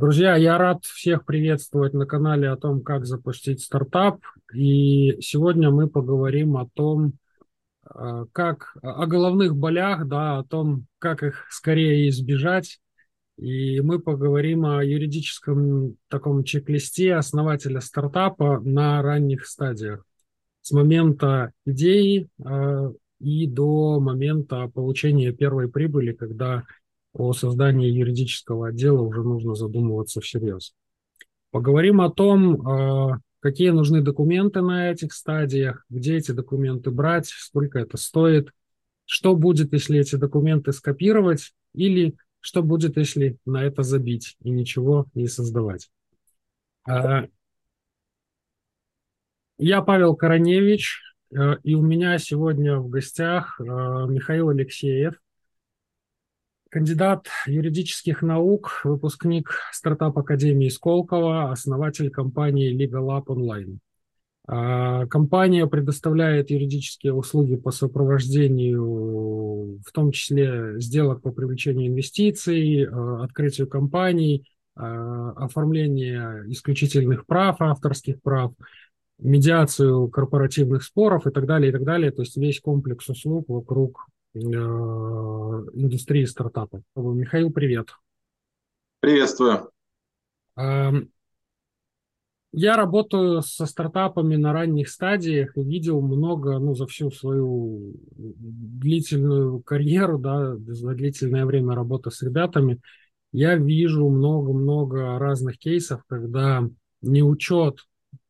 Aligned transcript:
Друзья, 0.00 0.36
я 0.36 0.58
рад 0.58 0.84
всех 0.84 1.24
приветствовать 1.24 1.92
на 1.92 2.06
канале 2.06 2.48
о 2.48 2.56
том, 2.56 2.82
как 2.82 3.04
запустить 3.04 3.60
стартап. 3.60 4.20
И 4.54 5.20
сегодня 5.20 5.72
мы 5.72 5.88
поговорим 5.88 6.56
о 6.56 6.68
том, 6.72 7.14
э, 7.92 8.26
как 8.30 8.76
о 8.80 9.06
головных 9.06 9.56
болях, 9.56 10.06
да, 10.06 10.38
о 10.38 10.44
том, 10.44 10.86
как 11.00 11.24
их 11.24 11.48
скорее 11.50 12.08
избежать. 12.10 12.78
И 13.38 13.80
мы 13.80 13.98
поговорим 13.98 14.66
о 14.66 14.84
юридическом 14.84 15.96
таком 16.06 16.44
чек-листе 16.44 17.16
основателя 17.16 17.80
стартапа 17.80 18.60
на 18.60 19.02
ранних 19.02 19.46
стадиях. 19.46 20.04
С 20.60 20.70
момента 20.70 21.50
идеи 21.66 22.28
э, 22.38 22.92
и 23.18 23.48
до 23.48 23.98
момента 23.98 24.70
получения 24.72 25.32
первой 25.32 25.68
прибыли, 25.68 26.12
когда 26.12 26.62
о 27.18 27.32
создании 27.32 27.90
юридического 27.90 28.68
отдела 28.68 29.00
уже 29.00 29.22
нужно 29.22 29.54
задумываться 29.54 30.20
всерьез. 30.20 30.74
Поговорим 31.50 32.00
о 32.00 32.10
том, 32.10 32.66
а, 32.66 33.18
какие 33.40 33.70
нужны 33.70 34.02
документы 34.02 34.60
на 34.60 34.90
этих 34.90 35.12
стадиях, 35.12 35.84
где 35.88 36.16
эти 36.16 36.32
документы 36.32 36.90
брать, 36.90 37.28
сколько 37.28 37.78
это 37.78 37.96
стоит, 37.96 38.50
что 39.04 39.34
будет, 39.34 39.72
если 39.72 39.98
эти 39.98 40.16
документы 40.16 40.72
скопировать, 40.72 41.52
или 41.74 42.16
что 42.40 42.62
будет, 42.62 42.96
если 42.96 43.38
на 43.46 43.64
это 43.64 43.82
забить 43.82 44.36
и 44.42 44.50
ничего 44.50 45.06
не 45.14 45.26
создавать. 45.26 45.90
А, 46.86 47.26
я 49.58 49.82
Павел 49.82 50.14
Короневич, 50.14 51.00
э, 51.32 51.56
и 51.64 51.74
у 51.74 51.82
меня 51.82 52.16
сегодня 52.18 52.78
в 52.78 52.88
гостях 52.88 53.60
э, 53.60 53.64
Михаил 53.64 54.50
Алексеев, 54.50 55.14
Кандидат 56.70 57.28
юридических 57.46 58.20
наук, 58.20 58.82
выпускник 58.84 59.52
стартап 59.72 60.18
Академии 60.18 60.68
Сколково, 60.68 61.50
основатель 61.50 62.10
компании 62.10 62.76
Legal 62.76 63.08
Up 63.08 63.24
Online. 63.26 63.78
А, 64.46 65.06
компания 65.06 65.66
предоставляет 65.66 66.50
юридические 66.50 67.14
услуги 67.14 67.56
по 67.56 67.70
сопровождению, 67.70 69.80
в 69.82 69.92
том 69.92 70.10
числе 70.10 70.78
сделок 70.78 71.22
по 71.22 71.32
привлечению 71.32 71.88
инвестиций, 71.88 72.86
а, 72.86 73.24
открытию 73.24 73.66
компаний, 73.66 74.44
а, 74.74 75.30
оформлению 75.36 76.52
исключительных 76.52 77.24
прав, 77.24 77.56
авторских 77.60 78.20
прав, 78.20 78.52
медиацию 79.18 80.08
корпоративных 80.08 80.82
споров 80.82 81.26
и 81.26 81.30
так 81.30 81.46
далее, 81.46 81.70
и 81.70 81.72
так 81.72 81.84
далее. 81.84 82.10
То 82.10 82.20
есть 82.20 82.36
весь 82.36 82.60
комплекс 82.60 83.08
услуг 83.08 83.46
вокруг 83.48 84.06
индустрии 84.34 86.24
стартапов. 86.24 86.82
Михаил, 86.94 87.50
привет. 87.50 87.88
Приветствую. 89.00 89.70
Эм, 90.56 91.10
я 92.52 92.76
работаю 92.76 93.42
со 93.42 93.66
стартапами 93.66 94.36
на 94.36 94.52
ранних 94.52 94.88
стадиях 94.88 95.56
и 95.56 95.62
видел 95.62 96.00
много, 96.00 96.58
ну, 96.58 96.74
за 96.74 96.86
всю 96.86 97.10
свою 97.10 97.94
длительную 98.16 99.60
карьеру, 99.60 100.18
да, 100.18 100.56
за 100.56 100.94
длительное 100.94 101.44
время 101.44 101.74
работы 101.74 102.10
с 102.10 102.22
ребятами, 102.22 102.80
я 103.32 103.56
вижу 103.56 104.08
много-много 104.08 105.18
разных 105.18 105.58
кейсов, 105.58 106.02
когда 106.08 106.68
неучет 107.02 107.80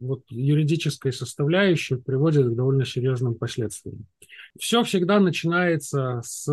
вот 0.00 0.24
юридической 0.28 1.12
составляющей 1.12 1.96
приводит 1.96 2.46
к 2.46 2.54
довольно 2.54 2.84
серьезным 2.84 3.36
последствиям. 3.36 4.06
Все 4.58 4.82
всегда 4.82 5.20
начинается 5.20 6.20
с, 6.24 6.44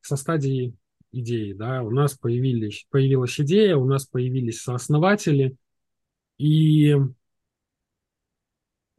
со 0.00 0.16
стадии 0.16 0.74
идеи. 1.12 1.52
Да? 1.52 1.82
У 1.82 1.90
нас 1.90 2.14
появились, 2.14 2.86
появилась 2.90 3.38
идея, 3.40 3.76
у 3.76 3.84
нас 3.84 4.06
появились 4.06 4.62
сооснователи, 4.62 5.56
и 6.38 6.96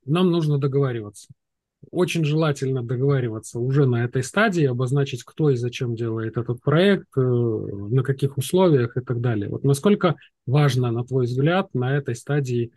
нам 0.05 0.31
нужно 0.31 0.59
договариваться. 0.59 1.29
Очень 1.91 2.23
желательно 2.23 2.81
договариваться 2.81 3.59
уже 3.59 3.85
на 3.85 4.05
этой 4.05 4.23
стадии, 4.23 4.63
обозначить, 4.63 5.23
кто 5.23 5.49
и 5.49 5.55
зачем 5.55 5.95
делает 5.95 6.37
этот 6.37 6.61
проект, 6.61 7.07
э, 7.17 7.21
на 7.21 8.03
каких 8.03 8.37
условиях 8.37 8.95
и 8.95 9.01
так 9.01 9.19
далее. 9.19 9.49
Вот 9.49 9.65
насколько 9.65 10.15
важно, 10.45 10.91
на 10.91 11.03
твой 11.03 11.25
взгляд, 11.25 11.73
на 11.73 11.95
этой 11.97 12.15
стадии 12.15 12.71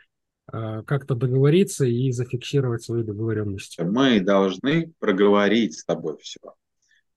как-то 0.49 1.15
договориться 1.15 1.85
и 1.85 2.13
зафиксировать 2.13 2.83
свои 2.83 3.03
договоренности. 3.03 3.81
Мы 3.81 4.21
должны 4.21 4.93
проговорить 5.01 5.79
с 5.79 5.85
тобой 5.85 6.17
все. 6.19 6.41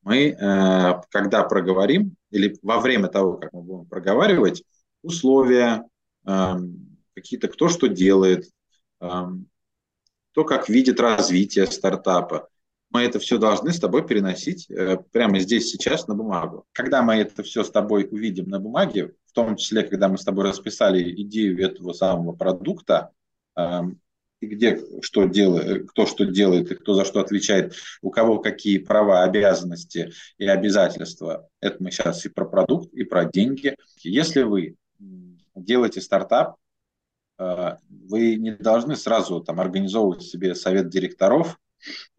Мы, 0.01 0.29
э, 0.29 1.01
когда 1.09 1.43
проговорим, 1.43 2.15
или 2.31 2.57
во 2.61 2.79
время 2.79 3.07
того, 3.07 3.37
как 3.37 3.51
мы 3.53 3.61
будем 3.61 3.85
проговаривать, 3.85 4.63
условия, 5.01 5.83
эм, 6.25 6.97
какие-то, 7.15 7.47
кто 7.47 7.67
что 7.69 7.87
делает, 7.87 8.49
эм, 9.01 9.47
кто 10.31 10.45
как 10.45 10.69
видит 10.69 10.99
развитие 10.99 11.67
стартапа. 11.67 12.47
Мы 12.91 13.01
это 13.01 13.19
все 13.19 13.37
должны 13.37 13.71
с 13.71 13.79
тобой 13.79 14.07
переносить 14.07 14.69
э, 14.69 14.97
прямо 15.11 15.39
здесь, 15.39 15.69
сейчас 15.69 16.07
на 16.07 16.15
бумагу. 16.15 16.65
Когда 16.71 17.03
мы 17.03 17.15
это 17.15 17.43
все 17.43 17.63
с 17.63 17.69
тобой 17.69 18.07
увидим 18.09 18.49
на 18.49 18.59
бумаге, 18.59 19.13
в 19.25 19.31
том 19.33 19.57
числе, 19.57 19.83
когда 19.83 20.07
мы 20.07 20.17
с 20.17 20.23
тобой 20.23 20.45
расписали 20.45 21.03
идею 21.23 21.63
этого 21.63 21.93
самого 21.93 22.31
продукта, 22.33 23.11
и 24.41 24.47
где 24.47 24.81
что 25.01 25.25
делает, 25.25 25.89
кто 25.89 26.05
что 26.05 26.25
делает 26.25 26.71
и 26.71 26.75
кто 26.75 26.93
за 26.93 27.05
что 27.05 27.19
отвечает, 27.19 27.73
у 28.01 28.09
кого 28.09 28.39
какие 28.39 28.77
права, 28.77 29.23
обязанности 29.23 30.11
и 30.37 30.47
обязательства. 30.47 31.47
Это 31.59 31.83
мы 31.83 31.91
сейчас 31.91 32.25
и 32.25 32.29
про 32.29 32.45
продукт, 32.45 32.93
и 32.93 33.03
про 33.03 33.25
деньги. 33.25 33.75
Если 34.01 34.43
вы 34.43 34.75
делаете 35.55 36.01
стартап, 36.01 36.55
э, 37.37 37.75
вы 37.89 38.35
не 38.35 38.51
должны 38.55 38.95
сразу 38.95 39.41
там 39.41 39.59
организовывать 39.59 40.23
себе 40.23 40.55
совет 40.55 40.89
директоров, 40.89 41.59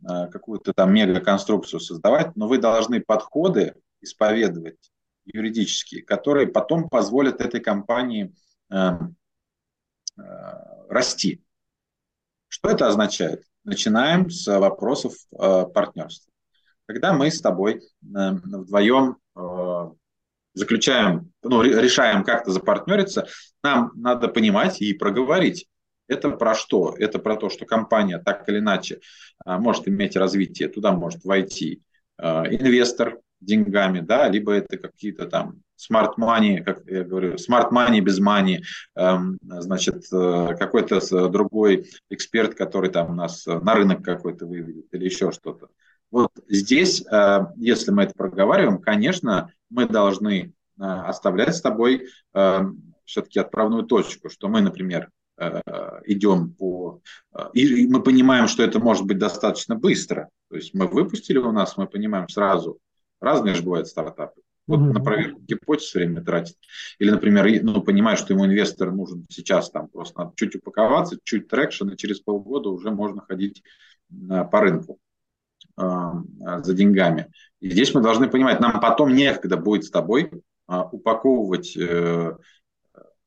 э, 0.02 0.28
какую-то 0.28 0.72
там 0.74 0.92
мегаконструкцию 0.92 1.80
создавать, 1.80 2.36
но 2.36 2.48
вы 2.48 2.58
должны 2.58 3.00
подходы 3.00 3.74
исповедовать 4.02 4.90
юридические, 5.24 6.02
которые 6.02 6.48
потом 6.48 6.88
позволят 6.88 7.40
этой 7.40 7.60
компании 7.60 8.34
расти. 10.88 11.42
Что 12.48 12.68
это 12.68 12.88
означает? 12.88 13.44
Начинаем 13.64 14.28
с 14.30 14.46
вопросов 14.58 15.14
э, 15.32 15.64
партнерства. 15.72 16.32
Когда 16.86 17.12
мы 17.12 17.30
с 17.30 17.40
тобой 17.40 17.74
э, 17.74 17.80
вдвоем 18.02 19.16
э, 19.36 19.90
заключаем, 20.54 21.32
ну, 21.42 21.62
решаем 21.62 22.24
как-то 22.24 22.50
запартнериться, 22.50 23.28
нам 23.62 23.92
надо 23.94 24.28
понимать 24.28 24.82
и 24.82 24.92
проговорить. 24.92 25.68
Это 26.08 26.30
про 26.30 26.56
что? 26.56 26.96
Это 26.98 27.20
про 27.20 27.36
то, 27.36 27.48
что 27.50 27.66
компания 27.66 28.18
так 28.18 28.48
или 28.48 28.58
иначе 28.58 29.00
э, 29.46 29.56
может 29.56 29.86
иметь 29.86 30.16
развитие, 30.16 30.68
туда 30.68 30.92
может 30.92 31.24
войти 31.24 31.82
э, 32.18 32.24
инвестор 32.24 33.20
деньгами, 33.40 34.00
да, 34.00 34.28
либо 34.28 34.52
это 34.52 34.76
какие-то 34.76 35.26
там 35.26 35.62
smart 35.80 36.14
money, 36.18 36.62
как 36.62 36.82
я 36.86 37.04
говорю, 37.04 37.34
smart 37.34 37.70
money 37.72 38.00
без 38.00 38.20
money, 38.20 38.58
эм, 38.96 39.38
значит, 39.42 40.04
э, 40.12 40.54
какой-то 40.58 41.28
другой 41.28 41.90
эксперт, 42.10 42.54
который 42.54 42.90
там 42.90 43.16
нас 43.16 43.46
на 43.46 43.74
рынок 43.74 44.04
какой-то 44.04 44.46
выведет 44.46 44.86
или 44.92 45.04
еще 45.04 45.32
что-то. 45.32 45.68
Вот 46.10 46.32
здесь, 46.48 47.04
э, 47.06 47.46
если 47.56 47.92
мы 47.92 48.04
это 48.04 48.14
проговариваем, 48.14 48.78
конечно, 48.78 49.52
мы 49.70 49.86
должны 49.86 50.52
э, 50.78 50.82
оставлять 50.82 51.56
с 51.56 51.60
тобой 51.60 52.08
все-таки 53.04 53.40
отправную 53.40 53.82
точку, 53.82 54.28
что 54.28 54.46
мы, 54.48 54.60
например, 54.60 55.10
идем 56.04 56.52
по... 56.52 57.00
И 57.54 57.88
мы 57.88 58.02
понимаем, 58.04 58.46
что 58.46 58.62
это 58.62 58.78
может 58.78 59.04
быть 59.04 59.18
достаточно 59.18 59.74
быстро. 59.74 60.28
То 60.48 60.56
есть 60.56 60.74
мы 60.74 60.86
выпустили 60.86 61.38
у 61.38 61.50
нас, 61.50 61.76
мы 61.76 61.88
понимаем 61.88 62.28
сразу, 62.28 62.78
разные 63.20 63.54
же 63.54 63.62
бывают 63.62 63.88
стартапы. 63.88 64.40
Вот 64.66 64.80
угу. 64.80 64.92
на 64.92 65.00
проверку 65.00 65.40
гипотез 65.40 65.92
время 65.94 66.22
тратит. 66.22 66.56
Или, 66.98 67.10
например, 67.10 67.46
ну, 67.62 67.82
понимает, 67.82 68.18
что 68.18 68.32
ему 68.32 68.46
инвестор 68.46 68.92
нужен 68.92 69.26
сейчас, 69.28 69.70
там 69.70 69.88
просто 69.88 70.20
надо 70.20 70.32
чуть 70.36 70.54
упаковаться, 70.54 71.18
чуть 71.24 71.48
traction, 71.48 71.88
и 71.88 71.96
через 71.96 72.20
полгода 72.20 72.68
уже 72.68 72.90
можно 72.90 73.20
ходить 73.20 73.62
по 74.08 74.60
рынку 74.60 74.98
э, 75.76 75.82
за 76.62 76.74
деньгами. 76.74 77.32
И 77.60 77.70
здесь 77.70 77.94
мы 77.94 78.02
должны 78.02 78.28
понимать, 78.28 78.60
нам 78.60 78.80
потом 78.80 79.14
некогда 79.14 79.56
будет 79.56 79.84
с 79.84 79.90
тобой 79.90 80.30
э, 80.30 80.80
упаковывать, 80.92 81.76
э, 81.76 82.36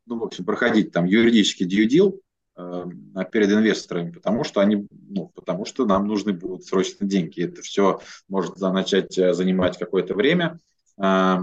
ну, 0.06 0.20
в 0.20 0.24
общем, 0.24 0.46
проходить 0.46 0.92
там 0.92 1.06
юридический 1.06 1.66
э, 1.66 2.22
перед 2.56 3.52
инвесторами, 3.52 4.12
потому 4.12 4.44
что 4.44 4.62
они, 4.62 4.88
ну, 4.92 5.32
потому 5.34 5.66
что 5.66 5.86
нам 5.86 6.08
нужны 6.08 6.34
будут 6.34 6.66
срочно 6.66 7.06
деньги. 7.08 7.44
Это 7.44 7.62
все 7.62 8.00
может 8.28 8.60
начать 8.60 9.18
э, 9.18 9.34
занимать 9.34 9.78
какое-то 9.78 10.14
время. 10.14 10.60
Э, 11.02 11.40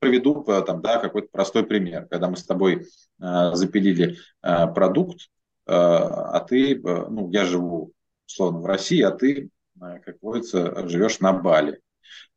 приведу 0.00 0.42
там, 0.42 0.80
да, 0.80 0.98
какой-то 0.98 1.28
простой 1.30 1.64
пример. 1.64 2.06
Когда 2.10 2.30
мы 2.30 2.36
с 2.36 2.44
тобой 2.44 2.86
э, 3.20 3.50
запилили 3.54 4.16
э, 4.42 4.66
продукт, 4.68 5.28
а 5.66 6.40
ты, 6.40 6.78
ну, 6.78 7.30
я 7.30 7.46
живу, 7.46 7.92
условно, 8.26 8.60
в 8.60 8.66
России, 8.66 9.00
а 9.00 9.10
ты, 9.10 9.48
как 9.80 10.18
говорится, 10.20 10.86
живешь 10.86 11.20
на 11.20 11.32
Бали. 11.32 11.80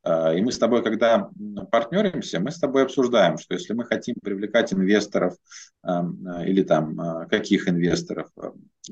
И 0.06 0.42
мы 0.42 0.52
с 0.52 0.58
тобой, 0.58 0.84
когда 0.84 1.30
партнеримся, 1.72 2.40
мы 2.40 2.52
с 2.52 2.60
тобой 2.60 2.84
обсуждаем, 2.84 3.38
что 3.38 3.56
если 3.56 3.74
мы 3.74 3.86
хотим 3.86 4.16
привлекать 4.24 4.72
инвесторов 4.72 5.36
или 5.84 6.64
там 6.64 7.28
каких 7.30 7.68
инвесторов, 7.68 8.30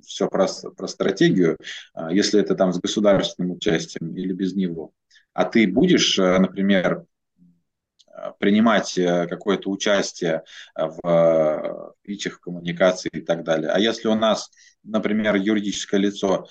все 0.04 0.28
про, 0.28 0.48
про 0.76 0.88
стратегию, 0.88 1.58
если 2.10 2.42
это 2.42 2.56
там 2.56 2.74
с 2.74 2.80
государственным 2.80 3.52
участием 3.52 4.16
или 4.16 4.34
без 4.34 4.56
него, 4.56 4.92
а 5.34 5.46
ты 5.46 5.68
будешь, 5.68 6.18
например, 6.18 7.06
принимать 8.40 8.98
э, 8.98 9.28
какое-то 9.28 9.70
участие 9.70 10.44
в 10.76 11.96
питчах, 12.02 12.40
коммуникации 12.40 13.10
и 13.12 13.22
так 13.22 13.44
далее. 13.44 13.70
А 13.70 13.80
если 13.80 14.08
у 14.08 14.16
нас, 14.16 14.52
например, 14.84 15.36
юридическое 15.36 16.00
лицо 16.00 16.48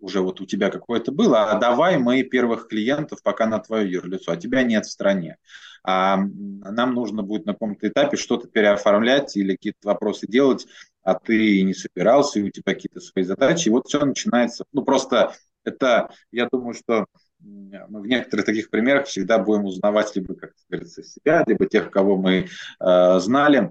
уже 0.00 0.20
вот 0.20 0.40
у 0.40 0.46
тебя 0.46 0.70
какое-то 0.70 1.12
было, 1.12 1.50
а 1.50 1.58
давай 1.58 1.98
мы 1.98 2.22
первых 2.22 2.68
клиентов 2.68 3.22
пока 3.22 3.46
на 3.46 3.58
твое 3.58 3.90
юрлицо, 3.90 4.32
а 4.32 4.36
тебя 4.36 4.62
нет 4.62 4.86
в 4.86 4.90
стране. 4.90 5.36
А 5.84 6.16
нам 6.16 6.94
нужно 6.94 7.22
будет 7.22 7.46
на 7.46 7.52
каком-то 7.52 7.88
этапе 7.88 8.16
что-то 8.16 8.48
переоформлять 8.48 9.36
или 9.36 9.52
какие-то 9.52 9.88
вопросы 9.88 10.26
делать, 10.26 10.66
а 11.02 11.14
ты 11.14 11.62
не 11.62 11.74
собирался, 11.74 12.40
и 12.40 12.42
у 12.42 12.50
тебя 12.50 12.74
какие-то 12.74 13.00
свои 13.00 13.24
задачи. 13.24 13.68
И 13.68 13.70
вот 13.70 13.86
все 13.86 14.04
начинается. 14.04 14.64
Ну, 14.72 14.82
просто 14.82 15.34
это, 15.64 16.10
я 16.32 16.48
думаю, 16.50 16.74
что 16.74 17.06
мы 17.40 18.00
в 18.00 18.06
некоторых 18.06 18.44
таких 18.46 18.70
примерах 18.70 19.06
всегда 19.06 19.38
будем 19.38 19.64
узнавать 19.64 20.14
либо, 20.16 20.34
как 20.34 20.52
говорится, 20.68 21.02
себя, 21.02 21.44
либо 21.46 21.66
тех, 21.66 21.90
кого 21.90 22.16
мы 22.16 22.48
э, 22.80 23.18
знали, 23.20 23.70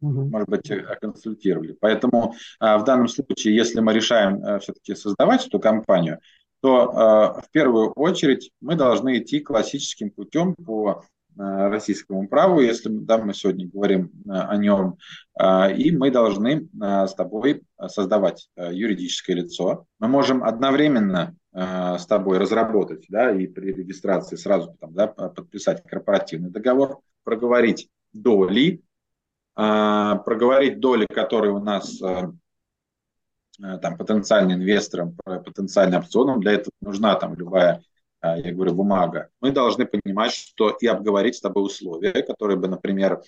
угу. 0.00 0.22
может 0.26 0.48
быть, 0.48 0.70
консультировали. 1.00 1.76
Поэтому 1.80 2.34
э, 2.60 2.76
в 2.76 2.84
данном 2.84 3.08
случае, 3.08 3.56
если 3.56 3.80
мы 3.80 3.92
решаем 3.92 4.42
э, 4.44 4.58
все-таки 4.60 4.94
создавать 4.94 5.46
эту 5.46 5.58
компанию, 5.60 6.20
то 6.60 6.84
э, 6.84 7.40
в 7.42 7.50
первую 7.52 7.92
очередь 7.92 8.50
мы 8.60 8.74
должны 8.74 9.18
идти 9.18 9.40
классическим 9.40 10.10
путем 10.10 10.54
по 10.54 11.04
Э, 11.38 11.68
российскому 11.68 12.28
праву, 12.28 12.60
если 12.60 12.90
да, 12.90 13.16
мы 13.18 13.32
сегодня 13.34 13.68
говорим 13.68 14.10
э, 14.26 14.30
о 14.30 14.56
нем, 14.56 14.98
э, 15.38 15.74
и 15.74 15.96
мы 15.96 16.10
должны 16.10 16.68
с 16.78 17.14
тобой 17.14 17.62
создавать 17.86 18.50
юридическое 18.56 19.36
лицо. 19.36 19.86
Мы 19.98 20.08
можем 20.08 20.42
одновременно 20.42 21.34
с 21.52 22.06
тобой 22.06 22.38
разработать, 22.38 23.06
да, 23.08 23.32
и 23.32 23.48
при 23.48 23.72
регистрации 23.72 24.36
сразу 24.36 24.76
там, 24.78 24.92
да, 24.92 25.08
подписать 25.08 25.82
корпоративный 25.82 26.50
договор, 26.50 27.00
проговорить 27.24 27.88
доли, 28.12 28.82
проговорить 29.60 30.80
доли, 30.80 31.06
которые 31.06 31.52
у 31.52 31.58
нас 31.58 31.98
там 31.98 32.38
потенциальным 33.98 34.58
инвесторам, 34.58 35.16
потенциальным 35.24 36.00
опционам. 36.00 36.40
Для 36.40 36.52
этого 36.52 36.72
нужна 36.80 37.14
там 37.16 37.34
любая 37.34 37.82
а, 38.22 38.36
я 38.36 38.52
говорю, 38.52 38.74
бумага, 38.74 39.30
мы 39.40 39.50
должны 39.50 39.86
понимать, 39.86 40.32
что 40.32 40.70
и 40.70 40.86
обговорить 40.86 41.36
с 41.36 41.40
тобой 41.40 41.64
условия, 41.64 42.22
которые 42.22 42.58
бы, 42.58 42.68
например, 42.68 43.22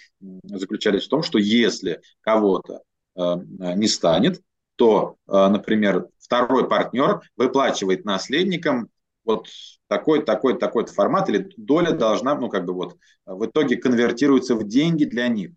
заключались 0.44 1.04
в 1.04 1.08
том, 1.08 1.22
что 1.22 1.38
если 1.38 2.02
кого-то 2.20 2.82
не 3.14 3.88
станет, 3.88 4.42
то, 4.76 5.16
например, 5.26 6.08
второй 6.18 6.68
партнер 6.68 7.20
выплачивает 7.36 8.04
наследникам 8.04 8.88
вот 9.24 9.46
такой, 9.86 10.24
такой, 10.24 10.58
такой 10.58 10.86
формат, 10.86 11.28
или 11.28 11.52
доля 11.56 11.92
должна, 11.92 12.34
ну, 12.34 12.48
как 12.48 12.64
бы 12.64 12.72
вот, 12.72 12.96
в 13.24 13.46
итоге 13.46 13.76
конвертируется 13.76 14.56
в 14.56 14.66
деньги 14.66 15.04
для 15.04 15.28
них. 15.28 15.52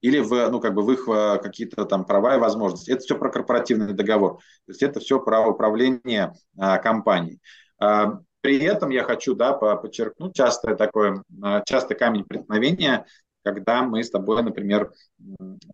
Или 0.00 0.18
в, 0.20 0.48
ну, 0.50 0.60
как 0.60 0.74
бы 0.74 0.82
в 0.82 0.90
их 0.90 1.06
э, 1.08 1.38
какие-то 1.42 1.84
там 1.84 2.04
права 2.04 2.36
и 2.36 2.38
возможности. 2.38 2.90
Это 2.90 3.02
все 3.02 3.18
про 3.18 3.30
корпоративный 3.30 3.92
договор. 3.92 4.36
То 4.66 4.72
есть 4.72 4.82
это 4.82 5.00
все 5.00 5.20
про 5.20 5.46
управление 5.46 6.32
а, 6.56 6.78
компанией. 6.78 7.40
А, 7.78 8.20
при 8.40 8.58
этом 8.58 8.90
я 8.90 9.04
хочу 9.04 9.34
да, 9.34 9.52
подчеркнуть 9.52 10.34
частое 10.34 10.74
такое, 10.74 11.22
частый 11.66 11.96
камень 11.96 12.24
преткновения, 12.24 13.04
когда 13.42 13.82
мы 13.82 14.02
с 14.02 14.10
тобой, 14.10 14.42
например, 14.42 14.92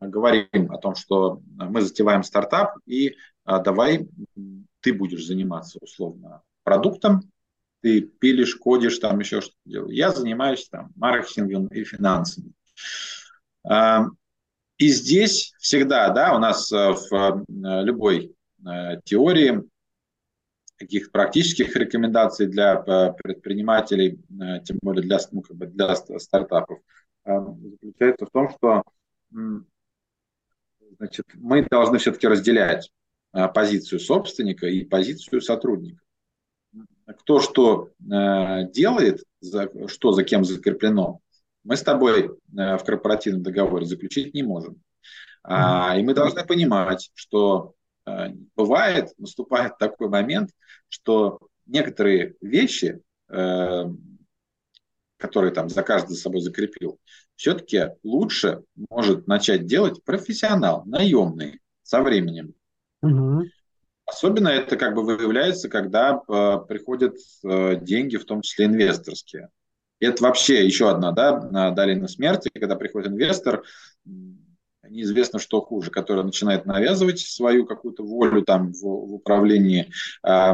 говорим 0.01 0.73
о 0.73 0.79
том, 0.79 0.95
что 0.95 1.41
мы 1.57 1.81
затеваем 1.81 2.23
стартап, 2.23 2.75
и 2.87 3.17
а, 3.45 3.61
давай 3.61 4.09
ты 4.81 4.93
будешь 4.93 5.25
заниматься 5.25 5.79
условно 5.81 6.43
продуктом, 6.65 7.23
ты 7.81 8.01
пилишь, 8.01 8.57
кодишь, 8.57 8.99
там 8.99 9.21
еще 9.21 9.41
что-то 9.41 9.57
делаешь. 9.65 9.95
Я 9.95 10.11
занимаюсь 10.11 10.69
там 10.69 10.91
маркетингом 10.97 11.69
и 11.69 11.85
финансами. 11.85 12.53
И 13.69 14.89
здесь 14.89 15.55
всегда, 15.59 16.11
да, 16.11 16.35
у 16.35 16.39
нас 16.39 16.71
в 16.71 17.45
любой 17.49 18.35
теории 19.05 19.65
каких 20.77 21.11
практических 21.11 21.75
рекомендаций 21.77 22.47
для 22.47 22.75
э, 22.75 23.13
предпринимателей, 23.23 24.21
э, 24.41 24.61
тем 24.65 24.79
более 24.83 25.03
для, 25.03 25.19
ну, 25.33 25.41
как 25.43 25.57
бы 25.57 25.67
для 25.67 25.95
стартапов, 25.97 26.81
э, 27.25 27.33
заключается 27.71 28.27
в 28.27 28.31
том, 28.31 28.51
что 28.51 28.83
значит, 30.99 31.27
мы 31.35 31.67
должны 31.69 31.99
все-таки 31.99 32.29
разделять 32.29 32.91
позицию 33.55 33.99
собственника 33.99 34.67
и 34.67 34.85
позицию 34.85 35.43
сотрудника. 35.43 36.01
Кто 37.19 37.41
что 37.41 37.91
делает, 37.99 39.25
за, 39.41 39.69
что 39.89 40.13
за 40.13 40.25
кем 40.25 40.45
закреплено, 40.45 41.21
мы 41.67 41.77
с 41.77 41.83
тобой 41.83 42.31
в 42.49 42.79
корпоративном 42.85 43.43
договоре 43.43 43.87
заключить 43.87 44.35
не 44.35 44.43
можем. 44.43 44.81
А, 45.43 45.97
и 45.97 46.03
мы 46.03 46.15
должны 46.15 46.45
понимать, 46.45 47.11
что 47.15 47.77
Э, 48.07 48.29
бывает, 48.55 49.13
наступает 49.19 49.79
такой 49.79 50.09
момент, 50.09 50.51
что 50.89 51.41
некоторые 51.67 52.35
вещи, 52.41 53.01
э, 53.29 53.85
которые 55.17 55.53
там 55.53 55.69
за 55.69 55.83
каждый 55.83 56.15
за 56.15 56.21
собой 56.21 56.41
закрепил, 56.41 56.99
все-таки 57.35 57.91
лучше 58.03 58.63
может 58.89 59.27
начать 59.27 59.67
делать 59.67 60.03
профессионал, 60.05 60.85
наемный, 60.87 61.61
со 61.83 62.03
временем. 62.03 62.55
Угу. 63.03 63.45
Особенно 64.07 64.49
это 64.49 64.77
как 64.77 64.95
бы 64.95 65.05
выявляется, 65.05 65.69
когда 65.69 66.13
э, 66.29 66.59
приходят 66.69 67.17
деньги, 67.43 68.17
в 68.17 68.25
том 68.25 68.43
числе 68.43 68.67
инвесторские. 68.67 69.49
Это 69.99 70.23
вообще 70.23 70.65
еще 70.65 70.91
одна 70.91 71.13
да, 71.13 71.71
долина 71.71 72.07
смерти, 72.09 72.51
когда 72.55 72.77
приходит 72.77 73.13
инвестор, 73.13 73.65
неизвестно, 74.89 75.39
что 75.39 75.61
хуже, 75.61 75.91
которая 75.91 76.25
начинает 76.25 76.67
навязывать 76.67 77.21
свою 77.21 77.67
какую-то 77.67 78.03
волю 78.03 78.43
там 78.43 78.73
в, 78.73 78.83
в 78.83 79.15
управлении, 79.15 79.91
э, 80.27 80.53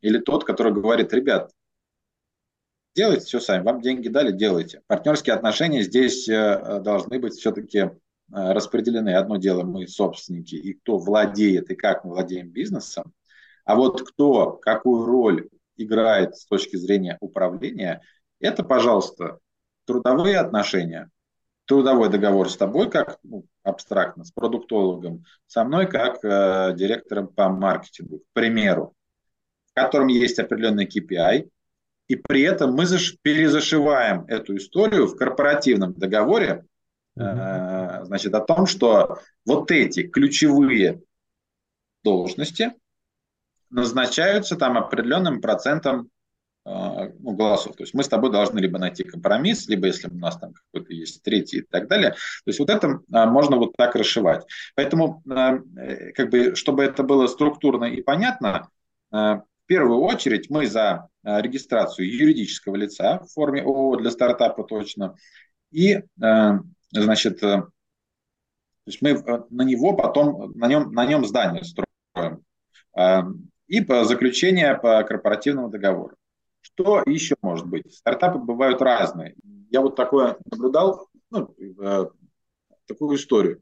или 0.00 0.18
тот, 0.18 0.44
который 0.44 0.72
говорит, 0.72 1.12
ребят, 1.12 1.50
делайте 2.94 3.26
все 3.26 3.40
сами, 3.40 3.64
вам 3.64 3.80
деньги 3.80 4.08
дали, 4.08 4.32
делайте. 4.32 4.82
Партнерские 4.86 5.34
отношения 5.34 5.82
здесь 5.82 6.28
э, 6.28 6.80
должны 6.82 7.18
быть 7.18 7.34
все-таки 7.34 7.78
э, 7.78 7.90
распределены. 8.28 9.14
Одно 9.14 9.36
дело 9.36 9.62
мы 9.62 9.86
собственники, 9.86 10.54
и 10.54 10.74
кто 10.74 10.98
владеет, 10.98 11.70
и 11.70 11.74
как 11.74 12.04
мы 12.04 12.12
владеем 12.12 12.50
бизнесом, 12.50 13.12
а 13.64 13.76
вот 13.76 14.02
кто 14.06 14.52
какую 14.52 15.04
роль 15.06 15.48
играет 15.76 16.36
с 16.36 16.46
точки 16.46 16.76
зрения 16.76 17.16
управления, 17.20 18.02
это, 18.42 18.62
пожалуйста, 18.64 19.38
трудовые 19.86 20.38
отношения, 20.38 21.10
трудовой 21.64 22.10
договор 22.10 22.50
с 22.50 22.56
тобой, 22.56 22.90
как 22.90 23.18
ну, 23.22 23.44
абстрактно, 23.62 24.24
с 24.24 24.32
продуктологом, 24.32 25.24
со 25.46 25.64
мной 25.64 25.86
как 25.86 26.24
э, 26.24 26.74
директором 26.76 27.28
по 27.28 27.48
маркетингу, 27.48 28.18
к 28.18 28.24
примеру, 28.32 28.94
в 29.70 29.74
котором 29.74 30.08
есть 30.08 30.38
определенный 30.38 30.86
KPI, 30.86 31.48
и 32.08 32.16
при 32.16 32.42
этом 32.42 32.74
мы 32.74 32.84
заш- 32.84 33.16
перезашиваем 33.22 34.24
эту 34.26 34.56
историю 34.56 35.06
в 35.06 35.16
корпоративном 35.16 35.94
договоре, 35.94 36.64
э, 37.16 38.04
значит, 38.04 38.34
о 38.34 38.40
том, 38.40 38.66
что 38.66 39.18
вот 39.46 39.70
эти 39.70 40.02
ключевые 40.02 41.00
должности 42.02 42.74
назначаются 43.70 44.56
там 44.56 44.76
определенным 44.76 45.40
процентом 45.40 46.10
ну, 46.64 47.32
голосов. 47.32 47.74
То 47.76 47.82
есть 47.82 47.94
мы 47.94 48.04
с 48.04 48.08
тобой 48.08 48.30
должны 48.30 48.60
либо 48.60 48.78
найти 48.78 49.02
компромисс, 49.02 49.68
либо 49.68 49.88
если 49.88 50.08
у 50.08 50.14
нас 50.14 50.38
там 50.38 50.52
какой-то 50.54 50.92
есть 50.92 51.22
третий 51.22 51.58
и 51.58 51.62
так 51.62 51.88
далее. 51.88 52.10
То 52.10 52.16
есть 52.46 52.60
вот 52.60 52.70
это 52.70 53.00
а, 53.12 53.26
можно 53.26 53.56
вот 53.56 53.72
так 53.76 53.96
расшивать. 53.96 54.44
Поэтому, 54.76 55.22
а, 55.28 55.58
э, 55.76 56.12
как 56.12 56.30
бы, 56.30 56.54
чтобы 56.54 56.84
это 56.84 57.02
было 57.02 57.26
структурно 57.26 57.86
и 57.86 58.00
понятно, 58.00 58.68
в 59.10 59.44
первую 59.66 60.00
очередь 60.00 60.48
мы 60.48 60.66
за 60.66 61.08
регистрацию 61.22 62.10
юридического 62.10 62.76
лица 62.76 63.18
в 63.18 63.28
форме 63.32 63.62
ООО 63.62 63.96
для 63.96 64.10
стартапа 64.10 64.64
точно. 64.64 65.16
И, 65.70 66.02
значит, 66.92 67.42
э, 67.42 67.62
то 68.84 68.88
есть 68.88 69.00
мы 69.00 69.10
э, 69.10 69.42
на 69.50 69.62
него 69.62 69.94
потом, 69.94 70.52
на 70.56 70.66
нем, 70.66 70.92
на 70.92 71.06
нем 71.06 71.24
здание 71.24 71.62
строим. 71.64 72.44
И 73.68 73.80
по 73.80 74.04
заключение 74.04 74.74
по 74.76 75.02
корпоративному 75.02 75.70
договору. 75.70 76.16
Что 76.62 77.02
еще 77.04 77.34
может 77.42 77.66
быть? 77.66 77.92
Стартапы 77.92 78.38
бывают 78.38 78.80
разные. 78.80 79.34
Я 79.70 79.80
вот 79.80 79.96
такое 79.96 80.38
наблюдал, 80.50 81.08
ну, 81.30 81.54
э, 81.58 82.06
такую 82.86 83.16
историю. 83.16 83.60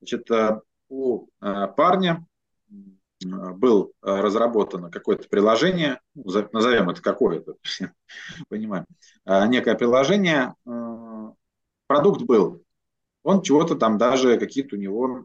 Значит, 0.00 0.30
э, 0.30 0.60
у 0.88 1.26
э, 1.40 1.66
парня 1.76 2.24
был 3.24 3.92
разработано 4.02 4.90
какое-то 4.90 5.26
приложение, 5.30 6.00
ну, 6.14 6.24
назовем 6.52 6.90
это 6.90 7.00
какое-то, 7.00 7.54
понимаем, 8.50 8.84
некое 9.24 9.74
приложение, 9.74 10.54
продукт 11.86 12.20
был, 12.20 12.62
он 13.22 13.40
чего-то 13.40 13.74
там 13.74 13.96
даже 13.96 14.38
какие-то 14.38 14.76
у 14.76 14.78
него, 14.78 15.24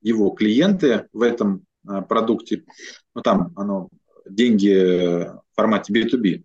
его 0.00 0.30
клиенты 0.30 1.08
в 1.12 1.20
этом 1.20 1.66
продукте, 2.08 2.64
ну 3.14 3.20
там 3.20 3.52
оно 3.54 3.90
деньги 4.26 5.30
формате 5.60 5.92
B2B 5.92 6.44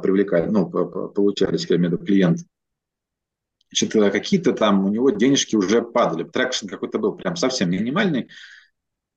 привлекали, 0.00 0.46
ну, 0.48 0.68
получались, 0.68 1.66
я 1.68 1.76
имею 1.76 1.90
в 1.90 1.94
виду, 1.94 2.04
клиент. 2.04 2.38
Значит, 3.68 4.12
какие-то 4.12 4.52
там 4.52 4.84
у 4.84 4.88
него 4.88 5.10
денежки 5.10 5.56
уже 5.56 5.82
падали. 5.82 6.24
Traction 6.24 6.68
какой-то 6.68 6.98
был 6.98 7.16
прям 7.16 7.34
совсем 7.34 7.70
минимальный. 7.70 8.28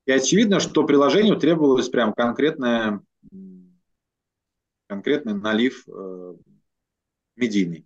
И 0.05 0.11
очевидно, 0.11 0.59
что 0.59 0.85
приложению 0.85 1.37
требовалось 1.37 1.89
прям 1.89 2.13
конкретное, 2.13 3.01
конкретный 4.87 5.33
налив 5.35 5.83
э, 5.87 6.35
медийный. 7.35 7.85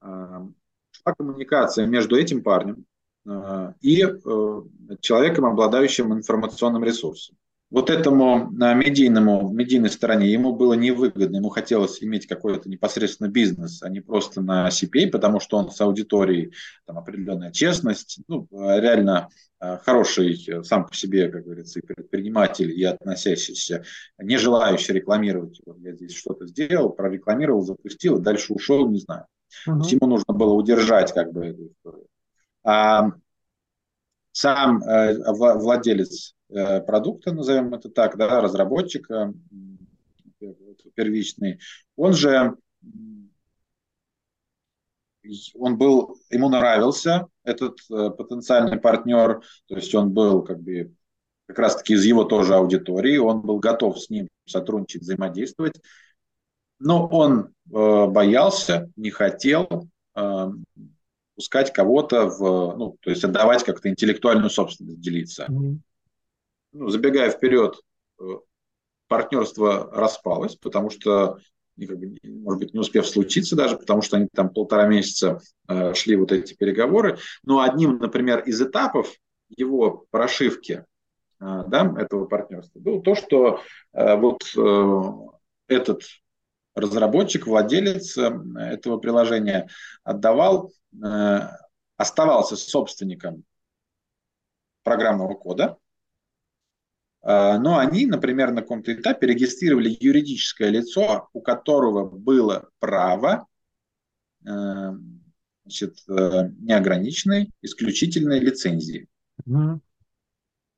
Э, 0.00 0.46
шла 0.92 1.14
коммуникация 1.14 1.86
между 1.86 2.16
этим 2.16 2.42
парнем 2.42 2.86
э, 3.26 3.72
и 3.80 4.02
э, 4.02 4.62
человеком, 5.00 5.46
обладающим 5.46 6.14
информационным 6.14 6.84
ресурсом 6.84 7.36
вот 7.68 7.90
этому 7.90 8.48
медийному, 8.50 9.50
медийной 9.52 9.90
стороне 9.90 10.30
ему 10.30 10.54
было 10.54 10.74
невыгодно, 10.74 11.36
ему 11.36 11.48
хотелось 11.48 12.02
иметь 12.02 12.26
какой-то 12.26 12.68
непосредственно 12.68 13.28
бизнес, 13.28 13.82
а 13.82 13.88
не 13.88 14.00
просто 14.00 14.40
на 14.40 14.68
CPA, 14.68 15.08
потому 15.10 15.40
что 15.40 15.56
он 15.56 15.70
с 15.70 15.80
аудиторией, 15.80 16.52
там 16.84 16.98
определенная 16.98 17.50
честность, 17.50 18.20
ну, 18.28 18.46
реально 18.52 19.30
э, 19.60 19.78
хороший 19.78 20.40
э, 20.46 20.62
сам 20.62 20.86
по 20.86 20.94
себе, 20.94 21.28
как 21.28 21.44
говорится, 21.44 21.80
и 21.80 21.82
предприниматель, 21.86 22.70
и 22.70 22.84
относящийся, 22.84 23.84
не 24.18 24.36
желающий 24.36 24.92
рекламировать, 24.92 25.60
вот 25.66 25.78
я 25.80 25.92
здесь 25.92 26.14
что-то 26.14 26.46
сделал, 26.46 26.90
прорекламировал, 26.90 27.62
запустил, 27.62 28.20
дальше 28.20 28.52
ушел, 28.52 28.88
не 28.88 29.00
знаю. 29.00 29.26
Uh-huh. 29.68 29.82
ему 29.88 30.06
нужно 30.06 30.34
было 30.34 30.52
удержать 30.52 31.12
как 31.12 31.32
бы 31.32 31.46
эту 31.46 31.68
историю. 31.68 32.06
А 32.64 33.10
сам 34.32 34.82
э, 34.82 35.16
владелец 35.32 36.35
продукта, 36.48 37.32
назовем 37.32 37.74
это 37.74 37.88
так, 37.88 38.16
да, 38.16 38.40
разработчика 38.40 39.32
первичный, 40.94 41.60
он 41.96 42.12
же 42.12 42.56
он 45.54 45.76
был, 45.76 46.16
ему 46.30 46.48
нравился 46.48 47.26
этот 47.42 47.78
э, 47.90 48.10
потенциальный 48.10 48.78
партнер, 48.78 49.40
то 49.66 49.74
есть 49.74 49.92
он 49.94 50.12
был 50.12 50.42
как 50.42 50.60
бы 50.60 50.94
как 51.46 51.58
раз-таки 51.58 51.94
из 51.94 52.04
его 52.04 52.24
тоже 52.24 52.54
аудитории, 52.54 53.16
он 53.16 53.40
был 53.40 53.58
готов 53.58 54.00
с 54.00 54.08
ним 54.08 54.28
сотрудничать, 54.46 55.02
взаимодействовать, 55.02 55.80
но 56.78 57.06
он 57.08 57.48
э, 57.72 58.06
боялся, 58.06 58.90
не 58.96 59.10
хотел 59.10 59.88
э, 60.14 60.46
пускать 61.34 61.72
кого-то 61.72 62.28
в, 62.28 62.76
ну, 62.76 62.96
то 63.00 63.10
есть 63.10 63.24
отдавать 63.24 63.64
как-то 63.64 63.88
интеллектуальную 63.88 64.50
собственность, 64.50 65.00
делиться. 65.00 65.46
Mm-hmm 65.48 65.78
ну, 66.76 66.88
забегая 66.88 67.30
вперед, 67.30 67.80
э, 68.20 68.24
партнерство 69.08 69.90
распалось, 69.92 70.56
потому 70.56 70.90
что, 70.90 71.38
может 71.76 72.60
быть, 72.60 72.74
не 72.74 72.80
успев 72.80 73.06
случиться 73.06 73.56
даже, 73.56 73.76
потому 73.76 74.02
что 74.02 74.16
они 74.16 74.28
там 74.32 74.50
полтора 74.50 74.86
месяца 74.86 75.40
э, 75.68 75.94
шли 75.94 76.16
вот 76.16 76.32
эти 76.32 76.54
переговоры. 76.54 77.18
Но 77.44 77.60
одним, 77.60 77.98
например, 77.98 78.40
из 78.40 78.60
этапов 78.60 79.12
его 79.48 80.06
прошивки 80.10 80.84
э, 81.40 81.64
да, 81.66 81.94
этого 81.98 82.26
партнерства 82.26 82.78
было 82.78 83.02
то, 83.02 83.14
что 83.14 83.60
вот 83.92 84.42
этот 85.68 86.02
разработчик, 86.74 87.46
владелец 87.46 88.18
этого 88.18 88.98
приложения 88.98 89.68
отдавал, 90.04 90.70
оставался 91.96 92.56
собственником 92.56 93.44
программного 94.82 95.34
кода, 95.34 95.78
но 97.58 97.78
они, 97.78 98.06
например, 98.06 98.52
на 98.52 98.62
каком-то 98.62 98.92
этапе 98.92 99.26
регистрировали 99.26 99.96
юридическое 99.98 100.70
лицо, 100.70 101.28
у 101.32 101.40
которого 101.40 102.08
было 102.08 102.70
право 102.78 103.46
э, 104.46 104.50
значит, 105.64 105.98
э, 106.08 106.50
неограниченной, 106.60 107.50
исключительной 107.62 108.38
лицензии. 108.38 109.08
Mm-hmm. 109.48 109.80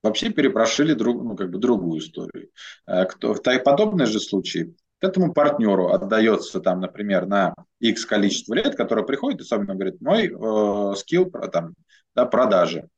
Вообще 0.03 0.31
перепрошили 0.31 0.95
друг, 0.95 1.23
ну, 1.23 1.37
как 1.37 1.51
бы 1.51 1.59
другую 1.59 2.01
историю. 2.01 2.49
А, 2.87 3.05
кто, 3.05 3.35
в 3.35 3.43
подобный 3.43 4.07
же 4.07 4.19
случай 4.19 4.75
этому 5.01 5.35
партнеру 5.35 5.89
отдается, 5.89 6.61
там, 6.61 6.81
например, 6.81 7.27
на 7.27 7.55
X 7.81 8.07
количество 8.07 8.55
лет, 8.55 8.75
который 8.75 9.05
приходит 9.05 9.41
и 9.41 9.43
особенно 9.43 9.75
говорит, 9.75 10.01
мой 10.01 10.29
э, 10.29 10.95
скилл 10.97 11.31
там, 11.53 11.75
да, 12.15 12.25
продажи 12.25 12.81
а 12.81 12.98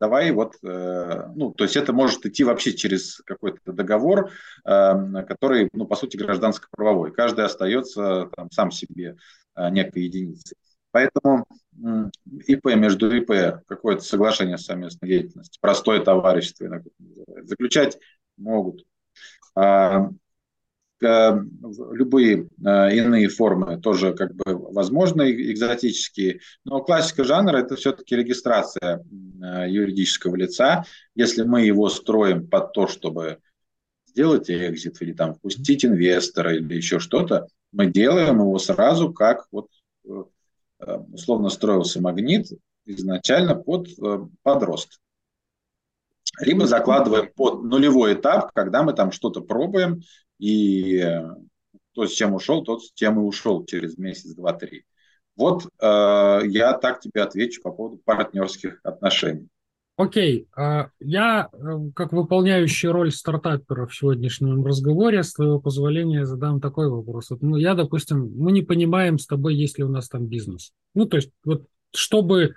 давай 0.00 0.30
вот, 0.30 0.56
э, 0.62 1.28
ну, 1.34 1.52
то 1.52 1.64
есть 1.64 1.76
это 1.76 1.92
может 1.92 2.24
идти 2.26 2.44
вообще 2.44 2.72
через 2.72 3.20
какой-то 3.24 3.72
договор, 3.72 4.30
э, 4.64 5.22
который, 5.28 5.68
ну, 5.72 5.86
по 5.86 5.96
сути, 5.96 6.16
гражданско-правовой. 6.16 7.12
Каждый 7.12 7.44
остается 7.44 8.28
там, 8.36 8.50
сам 8.50 8.70
себе 8.70 9.16
э, 9.56 9.70
некой 9.70 10.04
единицей. 10.04 10.56
Поэтому 10.90 11.46
ИП 12.46 12.64
между 12.74 13.14
ИП, 13.14 13.62
какое-то 13.66 14.02
соглашение 14.02 14.54
о 14.56 14.58
совместной 14.58 15.08
деятельности, 15.08 15.58
простое 15.60 16.00
товарищество 16.00 16.82
заключать 17.44 17.98
могут. 18.36 18.84
Э, 21.00 21.38
любые 21.92 22.48
э, 22.64 22.96
иные 22.96 23.28
формы 23.28 23.80
тоже 23.80 24.14
как 24.14 24.34
бы 24.34 24.44
возможны, 24.72 25.30
экзотические. 25.52 26.40
Но 26.64 26.80
классика 26.80 27.22
жанра– 27.22 27.56
это 27.58 27.76
все-таки 27.76 28.16
регистрация 28.16 29.04
э, 29.04 29.66
юридического 29.68 30.34
лица. 30.34 30.84
Если 31.14 31.44
мы 31.44 31.62
его 31.62 31.88
строим 31.88 32.48
под 32.48 32.72
то, 32.72 32.88
чтобы 32.88 33.38
сделать 34.06 34.50
экзит 34.50 35.00
или 35.00 35.12
там 35.12 35.34
впустить 35.34 35.84
инвестора 35.84 36.56
или 36.56 36.74
еще 36.74 36.98
что-то, 36.98 37.46
мы 37.70 37.86
делаем 37.86 38.40
его 38.40 38.58
сразу, 38.58 39.12
как 39.12 39.46
вот 39.52 39.68
условно 40.78 41.50
строился 41.50 42.00
магнит 42.00 42.46
изначально 42.86 43.54
под, 43.54 43.88
под 44.42 44.62
рост. 44.62 45.00
Либо 46.40 46.66
закладываем 46.66 47.30
под 47.34 47.64
нулевой 47.64 48.14
этап, 48.14 48.52
когда 48.52 48.82
мы 48.82 48.92
там 48.92 49.12
что-то 49.12 49.40
пробуем, 49.40 50.02
и 50.38 51.04
кто 51.92 52.06
с 52.06 52.12
чем 52.12 52.34
ушел, 52.34 52.62
тот 52.62 52.84
с 52.84 52.92
тем 52.92 53.18
и 53.18 53.24
ушел 53.24 53.64
через 53.64 53.98
месяц, 53.98 54.34
два, 54.34 54.52
три. 54.52 54.84
Вот 55.36 55.66
э, 55.80 56.40
я 56.46 56.72
так 56.74 57.00
тебе 57.00 57.22
отвечу 57.22 57.62
по 57.62 57.70
поводу 57.70 58.00
партнерских 58.04 58.80
отношений. 58.82 59.48
Окей, 59.96 60.46
okay. 60.56 60.90
я, 61.00 61.48
э, 61.52 61.56
как 61.92 62.12
выполняющий 62.12 62.88
роль 62.88 63.10
стартапера 63.10 63.86
в 63.86 63.94
сегодняшнем 63.94 64.64
разговоре, 64.64 65.24
с 65.24 65.34
твоего 65.34 65.60
позволения 65.60 66.24
задам 66.24 66.60
такой 66.60 66.88
вопрос. 66.88 67.30
Вот, 67.30 67.42
ну, 67.42 67.56
я, 67.56 67.74
допустим, 67.74 68.32
мы 68.36 68.52
не 68.52 68.62
понимаем 68.62 69.18
с 69.18 69.26
тобой, 69.26 69.56
есть 69.56 69.76
ли 69.76 69.82
у 69.82 69.88
нас 69.88 70.08
там 70.08 70.26
бизнес. 70.26 70.72
Ну, 70.94 71.06
то 71.06 71.16
есть, 71.16 71.32
вот, 71.44 71.66
чтобы 71.92 72.54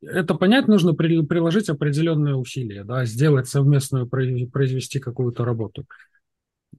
это 0.00 0.34
понять, 0.34 0.68
нужно 0.68 0.94
при, 0.94 1.24
приложить 1.24 1.68
определенные 1.68 2.36
усилия, 2.36 2.84
да, 2.84 3.04
сделать 3.04 3.48
совместную, 3.48 4.06
произвести 4.06 4.98
какую-то 4.98 5.44
работу. 5.44 5.84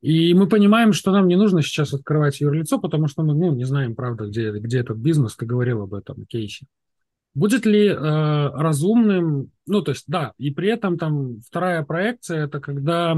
И 0.02 0.34
мы 0.34 0.48
понимаем, 0.48 0.94
что 0.94 1.12
нам 1.12 1.28
не 1.28 1.36
нужно 1.36 1.62
сейчас 1.62 1.94
открывать 1.94 2.40
юрлицо, 2.40 2.80
потому 2.80 3.08
что 3.08 3.24
мы 3.24 3.34
ну, 3.34 3.54
не 3.54 3.66
знаем, 3.66 3.96
правда, 3.96 4.28
где, 4.28 4.52
где 4.52 4.80
этот 4.80 4.98
бизнес, 4.98 5.36
ты 5.36 5.46
говорил 5.46 5.82
об 5.82 5.94
этом 5.94 6.26
кейсе. 6.26 6.66
Будет 7.34 7.66
ли 7.66 7.88
э, 7.88 7.94
разумным, 7.96 9.52
ну, 9.66 9.82
то 9.82 9.92
есть, 9.92 10.06
да, 10.08 10.34
и 10.38 10.52
при 10.52 10.70
этом 10.70 10.98
там 10.98 11.42
вторая 11.42 11.84
проекция, 11.84 12.46
это 12.46 12.60
когда 12.60 13.16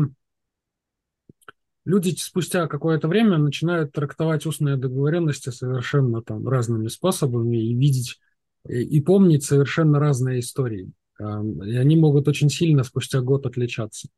люди 1.86 2.16
спустя 2.18 2.68
какое-то 2.68 3.08
время 3.08 3.38
начинают 3.38 3.92
трактовать 3.92 4.46
устные 4.46 4.78
договоренности 4.78 5.50
совершенно 5.50 6.22
там 6.22 6.48
разными 6.48 6.88
способами 6.88 7.58
и 7.58 7.74
видеть 7.74 8.20
и, 8.68 8.82
и 8.82 9.02
помнить 9.02 9.44
совершенно 9.44 10.00
разные 10.00 10.40
истории. 10.40 10.92
Э, 11.20 11.42
и 11.66 11.76
они 11.76 11.96
могут 11.96 12.28
очень 12.28 12.50
сильно 12.50 12.84
спустя 12.84 13.22
год 13.22 13.46
отличаться. 13.46 14.10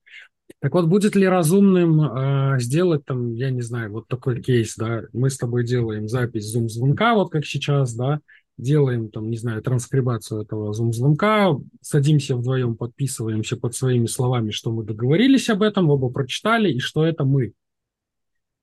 Так 0.60 0.74
вот, 0.74 0.88
будет 0.88 1.16
ли 1.16 1.28
разумным 1.28 2.02
э, 2.02 2.60
сделать 2.60 3.06
там, 3.06 3.34
я 3.34 3.50
не 3.52 3.62
знаю, 3.62 3.92
вот 3.92 4.08
такой 4.08 4.42
кейс, 4.42 4.76
да, 4.76 5.04
мы 5.14 5.30
с 5.30 5.38
тобой 5.38 5.66
делаем 5.66 6.08
запись 6.08 6.52
зум-звонка, 6.52 7.16
вот 7.16 7.32
как 7.32 7.46
сейчас, 7.46 7.94
да, 7.96 8.20
делаем 8.58 9.10
там, 9.10 9.30
не 9.30 9.38
знаю, 9.38 9.62
транскрибацию 9.62 10.42
этого 10.42 10.74
зум-звонка, 10.74 11.58
садимся 11.82 12.36
вдвоем, 12.36 12.76
подписываемся 12.76 13.58
под 13.58 13.76
своими 13.76 14.06
словами, 14.06 14.52
что 14.52 14.72
мы 14.72 14.84
договорились 14.84 15.50
об 15.50 15.64
этом, 15.64 15.90
оба 15.90 16.10
прочитали, 16.10 16.72
и 16.72 16.80
что 16.80 17.06
это 17.06 17.24
мы. 17.24 17.54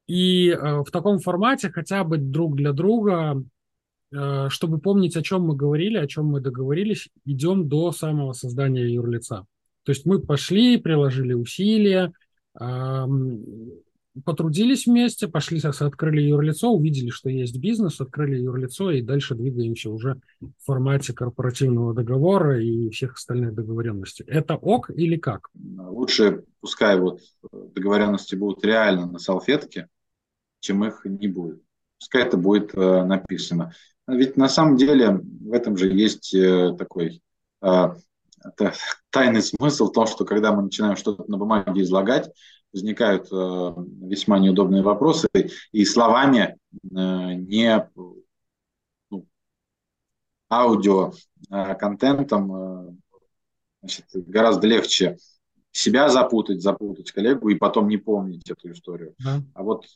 И 0.06 0.50
э, 0.50 0.82
в 0.82 0.90
таком 0.90 1.18
формате 1.18 1.70
хотя 1.70 2.04
бы 2.04 2.18
друг 2.18 2.56
для 2.56 2.72
друга, 2.72 3.42
чтобы 4.10 4.78
помнить, 4.78 5.16
о 5.16 5.22
чем 5.22 5.42
мы 5.42 5.56
говорили, 5.56 5.98
о 5.98 6.06
чем 6.06 6.26
мы 6.26 6.40
договорились, 6.40 7.08
идем 7.24 7.68
до 7.68 7.92
самого 7.92 8.32
создания 8.32 8.88
юрлица. 8.88 9.46
То 9.84 9.92
есть 9.92 10.06
мы 10.06 10.20
пошли, 10.20 10.78
приложили 10.78 11.34
усилия, 11.34 12.12
потрудились 14.24 14.86
вместе, 14.86 15.28
пошли, 15.28 15.60
открыли 15.62 16.22
юрлицо, 16.22 16.70
увидели, 16.70 17.10
что 17.10 17.28
есть 17.30 17.58
бизнес, 17.58 18.00
открыли 18.00 18.36
юрлицо 18.36 18.90
и 18.90 19.02
дальше 19.02 19.34
двигаемся 19.34 19.90
уже 19.90 20.20
в 20.40 20.64
формате 20.64 21.12
корпоративного 21.12 21.94
договора 21.94 22.62
и 22.62 22.90
всех 22.90 23.14
остальных 23.14 23.54
договоренностей. 23.54 24.24
Это 24.26 24.56
ок 24.56 24.90
или 24.90 25.16
как? 25.16 25.48
Лучше 25.54 26.44
пускай 26.60 26.98
вот 26.98 27.20
договоренности 27.52 28.34
будут 28.34 28.64
реально 28.64 29.06
на 29.06 29.18
салфетке, 29.18 29.88
чем 30.60 30.84
их 30.84 31.02
не 31.04 31.28
будет. 31.28 31.62
Пускай 31.98 32.22
это 32.22 32.36
будет 32.36 32.74
э, 32.74 33.04
написано. 33.04 33.72
Ведь 34.08 34.38
на 34.38 34.48
самом 34.48 34.76
деле 34.76 35.20
в 35.20 35.52
этом 35.52 35.76
же 35.76 35.92
есть 35.92 36.34
э, 36.34 36.74
такой 36.78 37.22
э, 37.60 37.94
тайный 39.10 39.42
смысл 39.42 39.88
в 39.88 39.92
том, 39.92 40.06
что 40.06 40.24
когда 40.24 40.52
мы 40.52 40.62
начинаем 40.62 40.96
что-то 40.96 41.30
на 41.30 41.36
бумаге 41.36 41.82
излагать, 41.82 42.30
возникают 42.72 43.28
э, 43.30 43.74
весьма 44.02 44.38
неудобные 44.38 44.82
вопросы, 44.82 45.28
и 45.72 45.84
словами 45.84 46.56
э, 46.72 46.86
не 46.90 47.90
ну, 49.10 49.26
аудио 50.50 51.12
э, 51.50 51.74
контентом 51.74 52.98
значит, 53.80 54.06
гораздо 54.14 54.66
легче 54.66 55.18
себя 55.72 56.08
запутать, 56.08 56.62
запутать 56.62 57.12
коллегу 57.12 57.48
и 57.50 57.54
потом 57.54 57.88
не 57.88 57.98
помнить 57.98 58.50
эту 58.50 58.72
историю. 58.72 59.14
Да. 59.22 59.42
А 59.54 59.62
вот 59.62 59.86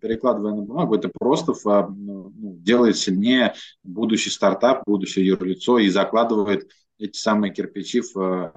перекладывая 0.00 0.54
на 0.54 0.62
бумагу, 0.62 0.94
это 0.96 1.10
просто 1.18 1.54
ну, 1.88 2.32
делает 2.34 2.96
сильнее 2.96 3.54
будущий 3.82 4.30
стартап, 4.30 4.82
будущее 4.86 5.26
юрлицо 5.26 5.78
и 5.78 5.88
закладывает 5.88 6.68
эти 6.98 7.16
самые 7.16 7.52
кирпичи 7.52 8.00
в 8.00 8.52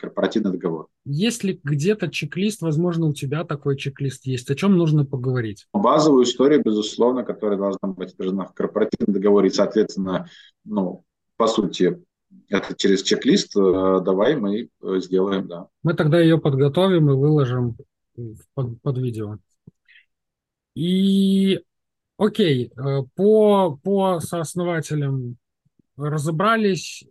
корпоративный 0.00 0.52
договор. 0.52 0.86
Есть 1.04 1.42
ли 1.42 1.58
где-то 1.64 2.08
чек-лист, 2.08 2.62
возможно, 2.62 3.06
у 3.06 3.12
тебя 3.12 3.42
такой 3.42 3.76
чек-лист 3.76 4.26
есть, 4.26 4.48
о 4.48 4.54
чем 4.54 4.76
нужно 4.76 5.04
поговорить? 5.04 5.66
Базовую 5.72 6.22
историю, 6.22 6.62
безусловно, 6.62 7.24
которая 7.24 7.58
должна 7.58 7.88
быть 7.88 8.12
отражена 8.12 8.44
в 8.46 8.54
корпоративном 8.54 9.12
договоре, 9.12 9.48
и, 9.48 9.52
соответственно, 9.52 10.28
ну, 10.64 11.02
по 11.36 11.48
сути, 11.48 12.00
это 12.58 12.74
через 12.76 13.02
чек-лист, 13.02 13.56
э, 13.56 13.60
давай 14.04 14.36
мы 14.36 14.68
э, 14.82 15.00
сделаем, 15.00 15.48
да. 15.48 15.68
Мы 15.82 15.94
тогда 15.94 16.20
ее 16.20 16.38
подготовим 16.38 17.10
и 17.10 17.14
выложим 17.14 17.76
под, 18.54 18.80
под 18.80 18.98
видео. 18.98 19.38
И 20.74 21.60
окей, 22.16 22.70
э, 22.76 23.02
по, 23.14 23.78
по 23.82 24.20
сооснователям 24.20 25.36
разобрались. 25.96 27.04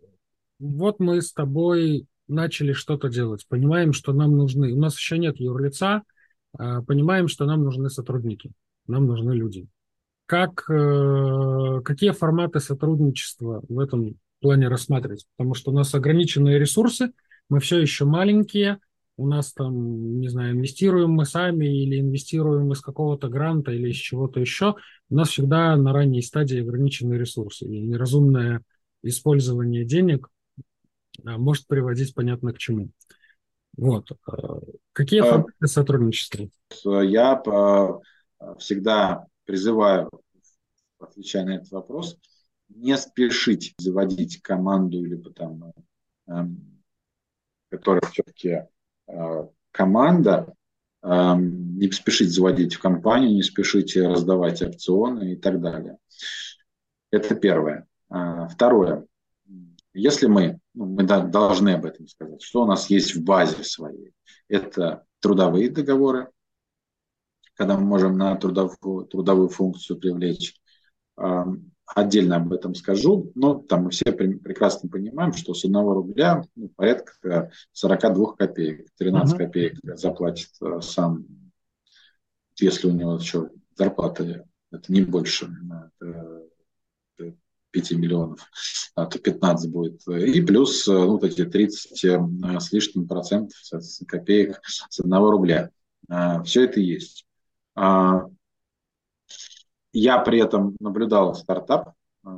Вот 0.60 1.00
мы 1.00 1.22
с 1.22 1.34
тобой 1.34 2.08
начали 2.28 2.74
что-то 2.74 3.10
делать, 3.10 3.46
понимаем, 3.48 3.92
что 3.92 4.14
нам 4.14 4.38
нужны, 4.38 4.72
у 4.72 4.80
нас 4.80 4.98
еще 4.98 5.18
нет 5.18 5.40
юрлица, 5.40 6.04
а, 6.58 6.82
понимаем, 6.82 7.28
что 7.28 7.46
нам 7.46 7.64
нужны 7.64 7.90
сотрудники, 7.90 8.52
нам 8.88 9.06
нужны 9.06 9.34
люди. 9.34 9.68
Как, 10.26 10.64
какие 10.64 12.12
форматы 12.12 12.62
сотрудничества 12.62 13.62
в 13.68 13.78
этом 13.78 14.18
плане 14.44 14.68
рассматривать? 14.68 15.26
Потому 15.36 15.56
что 15.56 15.72
у 15.72 15.74
нас 15.74 15.94
ограниченные 15.96 16.60
ресурсы, 16.60 17.12
мы 17.50 17.60
все 17.60 17.80
еще 17.80 18.06
маленькие, 18.06 18.80
у 19.18 19.28
нас 19.28 19.54
там, 19.54 20.20
не 20.20 20.28
знаю, 20.28 20.54
инвестируем 20.54 21.12
мы 21.12 21.26
сами 21.26 21.66
или 21.66 22.00
инвестируем 22.00 22.72
из 22.72 22.82
какого-то 22.82 23.28
гранта 23.28 23.72
или 23.72 23.90
из 23.90 23.96
чего-то 23.96 24.40
еще, 24.40 24.76
у 25.10 25.16
нас 25.16 25.30
всегда 25.30 25.76
на 25.76 25.94
ранней 25.94 26.22
стадии 26.22 26.62
ограниченные 26.62 27.20
ресурсы. 27.20 27.66
И 27.66 27.82
неразумное 27.82 28.62
использование 29.04 29.86
денег 29.86 30.30
а, 31.26 31.38
может 31.38 31.68
приводить 31.68 32.16
понятно 32.16 32.54
к 32.54 32.58
чему. 32.58 32.90
Вот. 33.78 34.12
А, 34.28 34.60
какие 34.94 35.22
а, 35.22 35.26
форматы 35.26 35.68
сотрудничества? 35.68 36.50
Я 36.84 37.42
всегда 38.58 39.26
призываю, 39.46 40.10
отвечая 41.00 41.46
на 41.46 41.56
этот 41.58 41.72
вопрос, 41.72 42.18
не 42.70 42.98
спешить 42.98 43.74
заводить 43.77 44.41
команду 44.41 45.03
или 45.03 45.15
там, 45.32 45.74
эм, 46.27 46.84
которая 47.70 48.01
все-таки 48.12 48.63
команда, 49.72 50.53
эм, 51.01 51.77
не 51.77 51.92
спешить 51.92 52.31
заводить 52.31 52.75
в 52.75 52.79
компанию, 52.79 53.31
не 53.31 53.44
спешить 53.44 53.96
раздавать 53.96 54.61
опционы 54.61 55.33
и 55.33 55.35
так 55.35 55.61
далее. 55.61 55.98
Это 57.11 57.35
первое. 57.35 57.88
Второе. 58.50 59.05
Если 59.94 60.25
мы, 60.25 60.59
ну, 60.74 60.85
мы 60.85 61.03
должны 61.03 61.70
об 61.70 61.85
этом 61.85 62.07
сказать, 62.07 62.42
что 62.42 62.64
у 62.64 62.66
нас 62.66 62.90
есть 62.90 63.16
в 63.16 63.24
базе 63.24 63.64
своей, 63.64 64.14
это 64.48 65.05
трудовые 65.20 65.70
договоры, 65.70 66.29
когда 67.53 67.77
мы 67.77 67.85
можем 67.85 68.18
на 68.18 68.35
трудовую, 68.35 69.05
трудовую 69.05 69.50
функцию 69.50 70.00
привлечь. 70.00 70.59
Отдельно 71.96 72.38
об 72.38 72.51
этом 72.51 72.74
скажу, 72.74 73.32
но 73.36 73.56
там 73.56 73.84
мы 73.84 73.90
все 73.92 74.12
прекрасно 74.12 74.90
понимаем, 74.90 75.34
что 75.34 75.53
с 75.53 75.64
одного 75.64 75.94
рубля 75.94 76.44
ну, 76.56 76.70
порядка 76.70 77.51
42 77.72 78.34
копеек, 78.34 78.88
13 78.98 79.34
uh-huh. 79.34 79.38
копеек 79.38 79.79
заплатит 79.84 80.50
э, 80.62 80.82
сам, 80.82 81.25
если 82.60 82.88
у 82.88 82.92
него 82.92 83.18
еще 83.18 83.51
зарплата, 83.75 84.46
это 84.72 84.92
не 84.92 85.01
больше, 85.01 85.56
это 86.00 87.36
5 87.74 87.92
миллионов, 87.92 88.40
а 88.96 89.06
то 89.06 89.20
15 89.20 89.72
будет. 89.72 90.08
И 90.08 90.42
плюс 90.42 90.88
э, 90.88 90.92
ну, 90.92 91.12
вот 91.12 91.24
эти 91.24 91.46
30 91.46 92.06
э, 92.06 92.20
с 92.60 92.72
лишним 92.72 93.08
процентов, 93.08 93.56
копеек 94.08 94.62
с 94.64 95.00
1 95.00 95.14
рубля. 95.16 95.70
А, 96.10 96.42
Все 96.44 96.66
это 96.66 96.79
есть. 96.79 97.25
Я 99.94 100.18
при 100.20 100.42
этом 100.42 100.75
наблюдал 100.79 101.36
стартап, 101.36 101.96
э, 102.25 102.29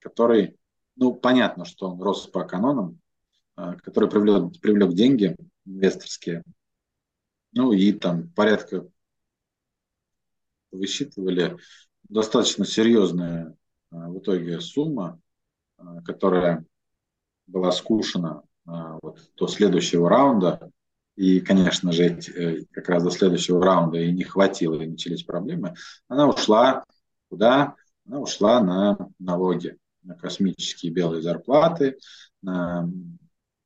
который, 0.00 0.56
ну, 0.96 1.14
понятно, 1.14 1.64
что 1.64 1.90
он 1.90 2.02
рос 2.02 2.26
по 2.26 2.44
канонам, 2.44 3.00
который 3.54 4.10
привлек, 4.10 4.60
привлек 4.60 4.92
деньги 4.92 5.34
инвесторские, 5.64 6.42
ну, 7.52 7.72
и 7.72 7.92
там 7.92 8.28
порядка 8.30 8.86
высчитывали 10.70 11.56
достаточно 12.08 12.66
серьезные 12.66 13.56
а, 13.90 14.10
в 14.10 14.18
итоге 14.18 14.60
сумма, 14.60 15.18
которая 16.04 16.66
была 17.46 17.72
скушена 17.72 18.42
вот, 18.66 19.20
до 19.36 19.46
следующего 19.46 20.08
раунда, 20.10 20.70
и, 21.16 21.40
конечно 21.40 21.92
же, 21.92 22.04
э, 22.04 22.64
как 22.70 22.88
раз 22.88 23.02
до 23.02 23.10
следующего 23.10 23.62
раунда 23.62 23.98
и 23.98 24.12
не 24.12 24.24
хватило, 24.24 24.80
и 24.80 24.86
начались 24.86 25.24
проблемы, 25.24 25.74
она 26.08 26.28
ушла 26.28 26.84
куда? 27.28 27.74
Она 28.06 28.20
ушла 28.20 28.60
на 28.60 28.96
налоги, 29.18 29.76
на 30.02 30.14
космические 30.14 30.92
белые 30.92 31.22
зарплаты, 31.22 31.98
на, 32.42 32.88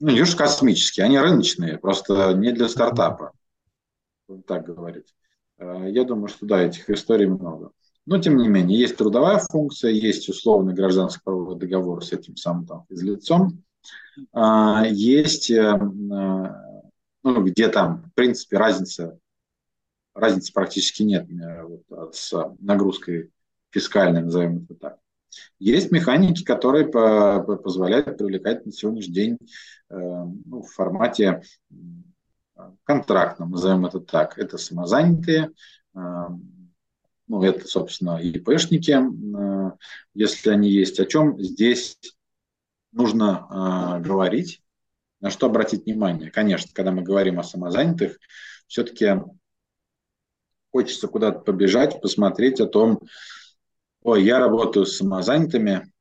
ну, 0.01 0.11
не 0.11 0.23
уж 0.23 0.35
космические, 0.35 1.05
они 1.05 1.19
рыночные, 1.19 1.79
просто 1.79 2.33
не 2.33 2.53
для 2.53 2.69
стартапа, 2.69 3.33
так 4.47 4.65
говорить. 4.65 5.15
Я 5.59 6.05
думаю, 6.05 6.29
что 6.29 6.47
да, 6.47 6.63
этих 6.63 6.89
историй 6.89 7.27
много. 7.27 7.73
Но, 8.07 8.19
тем 8.19 8.39
не 8.39 8.49
менее, 8.49 8.79
есть 8.79 8.97
трудовая 8.97 9.39
функция, 9.51 9.91
есть 9.91 10.29
условный 10.31 10.73
гражданский 10.73 11.21
правовой 11.23 11.59
договор 11.59 12.03
с 12.03 12.13
этим 12.13 12.35
самым 12.37 12.67
там, 12.67 12.85
физлицом, 12.89 13.63
а, 14.33 14.85
есть, 14.87 15.51
э, 15.51 15.79
ну, 17.23 17.43
где 17.45 17.69
там, 17.69 18.03
в 18.11 18.15
принципе, 18.15 18.57
разница, 18.57 19.19
разницы 20.15 20.53
практически 20.53 21.03
нет 21.03 21.29
э, 21.31 21.63
вот, 21.63 22.15
с 22.15 22.33
нагрузкой 22.59 23.31
фискальной, 23.71 24.23
назовем 24.23 24.65
это 24.65 24.75
так. 24.75 24.99
Есть 25.59 25.93
механики, 25.93 26.43
которые 26.43 26.89
позволяют 26.89 28.19
привлекать 28.19 28.67
на 28.67 28.73
сегодняшний 28.73 29.15
день 29.15 29.39
э, 29.91 29.97
ну, 29.97 30.63
в 30.63 30.73
формате 30.73 31.43
контрактном, 32.85 33.53
назовем 33.53 33.87
это 33.87 34.01
так. 34.01 34.39
Это 34.39 34.59
самозанятые, 34.59 35.53
ну, 37.31 37.45
это, 37.45 37.65
собственно, 37.65 38.19
ИПшники, 38.21 38.91
э, 38.91 39.71
если 40.15 40.51
они 40.51 40.69
есть. 40.69 40.99
О 40.99 41.07
чем 41.07 41.41
здесь 41.41 41.97
нужно 42.91 43.47
э, 43.49 44.05
говорить, 44.05 44.60
на 45.21 45.31
что 45.31 45.47
обратить 45.47 45.85
внимание? 45.85 46.31
Конечно, 46.31 46.71
когда 46.73 46.93
мы 46.93 47.03
говорим 47.03 47.39
о 47.39 47.45
самозанятых, 47.45 48.19
все-таки 48.67 49.15
хочется 50.71 51.09
куда-то 51.09 51.41
побежать, 51.41 52.01
посмотреть 52.01 52.61
о 52.61 52.67
том, 52.67 53.01
ой, 54.03 54.25
я 54.25 54.39
работаю 54.39 54.87
с 54.87 54.97
самозанятыми, 54.97 55.93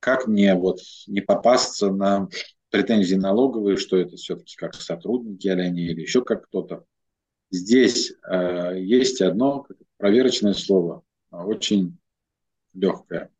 как 0.00 0.26
мне 0.26 0.54
вот 0.54 0.78
не 1.06 1.20
попасться 1.20 1.90
на 1.90 2.28
претензии 2.70 3.16
налоговые, 3.16 3.76
что 3.76 3.96
это 3.96 4.16
все-таки 4.16 4.56
как 4.56 4.74
сотрудники 4.74 5.46
или 5.46 5.60
они, 5.60 5.82
или 5.82 6.02
еще 6.02 6.22
как 6.22 6.46
кто-то. 6.46 6.84
Здесь 7.50 8.12
э, 8.30 8.74
есть 8.78 9.22
одно 9.22 9.66
проверочное 9.96 10.52
слово, 10.52 11.02
а, 11.30 11.46
очень 11.46 11.98
легкое. 12.74 13.30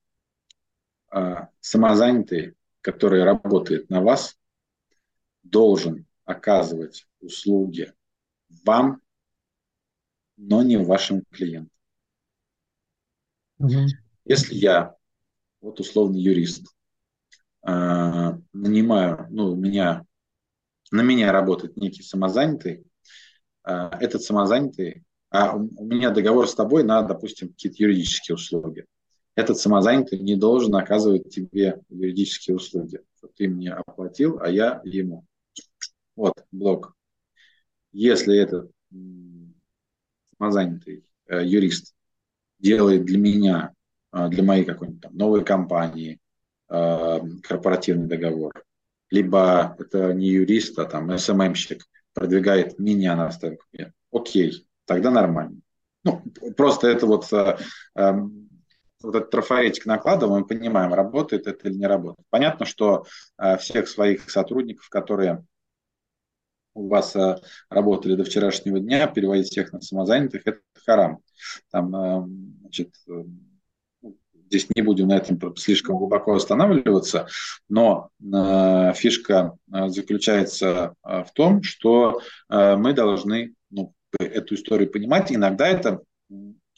А, 1.10 1.48
самозанятый, 1.60 2.54
который 2.80 3.22
работает 3.22 3.90
на 3.90 4.02
вас, 4.02 4.38
должен 5.50 6.06
оказывать 6.24 7.06
услуги 7.20 7.92
вам, 8.64 9.00
но 10.36 10.62
не 10.62 10.76
вашим 10.76 11.22
клиентам. 11.30 11.70
Угу. 13.58 13.86
Если 14.24 14.54
я, 14.54 14.94
вот 15.60 15.80
условный 15.80 16.20
юрист, 16.20 16.66
э, 17.66 17.70
нанимаю, 18.52 19.26
ну, 19.30 19.52
у 19.52 19.56
меня, 19.56 20.04
на 20.90 21.02
меня 21.02 21.32
работает 21.32 21.76
некий 21.76 22.02
самозанятый, 22.02 22.84
э, 23.64 23.90
этот 24.00 24.22
самозанятый, 24.22 25.04
а 25.30 25.56
у 25.56 25.84
меня 25.84 26.10
договор 26.10 26.48
с 26.48 26.54
тобой 26.54 26.84
на, 26.84 27.02
допустим, 27.02 27.48
какие-то 27.48 27.82
юридические 27.82 28.36
услуги. 28.36 28.86
Этот 29.34 29.58
самозанятый 29.58 30.18
не 30.18 30.36
должен 30.36 30.74
оказывать 30.74 31.30
тебе 31.30 31.80
юридические 31.88 32.56
услуги. 32.56 33.00
Ты 33.36 33.48
мне 33.48 33.72
оплатил, 33.72 34.40
а 34.40 34.50
я 34.50 34.80
ему. 34.84 35.27
Вот, 36.18 36.34
блок. 36.50 36.96
Если 37.92 38.36
этот 38.36 38.72
самозанятый 40.36 41.04
э, 41.28 41.44
юрист 41.44 41.94
делает 42.58 43.04
для 43.04 43.18
меня, 43.18 43.72
э, 44.12 44.28
для 44.28 44.42
моей 44.42 44.64
какой-нибудь 44.64 45.00
там 45.00 45.16
новой 45.16 45.44
компании 45.44 46.18
э, 46.70 47.20
корпоративный 47.44 48.08
договор, 48.08 48.52
либо 49.10 49.76
это 49.78 50.12
не 50.12 50.26
юрист, 50.26 50.76
а 50.80 50.86
там 50.86 51.16
СММщик 51.16 51.84
продвигает 52.14 52.80
меня 52.80 53.14
на 53.14 53.30
сторону 53.30 53.60
окей, 54.10 54.66
тогда 54.86 55.12
нормально. 55.12 55.60
Ну, 56.02 56.20
просто 56.56 56.88
это 56.88 57.06
вот, 57.06 57.30
вот 57.30 57.54
этот 57.94 59.30
трафаретик 59.30 59.86
накладываем, 59.86 60.40
мы 60.40 60.46
понимаем, 60.48 60.92
работает 60.94 61.46
это 61.46 61.68
или 61.68 61.76
не 61.76 61.86
работает. 61.86 62.26
Понятно, 62.28 62.66
что 62.66 63.06
всех 63.60 63.88
своих 63.88 64.28
сотрудников, 64.30 64.88
которые 64.88 65.44
у 66.78 66.88
вас 66.88 67.14
э, 67.16 67.36
работали 67.68 68.14
до 68.14 68.24
вчерашнего 68.24 68.78
дня, 68.80 69.06
переводить 69.06 69.48
всех 69.48 69.72
на 69.72 69.80
самозанятых, 69.80 70.42
это 70.44 70.60
харам. 70.86 71.18
Там, 71.70 71.94
э, 71.94 72.26
значит, 72.60 72.94
э, 73.08 73.24
ну, 74.02 74.16
здесь 74.46 74.68
не 74.74 74.82
будем 74.82 75.08
на 75.08 75.16
этом 75.16 75.56
слишком 75.56 75.98
глубоко 75.98 76.34
останавливаться, 76.34 77.26
но 77.68 78.10
э, 78.20 78.92
фишка 78.94 79.58
заключается 79.68 80.94
в 81.02 81.28
том, 81.34 81.62
что 81.62 82.20
э, 82.48 82.76
мы 82.76 82.92
должны 82.92 83.54
ну, 83.70 83.92
эту 84.18 84.54
историю 84.54 84.90
понимать. 84.90 85.32
Иногда 85.32 85.68
это 85.68 86.00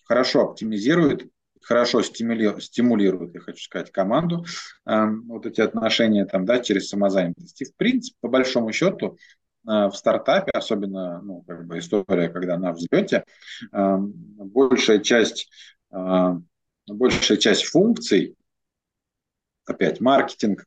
хорошо 0.04 0.42
оптимизирует 0.42 1.28
хорошо 1.62 2.02
стимулирует, 2.02 2.64
стимулирует, 2.64 3.34
я 3.34 3.40
хочу 3.40 3.62
сказать, 3.62 3.92
команду, 3.92 4.46
э, 4.86 5.06
вот 5.26 5.44
эти 5.44 5.60
отношения 5.60 6.24
там, 6.24 6.46
да, 6.46 6.58
через 6.58 6.88
самозанятость. 6.88 7.60
И, 7.60 7.66
в 7.66 7.76
принципе, 7.76 8.16
по 8.22 8.28
большому 8.28 8.72
счету, 8.72 9.18
Э, 9.39 9.39
в 9.64 9.92
стартапе, 9.92 10.50
особенно 10.52 11.20
ну, 11.20 11.42
как 11.42 11.66
бы 11.66 11.78
история, 11.78 12.28
когда 12.28 12.56
на 12.56 12.72
взлете, 12.72 13.24
э, 13.72 13.96
большая 13.98 15.00
часть, 15.00 15.50
э, 15.92 16.34
большая 16.86 17.38
часть 17.38 17.64
функций, 17.64 18.36
опять 19.66 20.00
маркетинг, 20.00 20.64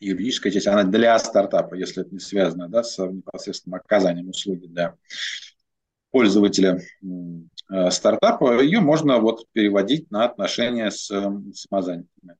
юридическая 0.00 0.52
часть, 0.52 0.66
она 0.66 0.84
для 0.84 1.18
стартапа, 1.18 1.74
если 1.74 2.02
это 2.02 2.12
не 2.12 2.20
связано 2.20 2.68
да, 2.68 2.82
с 2.82 2.98
непосредственным 3.04 3.80
оказанием 3.80 4.28
услуги 4.28 4.66
для 4.66 4.96
пользователя 6.10 6.78
стартапа, 7.88 8.60
ее 8.60 8.80
можно 8.80 9.18
вот 9.18 9.46
переводить 9.52 10.10
на 10.10 10.26
отношения 10.26 10.90
с 10.90 11.06
самозанятыми. 11.54 12.36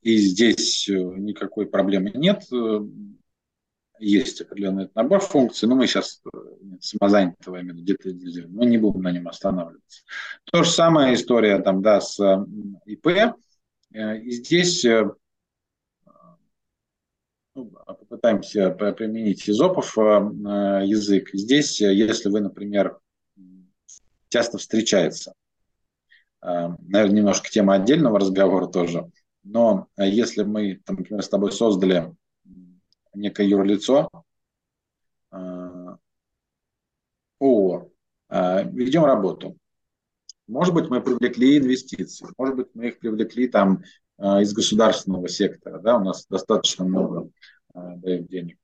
И 0.00 0.16
здесь 0.16 0.88
никакой 0.88 1.66
проблемы 1.66 2.12
нет 2.14 2.44
есть 4.00 4.40
определенный 4.40 4.90
набор 4.94 5.20
функций, 5.20 5.68
но 5.68 5.74
мы 5.74 5.86
сейчас 5.86 6.22
э, 6.32 6.38
самозанятого 6.80 7.56
именно 7.56 7.80
детализируем, 7.80 8.54
мы 8.54 8.66
не 8.66 8.78
будем 8.78 9.02
на 9.02 9.12
нем 9.12 9.28
останавливаться. 9.28 10.02
То 10.44 10.64
же 10.64 10.70
самое 10.70 11.14
история 11.14 11.58
там, 11.60 11.82
да, 11.82 12.00
с 12.00 12.18
ИП. 12.86 13.06
Э, 13.06 14.18
и 14.18 14.30
здесь 14.30 14.84
э, 14.84 15.10
ну, 17.54 17.66
попытаемся 17.66 18.70
применить 18.70 19.48
изопов 19.48 19.96
язык. 19.96 21.30
Здесь, 21.32 21.80
если 21.80 22.28
вы, 22.28 22.40
например, 22.40 22.98
часто 24.28 24.58
встречается, 24.58 25.34
наверное, 26.40 27.16
немножко 27.16 27.50
тема 27.50 27.74
отдельного 27.74 28.20
разговора 28.20 28.68
тоже, 28.68 29.10
но 29.42 29.88
если 29.96 30.44
мы, 30.44 30.80
там, 30.84 30.96
например, 30.96 31.24
с 31.24 31.28
тобой 31.28 31.50
создали 31.50 32.14
некое 33.14 33.46
юрлицо, 33.46 34.08
ООО, 37.40 37.90
а, 38.28 38.62
ведем 38.62 39.04
работу. 39.04 39.56
Может 40.46 40.74
быть, 40.74 40.88
мы 40.88 41.00
привлекли 41.00 41.58
инвестиции, 41.58 42.26
может 42.36 42.56
быть, 42.56 42.68
мы 42.74 42.88
их 42.88 42.98
привлекли 42.98 43.48
там 43.48 43.82
а, 44.16 44.42
из 44.42 44.52
государственного 44.52 45.28
сектора, 45.28 45.78
да, 45.80 45.96
у 45.96 46.04
нас 46.04 46.26
достаточно 46.28 46.84
много 46.84 47.30
а, 47.74 47.96
даем 47.96 48.26
денег. 48.26 48.58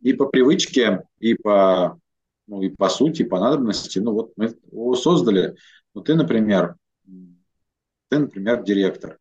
И 0.00 0.12
по 0.14 0.26
привычке, 0.26 1.04
и 1.18 1.34
по, 1.34 1.98
ну, 2.46 2.62
и 2.62 2.70
по 2.70 2.88
сути, 2.88 3.22
и 3.22 3.26
по 3.26 3.40
надобности, 3.40 3.98
ну 3.98 4.12
вот 4.12 4.32
мы 4.36 4.54
его 4.70 4.94
создали, 4.94 5.56
ну 5.94 6.02
ты, 6.02 6.14
например, 6.14 6.76
ты, 8.08 8.18
например, 8.18 8.62
директор, 8.62 9.18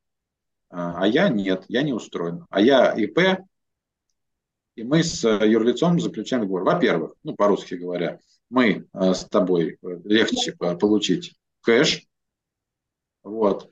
а 0.69 1.05
я 1.05 1.27
нет, 1.29 1.65
я 1.67 1.81
не 1.81 1.93
устроен. 1.93 2.45
А 2.49 2.61
я 2.61 2.93
ИП, 2.93 3.41
и 4.75 4.83
мы 4.83 5.03
с 5.03 5.23
э, 5.23 5.49
юрлицом 5.49 5.99
заключаем 5.99 6.43
договор. 6.43 6.63
Во-первых, 6.63 7.15
ну, 7.23 7.35
по-русски 7.35 7.75
говоря, 7.75 8.19
мы 8.49 8.87
э, 8.93 9.13
с 9.13 9.25
тобой 9.25 9.77
э, 9.81 9.99
легче 10.05 10.53
получить 10.53 11.35
кэш. 11.61 12.05
Вот. 13.23 13.71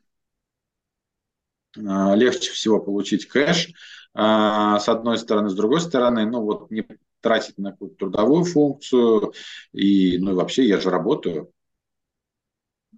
Легче 1.76 2.52
всего 2.52 2.80
получить 2.80 3.28
кэш, 3.28 3.72
с 4.14 4.90
одной 4.90 5.18
стороны. 5.20 5.50
С 5.50 5.56
другой 5.56 5.82
стороны, 5.82 6.26
ну 6.26 6.42
вот 6.42 6.72
не 6.72 6.84
тратить 7.22 7.60
на 7.60 7.72
какую-то 7.72 7.96
трудовую 7.96 8.44
функцию. 8.44 9.34
И, 9.72 10.18
ну 10.18 10.32
и 10.32 10.34
вообще 10.34 10.68
я 10.68 10.80
же 10.80 10.90
работаю. 10.90 11.52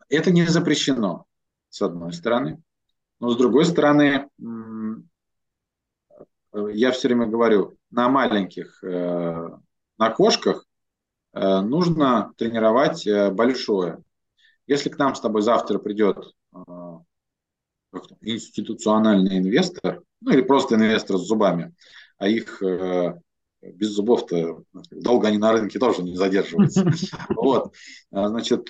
Это 0.07 0.31
не 0.31 0.45
запрещено, 0.45 1.25
с 1.69 1.81
одной 1.81 2.13
стороны. 2.13 2.61
Но 3.19 3.29
с 3.29 3.37
другой 3.37 3.65
стороны, 3.65 4.29
я 6.53 6.91
все 6.91 7.07
время 7.07 7.27
говорю, 7.27 7.77
на 7.91 8.09
маленьких, 8.09 8.83
э, 8.83 9.49
на 9.97 10.09
кошках 10.11 10.65
э, 11.33 11.61
нужно 11.61 12.33
тренировать 12.37 13.05
э, 13.07 13.29
большое. 13.31 13.99
Если 14.67 14.89
к 14.89 14.97
нам 14.97 15.15
с 15.15 15.21
тобой 15.21 15.41
завтра 15.41 15.79
придет 15.79 16.33
институциональный 18.21 19.39
инвестор, 19.39 20.01
ну 20.21 20.31
или 20.31 20.41
просто 20.41 20.75
инвестор 20.75 21.17
с 21.17 21.27
зубами, 21.27 21.73
а 22.17 22.27
их 22.27 22.61
без 23.61 23.89
зубов-то 23.89 24.63
долго 24.91 25.27
они 25.27 25.37
на 25.37 25.51
рынке 25.51 25.77
тоже 25.77 26.03
не 26.03 26.15
задерживаются. 26.15 26.85
Вот. 27.29 27.73
Значит, 28.11 28.69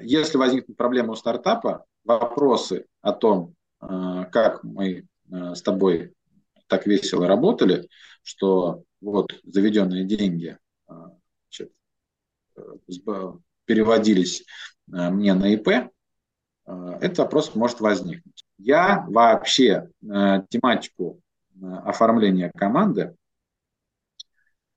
если 0.00 0.36
возникнут 0.36 0.76
проблемы 0.76 1.12
у 1.12 1.14
стартапа, 1.14 1.84
вопросы 2.04 2.86
о 3.02 3.12
том, 3.12 3.54
как 3.78 4.64
мы 4.64 5.06
с 5.28 5.62
тобой 5.62 6.12
так 6.66 6.86
весело 6.86 7.26
работали, 7.26 7.88
что 8.22 8.84
вот 9.00 9.38
заведенные 9.44 10.04
деньги 10.04 10.58
а, 10.86 11.10
значит, 11.44 11.72
э, 12.56 13.32
переводились 13.64 14.40
э, 14.92 15.10
мне 15.10 15.34
на 15.34 15.52
ИП, 15.54 15.68
э, 15.68 15.88
этот 17.00 17.18
вопрос 17.18 17.54
может 17.54 17.80
возникнуть. 17.80 18.44
Я 18.58 19.04
вообще 19.08 19.88
тематику 20.00 21.20
оформления 21.60 22.52
команды 22.54 23.16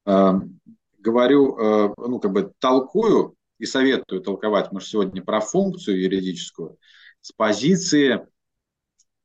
говорю, 0.03 1.93
ну, 1.97 2.19
как 2.19 2.31
бы 2.31 2.51
толкую 2.59 3.35
и 3.59 3.65
советую 3.65 4.21
толковать, 4.21 4.71
мы 4.71 4.81
же 4.81 4.87
сегодня 4.87 5.23
про 5.23 5.41
функцию 5.41 6.01
юридическую, 6.01 6.77
с 7.21 7.31
позиции, 7.31 8.27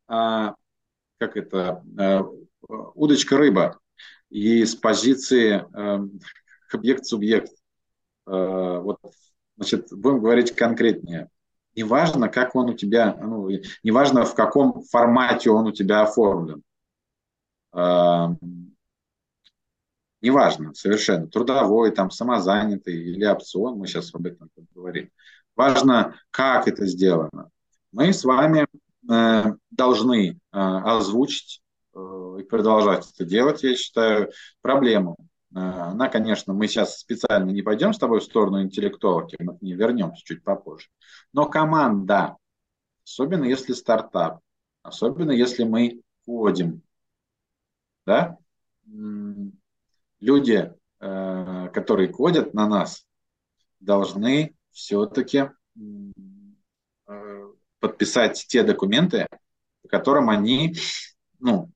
а, 0.07 0.55
как 1.18 1.37
это, 1.37 1.83
удочка-рыба 2.68 3.79
и 4.31 4.64
с 4.64 4.75
позиции 4.75 5.64
э, 5.75 6.09
объект-субъект. 6.72 7.53
Э, 8.27 8.79
вот, 8.79 8.98
значит, 9.57 9.88
будем 9.92 10.20
говорить 10.20 10.55
конкретнее. 10.55 11.29
Неважно, 11.75 12.29
как 12.29 12.55
он 12.55 12.70
у 12.70 12.75
тебя, 12.75 13.16
ну, 13.20 13.48
неважно, 13.83 14.25
в 14.25 14.35
каком 14.35 14.83
формате 14.85 15.51
он 15.51 15.66
у 15.66 15.72
тебя 15.72 16.03
оформлен. 16.03 16.62
Э, 17.72 18.29
неважно 20.20 20.72
совершенно, 20.75 21.27
трудовой, 21.27 21.90
там, 21.90 22.11
самозанятый 22.11 22.94
или 22.94 23.25
опцион, 23.25 23.79
мы 23.79 23.87
сейчас 23.87 24.14
об 24.14 24.27
этом 24.27 24.48
говорим. 24.75 25.11
Важно, 25.57 26.16
как 26.31 26.68
это 26.68 26.87
сделано. 26.87 27.51
Мы 27.90 28.12
с 28.12 28.25
вами 28.25 28.66
э, 29.11 29.44
должны 29.70 30.31
э, 30.31 30.37
озвучить 30.53 31.62
и 31.94 32.42
продолжать 32.44 33.11
это 33.12 33.24
делать, 33.24 33.62
я 33.62 33.74
считаю, 33.74 34.31
проблему. 34.61 35.16
Она, 35.55 36.09
конечно, 36.09 36.55
мы 36.55 36.66
сейчас 36.66 36.98
специально 36.98 37.50
не 37.50 37.61
пойдем 37.61 37.92
с 37.92 37.98
тобой 37.98 38.20
в 38.20 38.24
сторону 38.24 38.62
интеллектуалки, 38.62 39.37
мы 39.38 39.59
к 39.59 39.62
ней 39.62 39.74
вернемся 39.74 40.24
чуть 40.24 40.42
попозже. 40.42 40.88
Но 41.35 41.46
команда, 41.46 42.37
особенно 43.05 43.44
если 43.44 43.74
стартап, 43.74 44.40
особенно 44.83 45.33
если 45.33 45.64
мы 45.64 46.00
кодим, 46.24 46.83
да, 48.07 48.38
люди, 50.20 50.72
э, 51.00 51.68
которые 51.72 52.09
кодят 52.09 52.55
на 52.55 52.66
нас, 52.66 53.07
должны 53.81 54.57
все-таки 54.70 55.50
э, 57.07 57.52
подписать 57.81 58.46
те 58.48 58.62
документы, 58.62 59.26
по 59.83 59.88
которым 59.88 60.31
они, 60.31 60.76
ну, 61.38 61.64
э, 61.68 61.71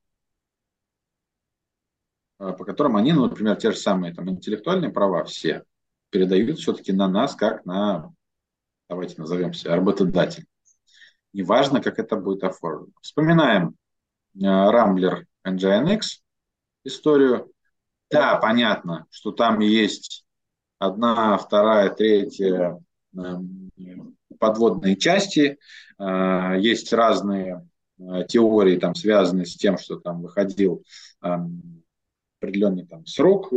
по 2.38 2.64
которым 2.64 2.96
они, 2.96 3.12
ну, 3.12 3.27
например, 3.29 3.57
те 3.57 3.72
же 3.72 3.79
самые 3.79 4.14
там 4.14 4.29
интеллектуальные 4.31 4.90
права 4.90 5.25
все 5.25 5.62
передают 6.11 6.59
все-таки 6.59 6.92
на 6.92 7.09
нас, 7.09 7.35
как 7.35 7.64
на, 7.64 8.12
давайте 8.88 9.20
назовемся, 9.20 9.75
работодатель. 9.75 10.46
Неважно, 11.33 11.81
как 11.81 11.99
это 11.99 12.16
будет 12.16 12.44
оформлено. 12.44 12.92
Вспоминаем 13.03 13.75
Rambler 14.37 15.25
Nginx 15.46 16.01
историю. 16.85 17.51
Да, 18.11 18.37
понятно, 18.37 19.07
что 19.11 19.33
там 19.33 19.61
есть 19.61 20.25
одна, 20.79 21.37
вторая, 21.38 21.90
третья 21.90 22.79
эм, 23.16 23.70
подводные 24.38 24.96
части, 24.96 25.59
есть 25.99 26.92
разные 26.92 27.66
теории, 28.29 28.79
там, 28.79 28.94
связанные 28.94 29.46
с 29.46 29.57
тем, 29.57 29.79
что 29.79 29.96
там 29.96 30.20
выходил 30.22 30.85
определенный 32.38 32.87
там, 32.87 33.07
срок 33.07 33.53
э, 33.53 33.57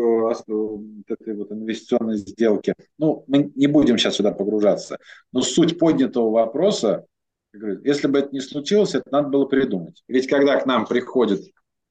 этой 1.08 1.36
вот 1.36 1.52
инвестиционной 1.52 2.18
сделки. 2.18 2.74
Ну, 2.98 3.24
мы 3.28 3.52
не 3.56 3.68
будем 3.68 3.98
сейчас 3.98 4.16
сюда 4.16 4.32
погружаться. 4.32 4.98
Но 5.32 5.42
суть 5.42 5.78
поднятого 5.78 6.30
вопроса, 6.32 7.06
если 7.54 8.08
бы 8.08 8.20
это 8.20 8.30
не 8.32 8.42
случилось, 8.42 8.96
это 8.96 9.06
надо 9.12 9.30
было 9.30 9.46
придумать. 9.46 10.04
Ведь 10.08 10.28
когда 10.28 10.58
к 10.60 10.66
нам 10.66 10.86
приходит 10.86 11.42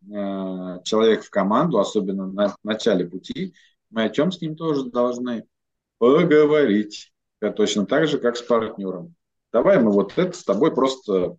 человек 0.04 1.24
в 1.24 1.30
команду, 1.30 1.80
особенно 1.80 2.26
на 2.26 2.54
начале 2.62 3.04
пути, 3.04 3.54
мы 3.90 4.04
о 4.04 4.10
чем 4.10 4.30
с 4.30 4.40
ним 4.40 4.54
тоже 4.54 4.84
должны 4.84 5.44
поговорить. 5.98 7.12
Точно 7.56 7.84
так 7.86 8.06
же, 8.06 8.18
как 8.18 8.36
с 8.36 8.42
партнером. 8.42 9.14
Давай 9.52 9.80
мы 9.80 9.90
вот 9.90 10.12
это 10.16 10.36
с 10.36 10.44
тобой 10.44 10.74
просто 10.74 11.36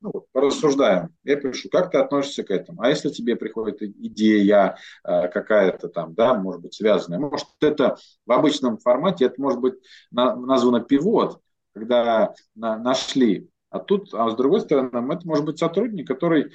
ну, 0.00 0.26
порассуждаем. 0.32 1.14
Я 1.24 1.36
пишу, 1.36 1.68
как 1.70 1.90
ты 1.90 1.98
относишься 1.98 2.44
к 2.44 2.50
этому? 2.50 2.82
А 2.82 2.88
если 2.88 3.08
тебе 3.08 3.36
приходит 3.36 3.82
идея 3.82 4.76
э, 5.04 5.28
какая-то 5.28 5.88
там, 5.88 6.14
да, 6.14 6.34
может 6.34 6.62
быть, 6.62 6.74
связанная, 6.74 7.18
может, 7.18 7.46
это 7.60 7.96
в 8.24 8.32
обычном 8.32 8.78
формате, 8.78 9.26
это 9.26 9.40
может 9.40 9.60
быть 9.60 9.74
на, 10.10 10.36
названо 10.36 10.80
пивот, 10.80 11.40
когда 11.74 12.34
на, 12.54 12.78
нашли. 12.78 13.48
А 13.70 13.80
тут, 13.80 14.14
а 14.14 14.30
с 14.30 14.36
другой 14.36 14.60
стороны, 14.60 14.88
это 15.12 15.26
может 15.26 15.44
быть 15.44 15.58
сотрудник, 15.58 16.06
который 16.06 16.52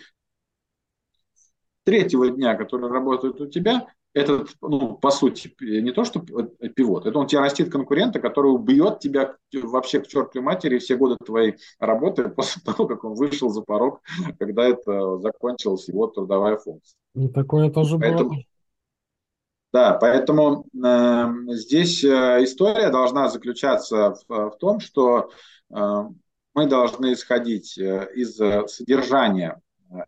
третьего 1.83 2.29
дня, 2.29 2.55
который 2.55 2.89
работает 2.89 3.39
у 3.41 3.47
тебя, 3.47 3.87
этот, 4.13 4.49
ну, 4.61 4.95
по 4.95 5.11
сути, 5.11 5.55
не 5.59 5.91
то, 5.91 6.03
что 6.03 6.19
пивот, 6.19 7.05
это 7.05 7.17
он 7.17 7.27
тебя 7.27 7.41
растит 7.41 7.71
конкурента, 7.71 8.19
который 8.19 8.51
убьет 8.51 8.99
тебя 8.99 9.35
вообще 9.51 10.01
к 10.01 10.07
чертовой 10.07 10.45
матери 10.45 10.77
все 10.77 10.95
годы 10.95 11.17
твоей 11.23 11.55
работы 11.79 12.29
после 12.29 12.61
того, 12.63 12.87
как 12.87 13.03
он 13.03 13.15
вышел 13.15 13.49
за 13.49 13.61
порог, 13.61 14.01
когда 14.39 14.63
это 14.65 15.17
закончилась 15.19 15.87
его 15.87 16.07
трудовая 16.07 16.57
функция. 16.57 16.95
И 17.15 17.27
такое 17.27 17.69
тоже 17.69 17.97
поэтому, 17.97 18.29
было. 18.29 18.39
Да, 19.71 19.97
поэтому 19.99 20.65
э, 20.85 21.33
здесь 21.55 22.03
э, 22.03 22.43
история 22.43 22.91
должна 22.91 23.29
заключаться 23.29 24.15
в, 24.27 24.51
в 24.51 24.57
том, 24.59 24.79
что 24.79 25.31
э, 25.75 26.03
мы 26.53 26.67
должны 26.67 27.13
исходить 27.13 27.75
э, 27.79 28.07
из 28.13 28.35
содержания 28.71 29.59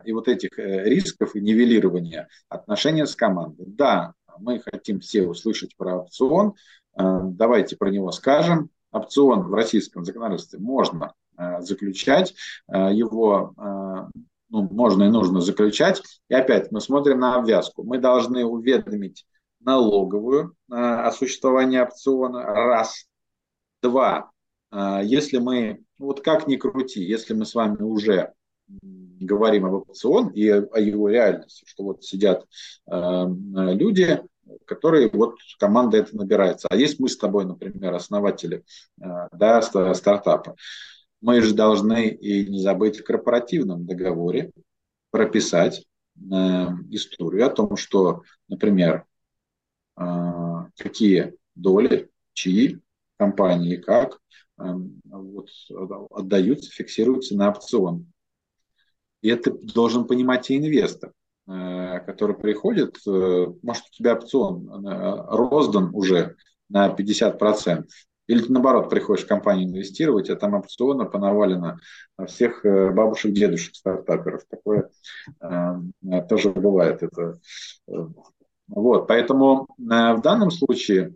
и 0.03 0.11
вот 0.11 0.27
этих 0.27 0.57
э, 0.59 0.83
рисков 0.83 1.35
и 1.35 1.41
нивелирования 1.41 2.27
отношения 2.49 3.05
с 3.05 3.15
командой. 3.15 3.65
Да, 3.67 4.13
мы 4.39 4.59
хотим 4.59 4.99
все 4.99 5.23
услышать 5.23 5.75
про 5.75 5.97
опцион, 5.97 6.53
э, 6.97 7.01
давайте 7.01 7.75
про 7.77 7.89
него 7.89 8.11
скажем. 8.11 8.69
Опцион 8.91 9.43
в 9.43 9.53
российском 9.53 10.05
законодательстве 10.05 10.59
можно 10.59 11.13
э, 11.37 11.61
заключать, 11.61 12.33
его 12.67 13.53
ну, 14.49 14.61
можно 14.71 15.03
и 15.03 15.09
нужно 15.09 15.41
заключать. 15.41 16.01
И 16.29 16.33
опять 16.33 16.71
мы 16.71 16.79
смотрим 16.79 17.19
на 17.19 17.35
обвязку. 17.35 17.83
Мы 17.83 17.97
должны 17.97 18.45
уведомить 18.45 19.25
налоговую 19.59 20.55
о 20.69 21.11
существовании 21.11 21.79
опциона, 21.79 22.43
раз. 22.43 23.07
Два, 23.81 24.31
если 25.03 25.39
мы, 25.39 25.83
вот 25.99 26.21
как 26.21 26.47
ни 26.47 26.55
крути, 26.55 27.03
если 27.03 27.33
мы 27.33 27.45
с 27.45 27.55
вами 27.55 27.81
уже 27.81 28.33
говорим 29.19 29.65
об 29.65 29.73
опцион 29.73 30.29
и 30.29 30.47
о 30.49 30.79
его 30.79 31.09
реальности, 31.09 31.63
что 31.67 31.83
вот 31.83 32.03
сидят 32.03 32.45
э, 32.89 33.25
люди, 33.73 34.21
которые 34.65 35.09
вот 35.11 35.35
команда 35.59 35.97
это 35.97 36.15
набирается. 36.15 36.67
А 36.69 36.75
есть 36.75 36.99
мы 36.99 37.09
с 37.09 37.17
тобой, 37.17 37.45
например, 37.45 37.93
основатели 37.93 38.63
э, 39.01 39.05
да, 39.31 39.61
стартапа. 39.61 40.55
Мы 41.21 41.41
же 41.41 41.53
должны 41.53 42.09
и 42.09 42.47
не 42.47 42.59
забыть 42.59 42.99
в 42.99 43.03
корпоративном 43.03 43.85
договоре 43.85 44.51
прописать 45.11 45.85
э, 46.17 46.25
историю 46.91 47.47
о 47.47 47.49
том, 47.49 47.77
что, 47.77 48.23
например, 48.47 49.05
э, 49.97 50.03
какие 50.77 51.33
доли, 51.55 52.09
чьи 52.33 52.79
компании, 53.17 53.77
как 53.77 54.19
э, 54.59 54.63
вот, 55.05 55.49
отдаются, 56.11 56.71
фиксируются 56.71 57.35
на 57.35 57.49
опцион. 57.49 58.11
И 59.21 59.29
это 59.29 59.51
должен 59.51 60.05
понимать 60.05 60.49
и 60.49 60.57
инвестор, 60.57 61.11
э, 61.47 61.99
который 62.05 62.35
приходит, 62.35 62.97
э, 63.07 63.47
может, 63.61 63.83
у 63.85 63.91
тебя 63.91 64.13
опцион 64.13 64.85
э, 64.85 65.25
роздан 65.29 65.89
уже 65.93 66.35
на 66.69 66.89
50%, 66.89 67.85
или 68.27 68.41
ты, 68.41 68.51
наоборот, 68.51 68.89
приходишь 68.89 69.25
в 69.25 69.27
компанию 69.27 69.69
инвестировать, 69.69 70.29
а 70.29 70.35
там 70.35 70.55
опциона 70.55 71.05
понавалено 71.05 71.79
на 72.17 72.25
всех 72.25 72.63
бабушек, 72.63 73.33
дедушек, 73.33 73.75
стартаперов. 73.75 74.45
Такое 74.49 74.89
тоже 76.27 76.49
бывает. 76.49 77.03
Это, 77.03 77.39
вот, 78.67 79.07
поэтому 79.07 79.67
в 79.77 80.21
данном 80.21 80.49
случае 80.49 81.13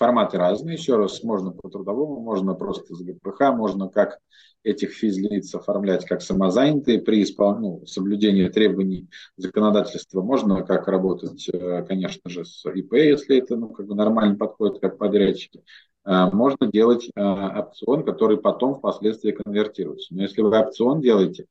форматы 0.00 0.38
разные. 0.38 0.76
Еще 0.76 0.96
раз, 0.96 1.22
можно 1.22 1.52
по 1.52 1.68
трудовому, 1.68 2.20
можно 2.20 2.54
просто 2.54 2.94
с 2.94 3.02
ГПХ, 3.02 3.52
можно 3.52 3.88
как 3.88 4.18
этих 4.62 4.92
физлиц 4.92 5.54
оформлять 5.54 6.06
как 6.06 6.22
самозанятые 6.22 7.02
при 7.02 7.22
испол... 7.22 7.56
ну, 7.56 7.86
соблюдении 7.86 8.48
требований 8.48 9.08
законодательства. 9.36 10.22
Можно 10.22 10.62
как 10.62 10.88
работать, 10.88 11.46
э, 11.52 11.84
конечно 11.86 12.30
же, 12.30 12.46
с 12.46 12.64
ИП, 12.66 12.94
если 12.94 13.38
это 13.38 13.56
ну, 13.56 13.68
как 13.68 13.86
бы 13.86 13.94
нормально 13.94 14.36
подходит 14.36 14.80
как 14.80 14.96
подрядчики. 14.96 15.62
Э, 16.06 16.30
можно 16.32 16.66
делать 16.66 17.10
э, 17.14 17.20
опцион, 17.20 18.02
который 18.02 18.38
потом 18.38 18.76
впоследствии 18.76 19.32
конвертируется. 19.32 20.14
Но 20.14 20.22
если 20.22 20.40
вы 20.40 20.58
опцион 20.58 21.02
делаете, 21.02 21.44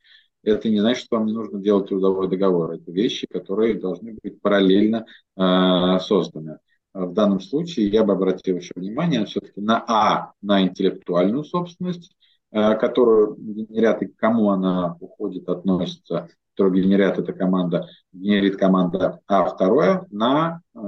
это 0.43 0.69
не 0.69 0.79
значит, 0.79 1.05
что 1.05 1.17
вам 1.17 1.27
не 1.27 1.33
нужно 1.33 1.59
делать 1.59 1.89
трудовой 1.89 2.29
договор. 2.29 2.71
Это 2.71 2.91
вещи, 2.91 3.27
которые 3.27 3.75
должны 3.75 4.17
быть 4.23 4.41
параллельно 4.41 5.05
созданы. 5.35 6.59
В 6.93 7.13
данном 7.13 7.39
случае 7.39 7.87
я 7.87 8.03
бы 8.03 8.13
обратил 8.13 8.57
еще 8.57 8.73
внимание 8.75 9.25
все-таки 9.25 9.61
на 9.61 9.83
А, 9.87 10.33
на 10.41 10.63
интеллектуальную 10.63 11.43
собственность, 11.43 12.11
Э, 12.51 12.75
которую 12.75 13.35
генерят 13.37 14.01
и 14.01 14.07
к 14.07 14.15
кому 14.15 14.49
она 14.49 14.97
уходит, 14.99 15.47
относится, 15.49 16.29
которую 16.55 16.83
генерят 16.83 17.19
эта 17.19 17.31
команда, 17.31 17.87
генерит 18.11 18.57
команда, 18.57 19.19
а 19.27 19.45
второе 19.45 20.07
на, 20.09 20.61
э, 20.73 20.79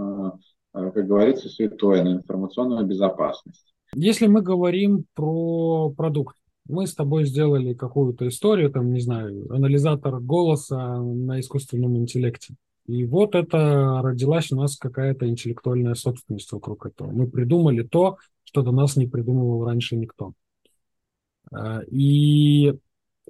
э, 0.74 0.92
как 0.92 1.06
говорится, 1.06 1.50
святое, 1.50 2.04
на 2.04 2.14
информационную 2.14 2.88
безопасность. 2.88 3.76
Если 3.94 4.26
мы 4.26 4.42
говорим 4.42 5.06
про 5.14 5.92
продукт, 5.92 6.36
мы 6.68 6.88
с 6.88 6.96
тобой 6.96 7.26
сделали 7.26 7.76
какую-то 7.76 8.28
историю, 8.28 8.72
там, 8.72 8.92
не 8.92 9.02
знаю, 9.02 9.46
анализатор 9.54 10.20
голоса 10.20 10.98
на 10.98 11.40
искусственном 11.40 11.96
интеллекте. 11.96 12.56
И 12.92 13.06
вот 13.06 13.36
это 13.36 14.02
родилась 14.04 14.52
у 14.52 14.58
нас 14.58 14.76
какая-то 14.76 15.26
интеллектуальная 15.30 15.94
собственность 15.94 16.52
вокруг 16.52 16.86
этого. 16.86 17.10
Мы 17.10 17.26
придумали 17.26 17.84
то, 17.84 18.18
что 18.44 18.64
до 18.64 18.74
нас 18.74 18.98
не 18.98 19.08
придумывал 19.08 19.64
раньше 19.64 19.96
никто. 19.96 20.34
Э, 21.54 21.86
и 21.90 22.74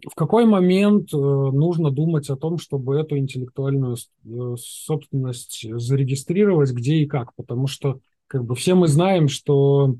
в 0.03 0.15
какой 0.15 0.45
момент 0.45 1.13
э, 1.13 1.17
нужно 1.17 1.91
думать 1.91 2.27
о 2.31 2.37
том, 2.37 2.57
чтобы 2.57 2.97
эту 2.97 3.19
интеллектуальную 3.19 3.97
э, 3.97 4.55
собственность 4.57 5.63
зарегистрировать, 5.79 6.71
где 6.71 6.95
и 6.95 7.05
как? 7.05 7.35
Потому 7.35 7.67
что 7.67 7.99
как 8.25 8.43
бы 8.43 8.55
все 8.55 8.73
мы 8.73 8.87
знаем, 8.87 9.27
что 9.27 9.95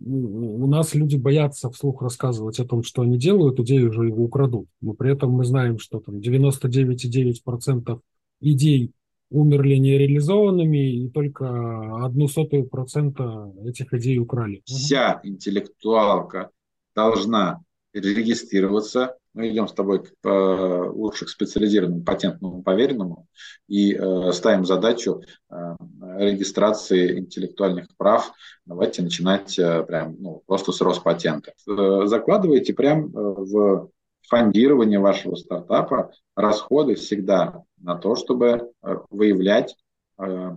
у 0.00 0.66
нас 0.66 0.94
люди 0.94 1.16
боятся 1.16 1.70
вслух 1.70 2.02
рассказывать 2.02 2.60
о 2.60 2.66
том, 2.66 2.82
что 2.82 3.00
они 3.00 3.16
делают, 3.16 3.58
идею 3.60 3.88
уже 3.88 4.04
его 4.08 4.24
украдут. 4.24 4.68
Но 4.82 4.92
при 4.92 5.12
этом 5.12 5.30
мы 5.30 5.46
знаем, 5.46 5.78
что 5.78 6.00
там 6.00 6.16
99,9% 6.18 8.00
идей 8.40 8.92
умерли 9.30 9.76
нереализованными, 9.76 11.04
и 11.04 11.10
только 11.10 12.04
одну 12.04 12.28
сотую 12.28 12.68
процента 12.68 13.52
этих 13.64 13.92
идей 13.92 14.18
украли. 14.18 14.62
Вся 14.66 15.20
интеллектуалка 15.24 16.50
должна 16.94 17.60
регистрироваться. 17.92 19.16
Мы 19.34 19.50
идем 19.50 19.68
с 19.68 19.72
тобой 19.72 20.02
к 20.02 20.90
лучше 20.94 21.26
к 21.26 21.28
специализированному 21.28 22.04
патентному 22.04 22.62
поверенному 22.62 23.26
и 23.68 23.94
э, 23.94 24.32
ставим 24.32 24.64
задачу 24.64 25.22
э, 25.50 25.76
регистрации 26.18 27.18
интеллектуальных 27.18 27.88
прав. 27.98 28.32
Давайте 28.64 29.02
начинать 29.02 29.58
э, 29.58 29.82
прям 29.82 30.16
ну, 30.18 30.42
просто 30.46 30.72
с 30.72 30.80
Роспатента. 30.80 31.52
Э, 31.68 32.06
закладывайте 32.06 32.72
прям 32.72 33.06
э, 33.06 33.10
в 33.14 33.90
фондирование 34.26 34.98
вашего 34.98 35.34
стартапа 35.34 36.12
расходы 36.34 36.94
всегда 36.94 37.62
на 37.86 37.96
то, 37.96 38.16
чтобы 38.16 38.72
э, 38.82 38.96
выявлять, 39.10 39.76
э, 40.18 40.56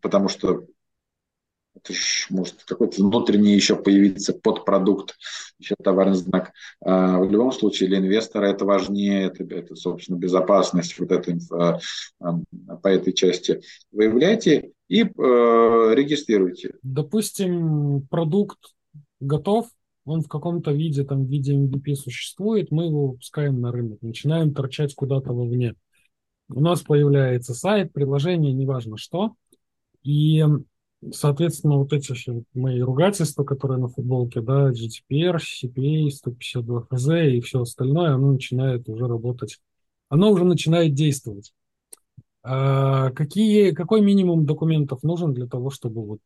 потому 0.00 0.28
что 0.28 0.64
это 1.76 1.92
может 2.30 2.64
какой-то 2.64 3.02
внутренний 3.02 3.52
еще 3.52 3.76
появиться 3.76 4.32
подпродукт, 4.32 5.16
еще 5.58 5.74
товарный 5.80 6.16
знак. 6.16 6.52
А 6.80 7.20
в 7.20 7.30
любом 7.30 7.52
случае 7.52 7.90
для 7.90 7.98
инвестора 7.98 8.46
это 8.46 8.64
важнее, 8.64 9.26
это, 9.26 9.44
это 9.44 9.76
собственно, 9.76 10.16
безопасность 10.16 10.98
вот 10.98 11.12
этой, 11.12 11.38
а, 11.52 11.78
по 12.82 12.88
этой 12.88 13.12
части. 13.12 13.60
Выявляйте 13.92 14.72
и 14.88 15.02
э, 15.02 15.06
регистрируйте. 15.06 16.74
Допустим, 16.82 18.08
продукт 18.10 18.58
готов, 19.20 19.68
он 20.06 20.22
в 20.22 20.28
каком-то 20.28 20.72
виде, 20.72 21.04
там, 21.04 21.26
в 21.26 21.28
виде 21.28 21.54
MVP 21.54 21.94
существует, 21.94 22.70
мы 22.70 22.86
его 22.86 23.08
выпускаем 23.08 23.60
на 23.60 23.70
рынок, 23.70 24.00
начинаем 24.00 24.54
торчать 24.54 24.94
куда-то 24.94 25.32
вовне. 25.32 25.74
У 26.48 26.60
нас 26.60 26.82
появляется 26.82 27.54
сайт, 27.54 27.92
приложение, 27.92 28.52
неважно 28.52 28.96
что, 28.96 29.34
и 30.02 30.44
Соответственно, 31.12 31.76
вот 31.78 31.92
эти 31.92 32.12
все 32.12 32.42
мои 32.54 32.80
ругательства, 32.80 33.44
которые 33.44 33.78
на 33.78 33.88
футболке, 33.88 34.40
да, 34.40 34.72
GTPR, 34.72 35.38
CPA, 35.38 36.10
152 36.10 36.86
ФЗ 36.90 37.08
и 37.36 37.40
все 37.40 37.62
остальное, 37.62 38.14
оно 38.14 38.32
начинает 38.32 38.88
уже 38.88 39.06
работать, 39.06 39.60
оно 40.08 40.32
уже 40.32 40.44
начинает 40.44 40.94
действовать. 40.94 41.52
А 42.42 43.10
какие, 43.10 43.70
какой 43.70 44.00
минимум 44.00 44.44
документов 44.44 45.04
нужен 45.04 45.34
для 45.34 45.46
того, 45.46 45.70
чтобы 45.70 46.04
вот 46.04 46.18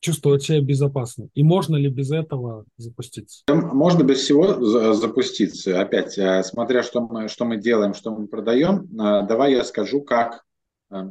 чувствовать 0.00 0.42
себя 0.42 0.60
безопасно? 0.60 1.28
И 1.34 1.42
можно 1.42 1.76
ли 1.76 1.88
без 1.88 2.10
этого 2.10 2.64
запуститься? 2.76 3.42
Можно 3.48 4.04
без 4.04 4.18
всего 4.18 4.94
запуститься. 4.94 5.80
Опять, 5.80 6.18
э, 6.18 6.42
смотря 6.42 6.82
что 6.82 7.00
мы, 7.00 7.28
что 7.28 7.44
мы 7.44 7.56
делаем, 7.56 7.94
что 7.94 8.14
мы 8.14 8.26
продаем, 8.26 8.84
э, 8.84 9.26
давай 9.26 9.52
я 9.52 9.64
скажу, 9.64 10.02
как 10.02 10.44
э, 10.90 11.10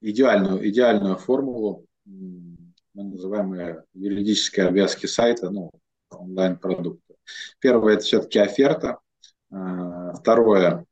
идеальную, 0.00 0.68
идеальную 0.68 1.16
формулу, 1.16 1.86
мы 2.04 3.04
называем 3.04 3.54
ее 3.54 3.84
юридической 3.94 4.66
обвязки 4.66 5.06
сайта, 5.06 5.50
ну, 5.50 5.70
онлайн-продукта. 6.10 7.14
Первое– 7.58 7.94
это 7.94 8.02
все-таки 8.02 8.38
оферта. 8.38 8.98
Второе 9.48 10.84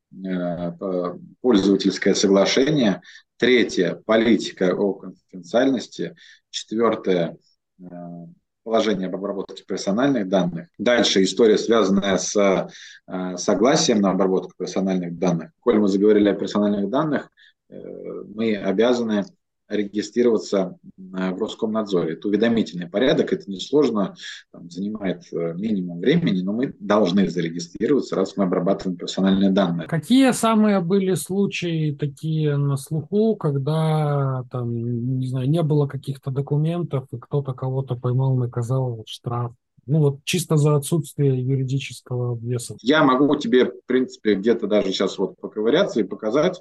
пользовательское 1.41 2.15
соглашение. 2.15 3.03
Третье– 3.40 3.94
политика 4.07 4.72
о 4.72 4.92
конфиденциальности. 4.92 6.14
Четвертое 6.50 7.37
э,– 7.81 7.85
положение 8.62 9.09
об 9.09 9.16
обработке 9.16 9.64
персональных 9.64 10.29
данных. 10.29 10.68
Дальше 10.79 11.24
история, 11.24 11.59
связанная 11.59 12.18
с 12.18 12.37
э, 12.37 13.37
согласием 13.37 14.00
на 14.00 14.11
обработку 14.12 14.53
персональных 14.57 15.18
данных. 15.18 15.50
Коль 15.59 15.79
мы 15.79 15.88
заговорили 15.88 16.29
о 16.29 16.35
персональных 16.35 16.88
данных, 16.88 17.31
Э, 17.70 18.22
мы 18.35 18.57
обязаны 18.57 19.24
регистрироваться 19.71 20.77
в 20.97 21.39
Роскомнадзоре. 21.39 22.15
Это 22.15 22.29
уведомительный 22.29 22.89
порядок, 22.89 23.33
это 23.33 23.51
несложно, 23.51 24.15
там, 24.53 24.69
занимает 24.71 25.23
э, 25.33 25.55
минимум 25.55 26.01
времени, 26.01 26.43
но 26.43 26.53
мы 26.53 26.75
должны 26.79 27.29
зарегистрироваться, 27.29 28.17
раз 28.17 28.37
мы 28.37 28.45
обрабатываем 28.45 28.99
персональные 28.99 29.51
данные. 29.51 29.89
Какие 29.89 30.33
самые 30.33 30.81
были 30.81 31.15
случаи 31.15 31.97
такие 31.99 32.57
на 32.57 32.77
слуху, 32.77 33.37
когда 33.37 34.45
там, 34.51 35.19
не 35.19 35.27
знаю, 35.29 35.49
не 35.49 35.63
было 35.63 35.87
каких-то 35.87 36.31
документов, 36.31 37.07
и 37.13 37.19
кто-то 37.19 37.53
кого-то 37.53 37.97
поймал, 37.97 38.37
наказал 38.37 39.05
штраф? 39.07 39.53
Ну 39.87 39.99
вот 40.01 40.25
чисто 40.25 40.57
за 40.57 40.77
отсутствие 40.77 41.41
юридического 41.43 42.39
веса. 42.39 42.77
Я 42.83 43.03
могу 43.03 43.35
тебе, 43.37 43.65
в 43.65 43.85
принципе, 43.87 44.35
где-то 44.35 44.67
даже 44.67 44.89
сейчас 44.93 45.19
вот 45.19 45.37
поковыряться 45.41 46.01
и 46.01 46.05
показать, 46.05 46.61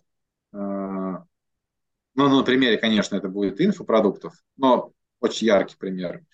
ну, 2.27 2.37
на 2.37 2.43
примере, 2.43 2.77
конечно, 2.77 3.15
это 3.15 3.29
будет 3.29 3.61
инфопродуктов, 3.61 4.33
но 4.57 4.91
очень 5.19 5.47
яркий 5.47 5.77
пример. 5.77 6.25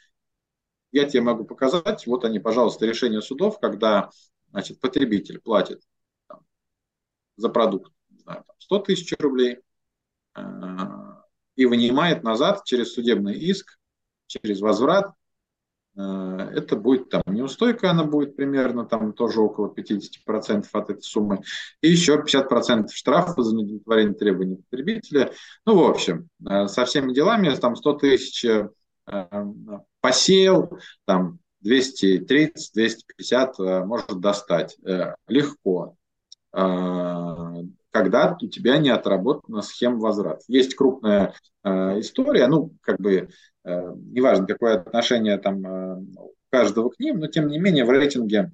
Я 0.92 1.06
тебе 1.06 1.22
могу 1.22 1.44
показать, 1.44 2.08
вот 2.08 2.24
они, 2.24 2.40
пожалуйста, 2.40 2.86
решения 2.86 3.22
судов, 3.22 3.60
когда 3.60 4.10
значит, 4.50 4.80
потребитель 4.80 5.40
платит 5.40 5.82
там, 6.28 6.40
за 7.36 7.50
продукт 7.50 7.92
не 8.10 8.20
знаю, 8.20 8.44
там, 8.48 8.56
100 8.60 8.80
тысяч 8.80 9.14
рублей 9.20 9.60
э, 10.36 10.42
и 11.56 11.66
вынимает 11.66 12.24
назад 12.24 12.64
через 12.64 12.94
судебный 12.94 13.38
иск, 13.38 13.78
через 14.28 14.62
возврат 14.62 15.12
это 15.96 16.76
будет 16.76 17.10
там 17.10 17.24
неустойка, 17.28 17.92
она 17.92 18.04
будет 18.04 18.36
примерно 18.36 18.86
там 18.86 19.14
тоже 19.14 19.40
около 19.40 19.74
50% 19.74 20.66
от 20.72 20.90
этой 20.90 21.02
суммы, 21.02 21.42
и 21.82 21.90
еще 21.90 22.16
50% 22.16 22.90
штрафа 22.92 23.42
за 23.42 23.56
неудовлетворение 23.56 24.14
требований 24.14 24.58
потребителя. 24.58 25.32
Ну, 25.66 25.78
в 25.78 25.90
общем, 25.90 26.30
э, 26.48 26.68
со 26.68 26.86
всеми 26.86 27.14
делами 27.14 27.50
там 27.56 27.76
100 27.76 27.94
тысяч 27.94 28.46
э, 28.46 28.70
посеял, 30.02 30.78
там 31.06 31.40
230-250 31.64 33.86
может 33.86 34.20
достать 34.20 34.78
легко 35.28 35.96
когда 37.96 38.38
у 38.42 38.48
тебя 38.50 38.78
не 38.78 38.90
отработана 38.90 39.62
схема 39.62 40.00
возврата. 40.00 40.44
Есть 40.50 40.76
крупная 40.76 41.34
э, 41.64 42.02
история, 42.02 42.48
ну, 42.48 42.74
как 42.82 43.00
бы, 43.00 43.30
э, 43.64 43.74
неважно, 44.12 44.46
какое 44.46 44.82
отношение 44.82 45.38
там 45.38 45.66
э, 45.66 46.04
каждого 46.50 46.90
к 46.90 47.00
ним, 47.00 47.20
но 47.20 47.28
тем 47.28 47.48
не 47.48 47.58
менее 47.58 47.86
в 47.86 47.90
рейтинге 47.90 48.52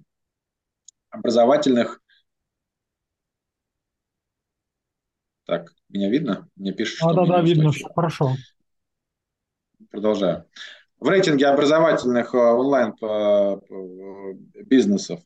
образовательных... 1.10 2.04
Так, 5.48 5.74
меня 5.90 6.12
видно? 6.12 6.48
Мне 6.56 6.72
пишут, 6.72 6.98
что... 6.98 7.12
Да, 7.12 7.26
да, 7.26 7.38
да, 7.38 7.42
видно, 7.42 7.72
все 7.72 7.90
хорошо. 7.96 8.36
Продолжаю. 9.90 10.46
В 11.00 11.10
рейтинге 11.10 11.48
образовательных 11.48 12.36
онлайн-бизнесов 12.36 15.20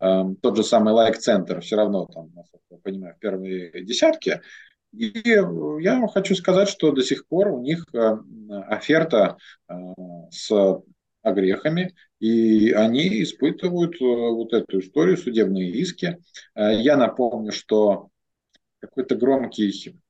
тот 0.00 0.56
же 0.56 0.64
самый 0.64 0.94
лайк-центр 0.94 1.60
все 1.60 1.76
равно 1.76 2.06
там, 2.06 2.30
я 2.70 2.78
понимаю, 2.78 3.14
в 3.14 3.18
первые 3.18 3.84
десятки. 3.84 4.40
И 4.92 5.12
я 5.24 6.06
хочу 6.08 6.34
сказать, 6.34 6.68
что 6.68 6.92
до 6.92 7.02
сих 7.02 7.26
пор 7.26 7.48
у 7.48 7.60
них 7.60 7.84
э, 7.92 8.16
оферта 8.68 9.36
э, 9.68 9.74
с 10.30 10.82
огрехами, 11.22 11.94
и 12.18 12.72
они 12.72 13.22
испытывают 13.22 13.94
э, 14.00 14.04
вот 14.04 14.52
эту 14.52 14.80
историю, 14.80 15.16
судебные 15.16 15.70
иски. 15.70 16.18
Я 16.56 16.96
напомню, 16.96 17.52
что 17.52 18.08
какой-то 18.80 19.14
громкий, 19.14 20.00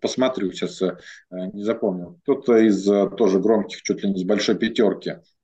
посмотрю 0.00 0.52
сейчас, 0.52 0.80
не 1.30 1.62
запомнил, 1.62 2.18
кто-то 2.22 2.56
из 2.56 2.84
тоже 3.16 3.40
громких, 3.40 3.82
чуть 3.82 4.02
ли 4.02 4.10
не 4.10 4.20
с 4.20 4.24
большой 4.24 4.56
пятерки, 4.56 5.16
Э, 5.16 5.35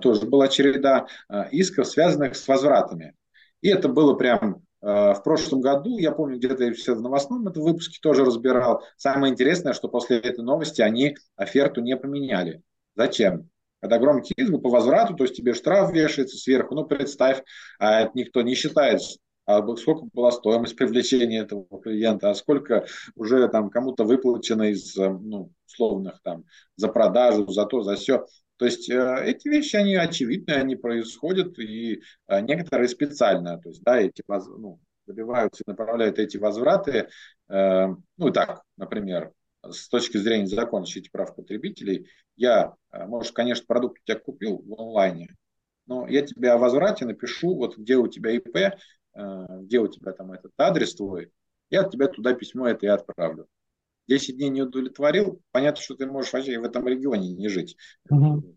тоже 0.00 0.26
была 0.26 0.48
череда 0.48 1.06
э, 1.28 1.50
исков, 1.50 1.86
связанных 1.86 2.36
с 2.36 2.48
возвратами. 2.48 3.14
И 3.60 3.68
это 3.68 3.88
было 3.88 4.14
прям 4.14 4.62
э, 4.80 5.12
в 5.14 5.22
прошлом 5.22 5.60
году, 5.60 5.98
я 5.98 6.12
помню, 6.12 6.38
где-то 6.38 6.64
я 6.64 6.72
все 6.72 6.94
в 6.94 7.02
новостном 7.02 7.46
этом 7.48 7.62
выпуске 7.62 7.98
тоже 8.00 8.24
разбирал. 8.24 8.82
Самое 8.96 9.32
интересное, 9.32 9.72
что 9.72 9.88
после 9.88 10.18
этой 10.18 10.42
новости 10.42 10.80
они 10.80 11.16
оферту 11.36 11.80
не 11.80 11.96
поменяли. 11.96 12.62
Зачем? 12.96 13.50
Когда 13.80 13.98
громкий 13.98 14.34
иск 14.36 14.52
по 14.62 14.70
возврату, 14.70 15.14
то 15.14 15.24
есть 15.24 15.36
тебе 15.36 15.54
штраф 15.54 15.92
вешается 15.92 16.36
сверху, 16.36 16.74
ну 16.74 16.84
представь, 16.84 17.42
а 17.78 18.02
это 18.02 18.12
никто 18.14 18.40
не 18.42 18.54
считает, 18.54 19.00
а 19.44 19.76
сколько 19.76 20.06
была 20.12 20.30
стоимость 20.30 20.76
привлечения 20.76 21.40
этого 21.40 21.66
клиента, 21.82 22.30
а 22.30 22.34
сколько 22.34 22.86
уже 23.16 23.48
там 23.48 23.70
кому-то 23.70 24.04
выплачено 24.04 24.70
из 24.70 24.96
ну, 24.96 25.50
условных 25.66 26.20
там 26.22 26.44
за 26.76 26.88
продажу, 26.88 27.48
за 27.48 27.66
то, 27.66 27.82
за 27.82 27.96
все. 27.96 28.24
То 28.62 28.66
есть 28.66 28.88
э, 28.88 29.24
эти 29.26 29.48
вещи, 29.48 29.74
они 29.74 29.96
очевидны, 29.96 30.52
они 30.52 30.76
происходят, 30.76 31.58
и 31.58 32.00
э, 32.28 32.40
некоторые 32.42 32.88
специально, 32.88 33.58
то 33.58 33.70
есть, 33.70 33.82
да, 33.82 34.00
эти, 34.00 34.22
ну, 34.28 34.78
добиваются 35.04 35.64
и 35.66 35.68
направляют 35.68 36.20
эти 36.20 36.36
возвраты, 36.36 37.08
э, 37.48 37.86
ну, 38.18 38.30
так, 38.30 38.62
например, 38.76 39.32
с 39.68 39.88
точки 39.88 40.16
зрения 40.18 40.46
закона 40.46 40.84
защиты 40.84 41.08
прав 41.10 41.34
потребителей, 41.34 42.06
я, 42.36 42.72
может, 42.92 43.32
конечно, 43.32 43.64
продукт 43.66 43.98
у 43.98 44.04
тебя 44.04 44.20
купил 44.20 44.62
в 44.64 44.80
онлайне, 44.80 45.34
но 45.86 46.06
я 46.06 46.22
тебе 46.22 46.52
о 46.52 46.58
возврате 46.58 47.04
напишу, 47.04 47.56
вот 47.56 47.76
где 47.76 47.96
у 47.96 48.06
тебя 48.06 48.30
ИП, 48.30 48.76
где 49.12 49.80
у 49.80 49.88
тебя 49.88 50.12
там 50.12 50.30
этот 50.30 50.52
адрес 50.56 50.94
твой, 50.94 51.32
я 51.68 51.80
от 51.80 51.90
тебя 51.90 52.06
туда 52.06 52.32
письмо 52.32 52.68
это 52.68 52.86
и 52.86 52.88
отправлю. 52.88 53.48
10 54.08 54.36
дней 54.36 54.50
не 54.50 54.62
удовлетворил, 54.62 55.40
понятно, 55.50 55.82
что 55.82 55.94
ты 55.94 56.06
можешь 56.06 56.32
вообще 56.32 56.58
в 56.58 56.64
этом 56.64 56.86
регионе 56.86 57.32
не 57.32 57.48
жить. 57.48 57.76
Угу. 58.10 58.56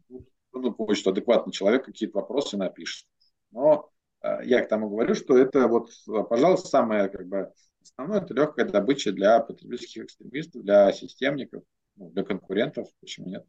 Ну, 0.54 0.74
почту 0.74 1.12
адекватный 1.12 1.54
человек 1.54 1.86
какие-то 1.86 2.20
вопросы 2.20 2.58
напишет. 2.58 3.06
Но 3.52 3.89
э, 4.22 4.46
я 4.46 4.64
к 4.64 4.70
тому 4.70 4.89
говорю, 4.89 5.16
что 5.16 5.38
это 5.38 5.68
вот, 5.68 5.89
пожалуйста, 6.30 6.68
самое 6.68 7.10
как 7.10 7.28
бы 7.28 7.52
основное, 7.84 8.22
это 8.22 8.34
легкая 8.34 8.68
добыча 8.68 9.12
для 9.12 9.39
потребительских 9.39 10.06
экстремистов, 10.06 10.64
для 10.64 10.91
системников, 10.91 11.64
ну, 11.96 12.10
для 12.10 12.24
конкурентов, 12.24 12.88
почему 13.00 13.28
нет? 13.28 13.46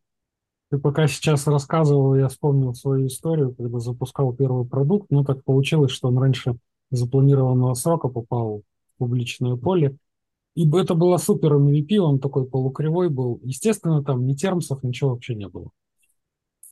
Ты 0.71 0.79
пока 0.79 1.07
сейчас 1.07 1.47
рассказывал, 1.47 2.17
я 2.17 2.29
вспомнил 2.29 2.75
свою 2.75 3.07
историю, 3.07 3.55
когда 3.55 3.79
запускал 3.79 4.35
первый 4.35 4.67
продукт. 4.67 5.11
Ну, 5.11 5.25
так 5.25 5.45
получилось, 5.45 5.93
что 5.93 6.09
он 6.09 6.19
раньше 6.19 6.57
запланированного 6.91 7.75
срока 7.75 8.09
попал 8.09 8.63
в 8.95 8.99
публичное 8.99 9.57
поле. 9.57 9.97
И 10.57 10.67
это 10.75 10.95
было 10.95 11.19
супер 11.19 11.55
MVP, 11.55 11.99
он 11.99 12.19
такой 12.19 12.47
полукривой 12.47 13.11
был. 13.11 13.39
Естественно, 13.45 14.03
там 14.03 14.27
ни 14.27 14.33
термсов, 14.33 14.83
ничего 14.83 15.11
вообще 15.11 15.35
не 15.35 15.49
было. 15.49 15.71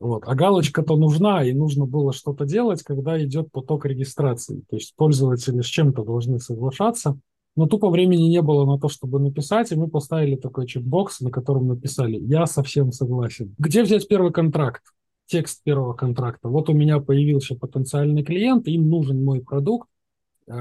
Вот. 0.01 0.25
А 0.27 0.35
галочка-то 0.35 0.97
нужна, 0.97 1.45
и 1.45 1.53
нужно 1.53 1.85
было 1.85 2.15
что-то 2.15 2.47
делать, 2.47 2.83
когда 2.83 3.23
идет 3.23 3.53
поток 3.53 3.85
регистрации. 3.85 4.65
То 4.71 4.77
есть 4.77 4.97
пользователи 4.97 5.61
с 5.61 5.67
чем-то 5.67 6.03
должны 6.03 6.39
соглашаться, 6.39 7.19
но 7.57 7.67
тупо 7.67 7.91
времени 7.91 8.23
не 8.23 8.41
было 8.41 8.65
на 8.65 8.81
то, 8.81 8.89
чтобы 8.89 9.21
написать, 9.21 9.71
и 9.71 9.77
мы 9.77 9.89
поставили 9.89 10.37
такой 10.37 10.67
чекбокс, 10.67 11.21
на 11.21 11.31
котором 11.31 11.69
написали 11.69 12.17
«Я 12.17 12.47
совсем 12.47 12.91
согласен». 12.91 13.55
Где 13.59 13.83
взять 13.83 14.09
первый 14.09 14.33
контракт? 14.33 14.83
Текст 15.27 15.63
первого 15.63 15.93
контракта. 15.93 16.49
Вот 16.49 16.71
у 16.71 16.73
меня 16.73 17.01
появился 17.01 17.55
потенциальный 17.55 18.25
клиент, 18.25 18.67
им 18.67 18.89
нужен 18.89 19.23
мой 19.23 19.43
продукт, 19.43 19.89
э, 20.49 20.53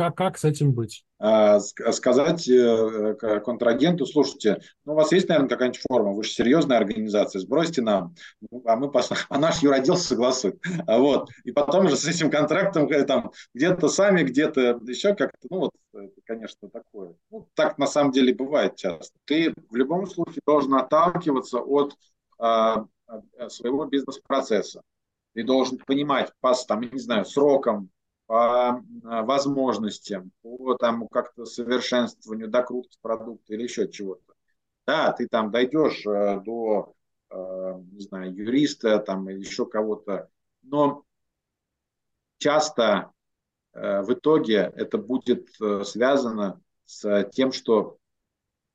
как, 0.00 0.16
как 0.16 0.38
с 0.38 0.44
этим 0.44 0.72
быть? 0.72 1.04
А, 1.18 1.60
сказать 1.60 2.48
э, 2.48 3.14
контрагенту, 3.44 4.06
слушайте, 4.06 4.62
ну, 4.86 4.94
у 4.94 4.96
вас 4.96 5.12
есть, 5.12 5.28
наверное, 5.28 5.50
какая-нибудь 5.50 5.82
форма, 5.86 6.12
вы 6.14 6.24
же 6.24 6.30
серьезная 6.30 6.78
организация, 6.78 7.40
сбросьте 7.40 7.82
нам, 7.82 8.14
ну, 8.50 8.62
а 8.64 8.76
мы 8.76 8.90
пос... 8.90 9.10
а 9.28 9.38
наш 9.38 9.62
юродел 9.62 9.98
согласует. 9.98 10.58
А 10.86 10.98
вот. 10.98 11.28
И 11.44 11.52
потом 11.52 11.84
уже 11.84 11.96
с 11.96 12.06
этим 12.06 12.30
контрактом 12.30 12.88
э, 12.88 13.04
там, 13.04 13.32
где-то 13.52 13.88
сами, 13.88 14.22
где-то 14.22 14.80
еще 14.88 15.14
как-то, 15.14 15.46
ну 15.50 15.58
вот, 15.58 15.72
это, 15.92 16.14
конечно, 16.24 16.70
такое. 16.70 17.14
Ну, 17.30 17.46
так 17.52 17.76
на 17.76 17.86
самом 17.86 18.12
деле 18.12 18.34
бывает 18.34 18.76
часто. 18.76 19.14
Ты 19.26 19.52
в 19.68 19.76
любом 19.76 20.06
случае 20.06 20.40
должен 20.46 20.72
отталкиваться 20.76 21.58
от 21.58 21.94
а, 22.38 22.86
своего 23.48 23.84
бизнес-процесса. 23.84 24.80
Ты 25.34 25.44
должен 25.44 25.76
понимать 25.76 26.32
по, 26.40 26.54
там, 26.66 26.80
не 26.80 26.98
знаю, 26.98 27.26
срокам, 27.26 27.90
по 28.30 28.80
а, 29.02 29.22
возможностям, 29.24 30.30
по 30.40 30.76
там 30.76 31.08
как-то 31.08 31.46
совершенствованию, 31.46 32.48
докрутке 32.48 32.96
продукта 33.02 33.54
или 33.54 33.64
еще 33.64 33.90
чего-то. 33.90 34.34
Да, 34.86 35.10
ты 35.10 35.26
там 35.26 35.50
дойдешь 35.50 36.06
э, 36.06 36.40
до, 36.44 36.94
э, 37.28 37.74
не 37.90 37.98
знаю, 37.98 38.32
юриста 38.32 39.00
там 39.00 39.28
или 39.28 39.40
еще 39.40 39.66
кого-то, 39.66 40.28
но 40.62 41.02
часто 42.38 43.10
э, 43.72 44.02
в 44.02 44.12
итоге 44.12 44.72
это 44.76 44.96
будет 44.96 45.48
связано 45.84 46.60
с 46.84 47.24
тем, 47.32 47.50
что 47.50 47.98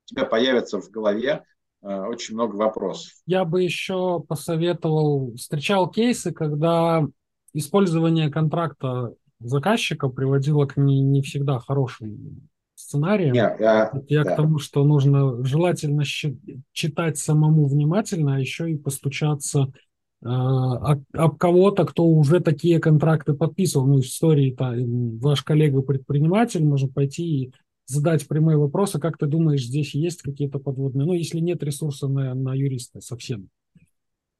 у 0.03 0.05
тебя 0.07 0.25
появится 0.25 0.81
в 0.81 0.89
голове 0.89 1.45
очень 1.81 2.33
много 2.33 2.57
вопросов. 2.57 3.13
Я 3.25 3.45
бы 3.45 3.63
еще 3.63 4.19
посоветовал, 4.19 5.33
встречал 5.35 5.89
кейсы, 5.89 6.33
когда 6.33 7.07
использование 7.53 8.29
контракта 8.29 9.15
заказчика 9.39 10.09
приводило 10.09 10.65
к 10.65 10.77
не, 10.77 11.01
не 11.01 11.21
всегда 11.21 11.59
хорошим 11.59 12.49
сценариям. 12.75 13.33
Нет, 13.33 13.57
я, 13.59 13.91
я 14.07 14.23
да. 14.23 14.33
к 14.33 14.35
тому, 14.35 14.59
что 14.59 14.83
нужно 14.83 15.43
желательно 15.43 16.03
читать 16.71 17.17
самому 17.17 17.67
внимательно, 17.67 18.35
а 18.35 18.39
еще 18.39 18.71
и 18.71 18.77
постучаться 18.77 19.71
э, 20.21 20.27
об, 20.27 21.03
об 21.13 21.37
кого-то, 21.37 21.85
кто 21.85 22.05
уже 22.05 22.41
такие 22.41 22.79
контракты 22.79 23.33
подписывал. 23.33 23.87
Ну, 23.87 23.97
в 23.97 24.01
истории-то 24.01 24.75
ваш 25.21 25.41
коллега-предприниматель 25.43 26.65
может 26.65 26.93
пойти 26.93 27.23
и 27.23 27.53
задать 27.85 28.27
прямые 28.27 28.57
вопросы, 28.57 28.99
как 28.99 29.17
ты 29.17 29.25
думаешь, 29.25 29.65
здесь 29.65 29.93
есть 29.93 30.21
какие-то 30.21 30.59
подводные, 30.59 31.05
ну, 31.05 31.13
если 31.13 31.39
нет 31.39 31.63
ресурса 31.63 32.07
на, 32.07 32.33
на 32.33 32.53
юриста 32.53 32.99
совсем. 32.99 33.49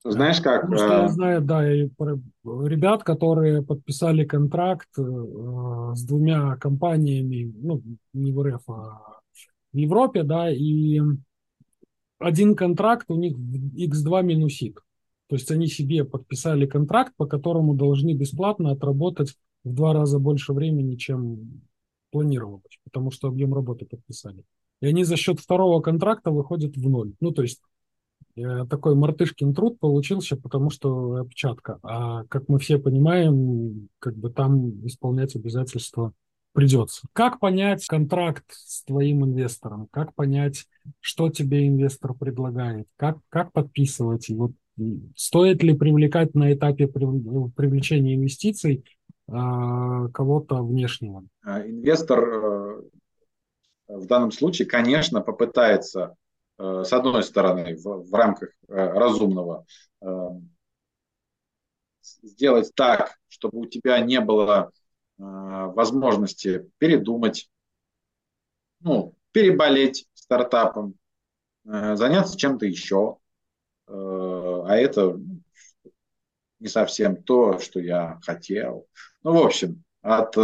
Знаешь 0.07 0.39
как? 0.39 0.61
Потому 0.61 0.77
что 0.77 0.87
я 0.87 1.05
э, 1.05 1.09
знаю, 1.09 1.41
да, 1.41 1.67
ребят, 1.67 3.03
которые 3.03 3.63
подписали 3.63 4.23
контракт 4.23 4.89
э, 4.99 5.01
с 5.01 6.03
двумя 6.03 6.55
компаниями, 6.57 7.51
ну, 7.57 7.81
не 8.13 8.31
в 8.31 8.43
РФ, 8.43 8.69
а 8.69 9.21
в 9.73 9.77
Европе, 9.77 10.21
да, 10.21 10.51
и 10.51 11.01
один 12.19 12.55
контракт 12.55 13.09
у 13.09 13.15
них 13.15 13.35
x2 13.35 14.21
минусик. 14.23 14.85
То 15.27 15.37
есть 15.37 15.49
они 15.49 15.65
себе 15.65 16.05
подписали 16.05 16.67
контракт, 16.67 17.13
по 17.17 17.25
которому 17.25 17.73
должны 17.73 18.13
бесплатно 18.13 18.71
отработать 18.71 19.35
в 19.63 19.73
два 19.73 19.93
раза 19.93 20.19
больше 20.19 20.53
времени, 20.53 20.97
чем 20.97 21.63
планировалось, 22.11 22.79
потому 22.83 23.09
что 23.09 23.27
объем 23.27 23.55
работы 23.55 23.85
подписали. 23.85 24.43
И 24.81 24.85
они 24.85 25.03
за 25.03 25.17
счет 25.17 25.39
второго 25.39 25.81
контракта 25.81 26.29
выходят 26.29 26.77
в 26.77 26.89
ноль. 26.89 27.13
Ну, 27.19 27.31
то 27.31 27.41
есть 27.41 27.59
такой 28.35 28.95
мартышкин 28.95 29.53
труд 29.53 29.79
получился, 29.79 30.35
потому 30.35 30.69
что 30.69 31.15
опечатка. 31.15 31.79
А 31.83 32.25
как 32.25 32.49
мы 32.49 32.59
все 32.59 32.77
понимаем, 32.77 33.89
как 33.99 34.15
бы 34.15 34.29
там 34.29 34.85
исполнять 34.85 35.35
обязательства 35.35 36.13
придется. 36.53 37.07
Как 37.13 37.39
понять 37.39 37.85
контракт 37.85 38.45
с 38.49 38.83
твоим 38.83 39.25
инвестором? 39.25 39.87
Как 39.91 40.13
понять, 40.15 40.65
что 40.99 41.29
тебе 41.29 41.67
инвестор 41.67 42.13
предлагает? 42.13 42.87
Как, 42.97 43.17
как 43.29 43.51
подписывать? 43.51 44.29
Вот 44.29 44.51
стоит 45.15 45.63
ли 45.63 45.75
привлекать 45.75 46.33
на 46.33 46.53
этапе 46.53 46.87
привлечения 46.87 48.15
инвестиций 48.15 48.85
а, 49.27 50.07
кого-то 50.09 50.61
внешнего? 50.61 51.25
А, 51.43 51.61
инвестор 51.61 52.19
э, 52.19 52.81
в 53.87 54.05
данном 54.07 54.31
случае, 54.31 54.67
конечно, 54.67 55.21
попытается 55.21 56.15
Э, 56.15 56.24
с 56.57 56.93
одной 56.93 57.23
стороны, 57.23 57.75
в, 57.75 58.09
в 58.09 58.13
рамках 58.13 58.49
э, 58.67 58.73
разумного, 58.73 59.65
э, 60.01 60.07
сделать 62.01 62.73
так, 62.75 63.17
чтобы 63.27 63.59
у 63.59 63.65
тебя 63.65 63.99
не 63.99 64.19
было 64.19 64.71
возможности 65.17 66.69
передумать, 66.77 67.49
ну, 68.81 69.15
переболеть 69.31 70.07
стартапом, 70.13 70.95
заняться 71.63 72.37
чем-то 72.37 72.65
еще, 72.65 73.17
а 73.87 74.75
это 74.75 75.17
не 76.59 76.67
совсем 76.67 77.23
то, 77.23 77.59
что 77.59 77.79
я 77.79 78.19
хотел. 78.23 78.87
Ну, 79.23 79.31
в 79.33 79.45
общем, 79.45 79.83
от 80.01 80.35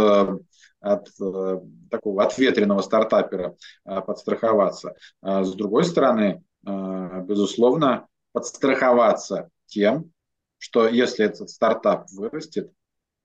от 0.82 1.08
э, 1.20 1.60
такого 1.90 2.24
ответренного 2.24 2.82
стартапера 2.82 3.56
э, 3.84 4.00
подстраховаться. 4.02 4.94
А 5.22 5.44
с 5.44 5.54
другой 5.54 5.84
стороны, 5.84 6.44
э, 6.66 7.20
безусловно, 7.24 8.08
подстраховаться 8.32 9.48
тем, 9.66 10.12
что 10.58 10.88
если 10.88 11.24
этот 11.24 11.50
стартап 11.50 12.10
вырастет, 12.10 12.72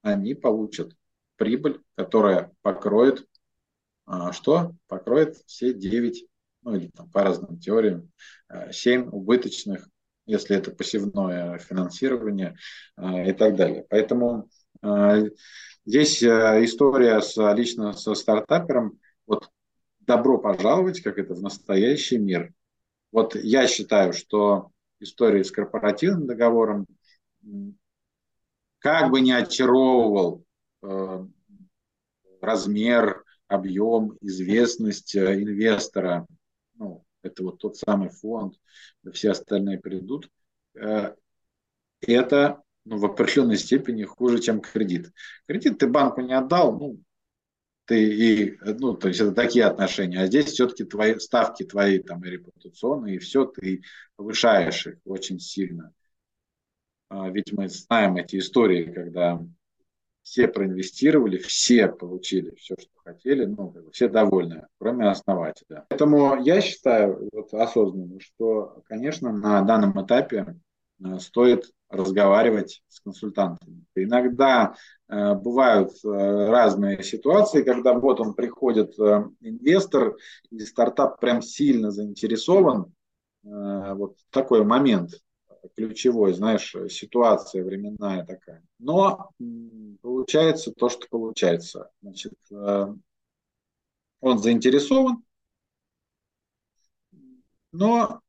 они 0.04 0.36
получат 0.36 0.94
прибыль, 1.36 1.82
которая 1.96 2.52
покроет 2.62 3.26
что? 4.32 4.74
Покроет 4.88 5.36
все 5.48 5.74
9, 5.74 6.26
ну 6.62 6.76
или 6.76 6.88
там, 6.88 7.12
по 7.12 7.24
разным 7.24 7.60
теориям, 7.60 8.10
7 8.72 9.10
убыточных, 9.10 9.90
если 10.26 10.56
это 10.56 10.72
посевное 10.72 11.58
финансирование 11.58 12.56
и 12.98 13.34
так 13.34 13.58
далее. 13.58 13.86
Поэтому 13.90 14.50
Здесь 15.86 16.22
э, 16.22 16.66
история 16.66 17.22
с, 17.22 17.38
лично 17.54 17.94
со 17.94 18.14
стартапером. 18.14 19.00
Вот 19.26 19.50
добро 20.02 20.38
пожаловать, 20.38 21.02
как 21.02 21.18
это 21.18 21.34
в 21.34 21.42
настоящий 21.42 22.18
мир. 22.18 22.54
Вот 23.12 23.36
я 23.36 23.68
считаю, 23.68 24.14
что 24.14 24.72
история 25.00 25.44
с 25.44 25.52
корпоративным 25.52 26.28
договором 26.28 26.86
как 28.80 29.12
бы 29.12 29.22
не 29.22 29.32
очаровывал 29.32 30.44
э, 30.84 31.26
размер, 32.42 33.24
объем, 33.48 34.18
известность 34.22 35.16
э, 35.16 35.42
инвестора, 35.42 36.28
ну, 36.76 37.06
это 37.22 37.44
вот 37.44 37.60
тот 37.60 37.78
самый 37.78 38.10
фонд, 38.10 38.56
все 39.14 39.32
остальные 39.32 39.80
придут, 39.80 40.30
э, 40.76 41.16
это 42.02 42.62
ну, 42.88 42.98
в 42.98 43.06
определенной 43.06 43.58
степени 43.58 44.04
хуже, 44.04 44.40
чем 44.40 44.62
кредит. 44.62 45.12
Кредит 45.46 45.78
ты 45.78 45.88
банку 45.88 46.22
не 46.22 46.34
отдал, 46.34 46.78
ну, 46.80 47.02
ты 47.86 48.04
и, 48.04 48.58
ну, 48.62 48.94
то 48.96 49.10
есть 49.10 49.20
это 49.20 49.34
такие 49.34 49.66
отношения, 49.66 50.22
а 50.22 50.28
здесь 50.28 50.48
все-таки 50.48 50.84
твои 50.84 51.20
ставки 51.20 51.64
твои 51.64 52.00
там 52.00 52.24
и 52.24 52.30
репутационные, 52.30 53.16
и 53.16 53.20
все, 53.20 53.46
ты 53.46 53.82
повышаешь 54.16 54.88
их 54.88 54.98
очень 55.06 55.40
сильно. 55.40 55.94
А, 57.10 57.30
ведь 57.30 57.52
мы 57.54 57.68
знаем 57.68 58.18
эти 58.18 58.38
истории, 58.38 58.92
когда 58.92 59.42
все 60.24 60.48
проинвестировали, 60.48 61.38
все 61.38 61.88
получили 61.88 62.54
все, 62.56 62.76
что 62.78 62.92
хотели, 63.04 63.46
ну, 63.46 63.74
все 63.92 64.10
довольны, 64.10 64.68
кроме 64.78 65.10
основателя. 65.10 65.86
Поэтому 65.90 66.42
я 66.42 66.60
считаю 66.62 67.30
вот, 67.32 67.54
осознанно, 67.54 68.20
что, 68.20 68.82
конечно, 68.88 69.32
на 69.32 69.62
данном 69.62 70.02
этапе 70.06 70.58
стоит 71.20 71.72
разговаривать 71.90 72.84
с 72.90 73.00
консультантами. 73.00 73.86
Иногда 73.96 74.76
э, 75.08 75.34
бывают 75.36 75.92
э, 76.04 76.08
разные 76.08 77.02
ситуации, 77.02 77.64
когда 77.64 77.94
вот 77.94 78.20
он 78.20 78.34
приходит 78.34 78.98
э, 79.00 79.26
инвестор, 79.42 80.18
и 80.50 80.60
стартап 80.60 81.20
прям 81.20 81.42
сильно 81.42 81.92
заинтересован. 81.92 82.94
Э, 83.46 83.94
вот 83.94 84.18
такой 84.32 84.66
момент 84.66 85.12
ключевой, 85.76 86.34
знаешь, 86.34 86.76
ситуация 86.90 87.64
временная 87.64 88.26
такая. 88.26 88.64
Но 88.80 89.32
получается 90.02 90.74
то, 90.74 90.90
что 90.90 91.08
получается. 91.10 91.90
Значит, 92.02 92.34
э, 92.52 92.88
он 94.20 94.40
заинтересован, 94.40 95.24
но 97.72 98.22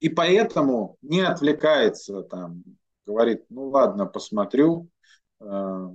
и 0.00 0.08
поэтому 0.08 0.96
не 1.02 1.20
отвлекается 1.20 2.22
там, 2.22 2.62
говорит, 3.06 3.44
ну 3.48 3.68
ладно, 3.68 4.06
посмотрю 4.06 4.88
э, 5.40 5.90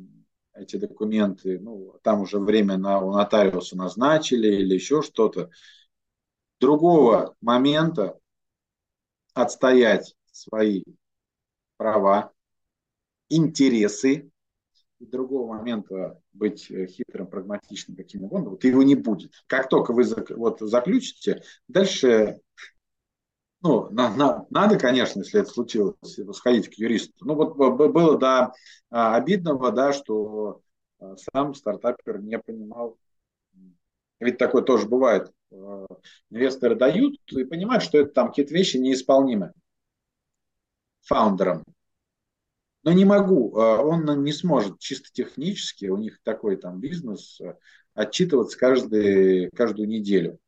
эти 0.54 0.78
документы, 0.78 1.60
ну 1.60 2.00
там 2.04 2.22
уже 2.22 2.40
время 2.40 2.78
на, 2.78 3.00
у 3.00 3.12
нотариуса 3.14 3.78
назначили 3.78 4.48
или 4.48 4.74
еще 4.74 5.02
что-то. 5.02 5.50
Другого 6.60 7.36
момента 7.42 8.18
отстоять 9.34 10.16
свои 10.32 10.84
права, 11.78 12.32
интересы, 13.30 14.32
и 15.00 15.06
другого 15.06 15.56
момента 15.56 16.22
быть 16.32 16.66
хитрым, 16.66 17.28
прагматичным 17.28 17.98
каким 17.98 18.24
угодно, 18.26 18.52
вот 18.52 18.64
его 18.64 18.84
не 18.84 18.96
будет. 18.96 19.32
Как 19.48 19.68
только 19.68 19.94
вы 19.94 20.04
вот 20.36 20.60
заключите, 20.60 21.42
дальше 21.68 22.40
ну, 23.64 23.90
на, 23.92 24.16
на, 24.16 24.46
надо, 24.50 24.80
конечно, 24.80 25.20
если 25.20 25.42
это 25.42 25.50
случилось, 25.50 25.96
сходить 26.34 26.70
к 26.70 26.74
юристу. 26.74 27.14
Ну, 27.22 27.36
вот 27.36 27.56
было 27.56 28.18
до 28.18 28.54
а, 28.90 29.16
обидного, 29.16 29.72
да, 29.72 29.94
что 29.94 30.62
а, 31.00 31.16
сам 31.18 31.54
стартапер 31.54 32.22
не 32.22 32.40
понимал. 32.40 32.98
Ведь 34.20 34.38
такое 34.40 34.64
тоже 34.64 34.88
бывает. 34.88 35.32
А, 35.52 35.86
инвесторы 36.32 36.76
дают 36.76 37.20
и 37.32 37.44
понимают, 37.44 37.84
что 37.84 38.00
это 38.00 38.12
там 38.12 38.30
какие-то 38.30 38.54
вещи 38.54 38.78
неисполнимы 38.78 39.54
фаундером. 41.04 41.64
Но 42.84 42.92
не 42.94 43.06
могу, 43.06 43.52
он 43.52 44.24
не 44.24 44.34
сможет 44.34 44.80
чисто 44.80 45.10
технически, 45.14 45.86
у 45.86 45.98
них 45.98 46.20
такой 46.24 46.56
там 46.58 46.80
бизнес, 46.80 47.40
отчитываться 47.94 48.58
каждый, 48.58 49.52
каждую 49.52 49.88
неделю. 49.88 50.40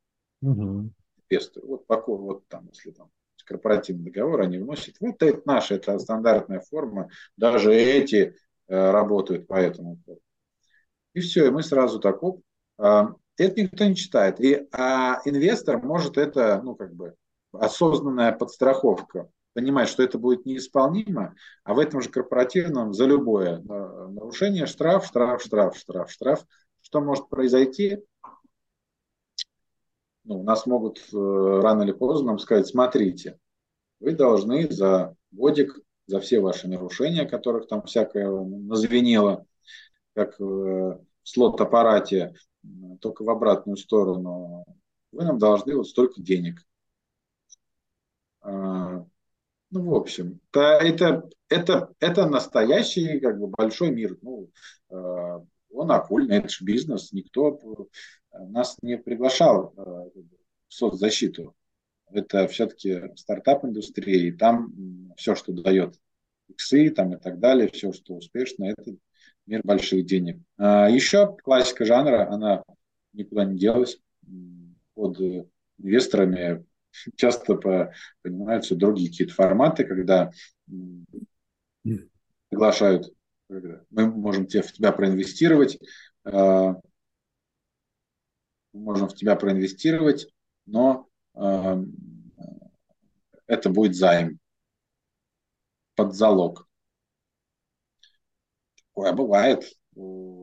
Угу 0.41 0.89
инвестору. 1.33 1.67
Вот, 1.67 1.87
пока, 1.87 2.11
вот 2.11 2.47
там, 2.47 2.67
если 2.71 2.91
там 2.91 3.09
корпоративный 3.45 4.05
договор 4.05 4.41
они 4.41 4.57
вносят. 4.57 4.95
Вот 4.99 5.21
это 5.21 5.41
наша, 5.45 5.75
это 5.75 5.97
стандартная 5.99 6.61
форма. 6.61 7.09
Даже 7.37 7.73
эти 7.73 8.35
э, 8.67 8.91
работают 8.91 9.47
по 9.47 9.55
этому. 9.55 9.99
И 11.13 11.19
все, 11.19 11.47
и 11.47 11.49
мы 11.51 11.63
сразу 11.63 11.99
так, 11.99 12.23
оп, 12.23 12.41
э, 12.79 13.03
это 13.37 13.61
никто 13.61 13.85
не 13.85 13.95
читает. 13.95 14.39
И, 14.39 14.67
а 14.71 15.19
инвестор 15.25 15.83
может 15.83 16.17
это, 16.17 16.61
ну, 16.63 16.75
как 16.75 16.93
бы, 16.93 17.15
осознанная 17.51 18.31
подстраховка, 18.31 19.29
понимать, 19.53 19.87
что 19.87 20.01
это 20.01 20.17
будет 20.17 20.45
неисполнимо, 20.45 21.35
а 21.63 21.73
в 21.73 21.79
этом 21.79 22.01
же 22.01 22.09
корпоративном 22.09 22.93
за 22.93 23.05
любое 23.05 23.57
э, 23.57 24.07
нарушение 24.09 24.65
штраф, 24.65 25.05
штраф, 25.05 25.43
штраф, 25.43 25.77
штраф, 25.77 26.11
штраф. 26.11 26.45
Что 26.81 27.01
может 27.01 27.29
произойти? 27.29 27.99
Ну, 30.23 30.43
нас 30.43 30.65
могут 30.65 30.99
э, 31.13 31.15
рано 31.15 31.83
или 31.83 31.91
поздно 31.91 32.27
нам 32.27 32.39
сказать, 32.39 32.67
смотрите, 32.67 33.37
вы 33.99 34.13
должны 34.13 34.69
за 34.69 35.15
годик, 35.31 35.79
за 36.05 36.19
все 36.19 36.39
ваши 36.39 36.67
нарушения, 36.67 37.25
которых 37.25 37.67
там 37.67 37.83
всякое 37.83 38.29
назвенело, 38.29 39.45
как 40.13 40.39
в 40.39 40.99
слот-аппарате, 41.23 42.33
только 43.01 43.23
в 43.23 43.29
обратную 43.29 43.77
сторону, 43.77 44.65
вы 45.11 45.23
нам 45.23 45.37
должны 45.37 45.75
вот 45.75 45.87
столько 45.87 46.21
денег. 46.21 46.61
А, 48.41 49.05
ну, 49.71 49.89
в 49.89 49.95
общем, 49.95 50.39
это, 50.51 50.61
это, 50.85 51.29
это, 51.49 51.93
это 51.99 52.27
настоящий 52.27 53.19
как 53.19 53.39
бы, 53.39 53.47
большой 53.47 53.91
мир. 53.91 54.17
Ну, 54.21 54.49
э, 54.89 55.39
он 55.71 55.91
окольный, 55.91 56.37
это 56.37 56.49
же 56.49 56.65
бизнес, 56.65 57.11
никто 57.11 57.59
нас 58.47 58.77
не 58.81 58.97
приглашал 58.97 59.73
э, 59.75 59.81
в 59.81 60.73
соцзащиту. 60.73 61.55
Это 62.11 62.47
все-таки 62.47 63.11
стартап-индустрия, 63.15 64.27
и 64.27 64.31
там 64.31 65.13
все, 65.17 65.35
что 65.35 65.51
дает 65.51 65.95
иксы 66.47 66.89
там 66.89 67.13
и 67.13 67.19
так 67.19 67.39
далее, 67.39 67.69
все, 67.69 67.91
что 67.91 68.15
успешно, 68.15 68.65
это 68.65 68.95
мир 69.45 69.61
больших 69.63 70.05
денег. 70.05 70.41
А 70.57 70.89
еще 70.89 71.35
классика 71.43 71.85
жанра, 71.85 72.29
она 72.29 72.63
никуда 73.13 73.45
не 73.45 73.57
делась. 73.57 73.99
Под 74.93 75.19
инвесторами 75.79 76.65
часто 77.15 77.55
по, 77.55 77.93
понимаются 78.21 78.75
другие 78.75 79.09
какие-то 79.09 79.33
форматы, 79.33 79.85
когда 79.85 80.31
приглашают, 82.49 83.11
мы 83.49 84.11
можем 84.11 84.45
тебе, 84.45 84.61
в 84.61 84.71
тебя 84.71 84.91
проинвестировать, 84.91 85.79
а, 86.23 86.75
можем 88.73 89.07
в 89.07 89.15
тебя 89.15 89.35
проинвестировать, 89.35 90.27
но 90.65 91.07
э, 91.35 91.83
это 93.47 93.69
будет 93.69 93.95
займ 93.95 94.39
под 95.95 96.13
залог. 96.15 96.67
Такое 98.87 99.13
бывает. 99.13 99.63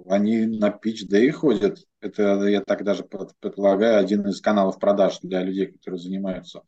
Они 0.06 0.46
на 0.46 0.68
pitch 0.70 1.08
day 1.08 1.30
ходят. 1.30 1.78
Это, 2.00 2.46
я 2.46 2.62
так 2.62 2.84
даже 2.84 3.04
предполагаю, 3.04 3.98
один 3.98 4.26
из 4.28 4.40
каналов 4.40 4.78
продаж 4.78 5.18
для 5.20 5.42
людей, 5.42 5.66
которые 5.66 6.00
занимаются 6.00 6.62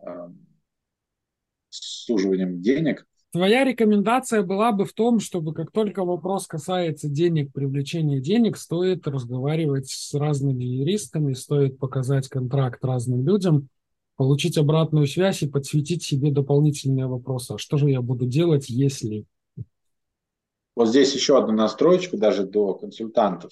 э, 0.00 0.28
суживанием 1.68 2.60
денег. 2.62 3.06
Твоя 3.34 3.64
рекомендация 3.64 4.44
была 4.44 4.70
бы 4.70 4.84
в 4.84 4.92
том, 4.92 5.18
чтобы 5.18 5.54
как 5.54 5.72
только 5.72 6.04
вопрос 6.04 6.46
касается 6.46 7.08
денег, 7.08 7.52
привлечения 7.52 8.20
денег, 8.20 8.56
стоит 8.56 9.08
разговаривать 9.08 9.88
с 9.88 10.14
разными 10.14 10.62
юристами, 10.62 11.32
стоит 11.32 11.76
показать 11.80 12.28
контракт 12.28 12.84
разным 12.84 13.26
людям, 13.26 13.70
получить 14.14 14.56
обратную 14.56 15.08
связь 15.08 15.42
и 15.42 15.48
подсветить 15.48 16.04
себе 16.04 16.30
дополнительные 16.30 17.08
вопросы. 17.08 17.54
А 17.54 17.58
что 17.58 17.76
же 17.76 17.90
я 17.90 18.00
буду 18.02 18.24
делать, 18.24 18.68
если... 18.68 19.24
Вот 20.76 20.90
здесь 20.90 21.12
еще 21.12 21.36
одна 21.36 21.54
настроечка 21.54 22.16
даже 22.16 22.46
до 22.46 22.74
консультантов. 22.74 23.50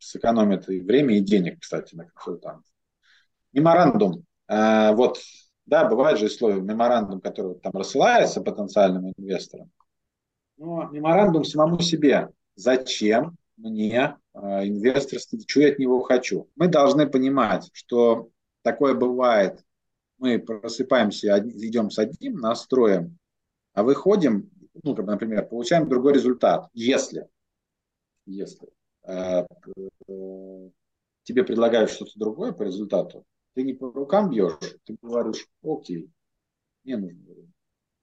Сэкономит 0.00 0.68
и 0.68 0.80
время, 0.80 1.18
и 1.18 1.20
денег, 1.20 1.60
кстати, 1.60 1.94
на 1.94 2.06
консультантов. 2.06 2.66
Меморандум. 3.52 4.24
Э, 4.48 4.96
вот 4.96 5.20
да, 5.66 5.88
бывает 5.88 6.18
же 6.18 6.26
условия 6.26 6.60
меморандум, 6.60 7.20
который 7.20 7.54
там 7.56 7.72
рассылается 7.72 8.42
потенциальным 8.42 9.12
инвесторам. 9.16 9.70
Но 10.56 10.88
меморандум 10.90 11.44
самому 11.44 11.80
себе. 11.80 12.28
Зачем 12.54 13.36
мне 13.56 14.16
э, 14.34 14.38
инвесторство, 14.38 15.38
что 15.46 15.60
я 15.60 15.72
от 15.72 15.78
него 15.78 16.02
хочу? 16.02 16.48
Мы 16.54 16.68
должны 16.68 17.06
понимать, 17.06 17.70
что 17.72 18.28
такое 18.62 18.94
бывает. 18.94 19.64
Мы 20.18 20.38
просыпаемся, 20.38 21.38
идем 21.38 21.90
с 21.90 21.98
одним 21.98 22.36
настроем, 22.36 23.18
а 23.72 23.82
выходим, 23.82 24.50
ну, 24.82 24.94
как, 24.94 25.06
например, 25.06 25.46
получаем 25.46 25.88
другой 25.88 26.12
результат. 26.12 26.68
Если, 26.72 27.26
если 28.26 28.68
э, 29.02 29.44
э, 30.08 30.70
тебе 31.24 31.42
предлагают 31.42 31.90
что-то 31.90 32.12
другое 32.16 32.52
по 32.52 32.62
результату, 32.62 33.24
ты 33.54 33.62
не 33.62 33.74
по 33.74 33.90
рукам 33.90 34.30
бьешь, 34.30 34.58
ты 34.84 34.96
говоришь, 35.00 35.46
окей, 35.62 36.10
не 36.84 36.96
нужно. 36.96 37.18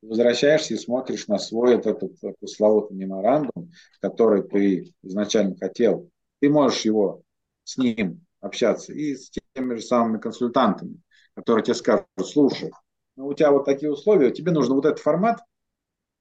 Возвращаешься 0.01 0.73
и 0.73 0.77
смотришь 0.77 1.27
на 1.27 1.37
свой 1.37 1.75
этот, 1.75 2.01
этот 2.01 2.39
пресловутый 2.39 2.97
меморандум, 2.97 3.71
который 3.99 4.43
ты 4.43 4.93
изначально 5.03 5.55
хотел. 5.55 6.09
Ты 6.39 6.49
можешь 6.49 6.85
его 6.85 7.21
с 7.63 7.77
ним 7.77 8.25
общаться 8.39 8.93
и 8.93 9.15
с 9.15 9.29
теми 9.53 9.75
же 9.75 9.81
самыми 9.81 10.17
консультантами, 10.19 11.01
которые 11.35 11.63
тебе 11.63 11.75
скажут, 11.75 12.07
слушай, 12.25 12.71
ну, 13.15 13.27
у 13.27 13.33
тебя 13.33 13.51
вот 13.51 13.65
такие 13.65 13.91
условия, 13.91 14.31
тебе 14.31 14.51
нужно 14.51 14.73
вот 14.73 14.85
этот 14.85 14.99
формат, 14.99 15.39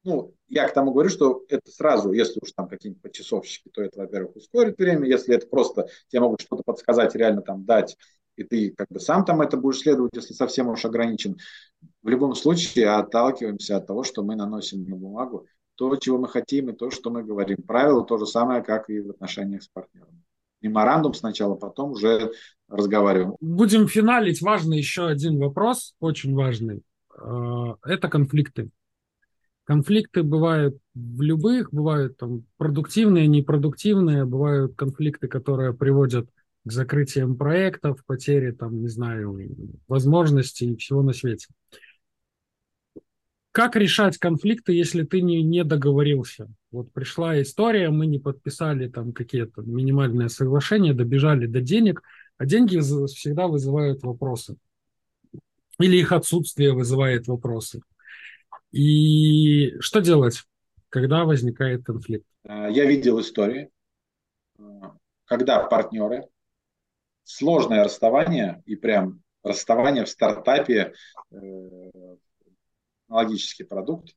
ну, 0.04 0.34
я 0.48 0.66
к 0.68 0.72
тому 0.72 0.92
говорю, 0.92 1.10
что 1.10 1.44
это 1.48 1.70
сразу, 1.70 2.12
если 2.12 2.40
уж 2.42 2.52
там 2.52 2.68
какие-нибудь 2.68 3.02
почасовщики, 3.02 3.68
то 3.70 3.82
это, 3.82 3.98
во-первых, 3.98 4.36
ускорит 4.36 4.78
время, 4.78 5.06
если 5.06 5.34
это 5.34 5.46
просто 5.46 5.88
тебе 6.08 6.20
могут 6.20 6.40
что-то 6.40 6.62
подсказать, 6.62 7.14
реально 7.14 7.42
там 7.42 7.64
дать, 7.64 7.96
и 8.40 8.44
ты 8.44 8.74
как 8.76 8.88
бы 8.88 9.00
сам 9.00 9.24
там 9.24 9.42
это 9.42 9.56
будешь 9.56 9.80
следовать, 9.80 10.12
если 10.14 10.32
совсем 10.32 10.68
уж 10.68 10.84
ограничен. 10.84 11.36
В 12.02 12.08
любом 12.08 12.34
случае 12.34 12.88
отталкиваемся 12.88 13.76
от 13.76 13.86
того, 13.86 14.02
что 14.02 14.22
мы 14.22 14.34
наносим 14.34 14.84
на 14.84 14.96
бумагу, 14.96 15.46
то, 15.76 15.94
чего 15.96 16.18
мы 16.18 16.28
хотим, 16.28 16.70
и 16.70 16.72
то, 16.72 16.90
что 16.90 17.10
мы 17.10 17.22
говорим. 17.22 17.58
Правило 17.66 18.04
то 18.04 18.18
же 18.18 18.26
самое, 18.26 18.62
как 18.62 18.90
и 18.90 19.00
в 19.00 19.10
отношениях 19.10 19.62
с 19.62 19.68
партнером. 19.68 20.22
Меморандум 20.62 21.14
сначала, 21.14 21.54
потом 21.54 21.92
уже 21.92 22.32
разговариваем. 22.68 23.36
Будем 23.40 23.88
финалить. 23.88 24.42
Важный 24.42 24.78
еще 24.78 25.06
один 25.06 25.38
вопрос, 25.38 25.94
очень 26.00 26.34
важный. 26.34 26.82
Э, 27.18 27.74
это 27.84 28.08
конфликты. 28.08 28.70
Конфликты 29.64 30.22
бывают 30.22 30.76
в 30.94 31.22
любых, 31.22 31.72
бывают 31.72 32.16
там 32.16 32.44
продуктивные, 32.56 33.26
непродуктивные, 33.26 34.24
бывают 34.24 34.74
конфликты, 34.76 35.28
которые 35.28 35.72
приводят 35.72 36.28
к 36.64 36.72
закрытиям 36.72 37.36
проектов, 37.36 38.04
потере 38.04 38.52
там, 38.52 38.82
не 38.82 38.88
знаю, 38.88 39.38
возможностей 39.88 40.72
и 40.72 40.76
всего 40.76 41.02
на 41.02 41.12
свете. 41.12 41.48
Как 43.52 43.74
решать 43.74 44.16
конфликты, 44.18 44.72
если 44.72 45.02
ты 45.02 45.22
не, 45.22 45.42
не 45.42 45.64
договорился? 45.64 46.48
Вот 46.70 46.92
пришла 46.92 47.40
история, 47.42 47.90
мы 47.90 48.06
не 48.06 48.20
подписали 48.20 48.88
там 48.88 49.12
какие-то 49.12 49.62
минимальные 49.62 50.28
соглашения, 50.28 50.92
добежали 50.92 51.46
до 51.46 51.60
денег, 51.60 52.02
а 52.38 52.46
деньги 52.46 52.78
всегда 52.78 53.48
вызывают 53.48 54.02
вопросы. 54.02 54.56
Или 55.80 55.96
их 55.96 56.12
отсутствие 56.12 56.72
вызывает 56.72 57.26
вопросы. 57.26 57.80
И 58.70 59.74
что 59.80 60.00
делать, 60.00 60.44
когда 60.88 61.24
возникает 61.24 61.84
конфликт? 61.84 62.26
Э, 62.44 62.68
я 62.70 62.84
видел 62.84 63.20
истории, 63.20 63.70
э, 64.58 64.62
когда 65.24 65.64
партнеры, 65.64 66.28
сложное 67.24 67.84
расставание 67.84 68.62
и 68.66 68.76
прям 68.76 69.22
расставание 69.42 70.04
в 70.04 70.08
стартапе, 70.08 70.92
э, 71.30 71.90
аналогический 73.08 73.64
продукт, 73.64 74.14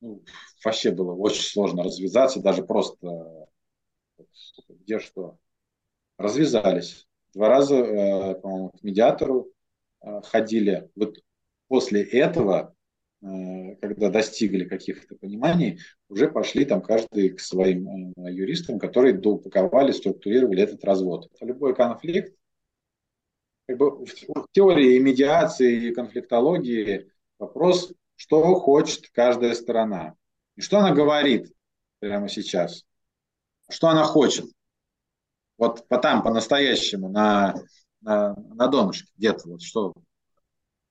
ну, 0.00 0.22
вообще 0.64 0.90
было 0.90 1.14
очень 1.14 1.42
сложно 1.42 1.82
развязаться, 1.82 2.40
даже 2.40 2.62
просто 2.62 3.48
где 4.68 4.98
что. 4.98 5.38
Развязались. 6.18 7.06
Два 7.34 7.48
раза, 7.48 8.34
по-моему, 8.42 8.70
к 8.70 8.82
медиатору 8.82 9.52
ходили. 10.00 10.90
Вот 10.94 11.18
после 11.68 12.02
этого 12.02 12.75
Э, 12.75 12.75
когда 13.20 14.10
достигли 14.10 14.64
каких-то 14.64 15.16
пониманий, 15.16 15.80
уже 16.08 16.28
пошли 16.28 16.64
там 16.64 16.82
каждый 16.82 17.30
к 17.30 17.40
своим 17.40 18.12
э, 18.16 18.32
юристам, 18.32 18.78
которые 18.78 19.14
доупаковали, 19.14 19.92
структурировали 19.92 20.62
этот 20.62 20.84
развод. 20.84 21.30
Любой 21.40 21.74
конфликт, 21.74 22.36
как 23.66 23.78
бы 23.78 24.04
в 24.04 24.46
теории 24.52 24.98
медиации, 24.98 25.88
и 25.88 25.94
конфликтологии 25.94 27.10
вопрос, 27.38 27.92
что 28.16 28.54
хочет 28.54 29.08
каждая 29.10 29.54
сторона. 29.54 30.14
И 30.56 30.60
что 30.60 30.78
она 30.78 30.92
говорит 30.92 31.52
прямо 31.98 32.28
сейчас. 32.28 32.84
Что 33.68 33.88
она 33.88 34.04
хочет. 34.04 34.46
Вот 35.58 35.88
по 35.88 35.98
там, 35.98 36.22
по-настоящему, 36.22 37.08
на, 37.08 37.54
на, 38.02 38.34
на 38.34 38.68
донышке 38.68 39.10
где-то, 39.16 39.48
вот 39.48 39.62
что, 39.62 39.94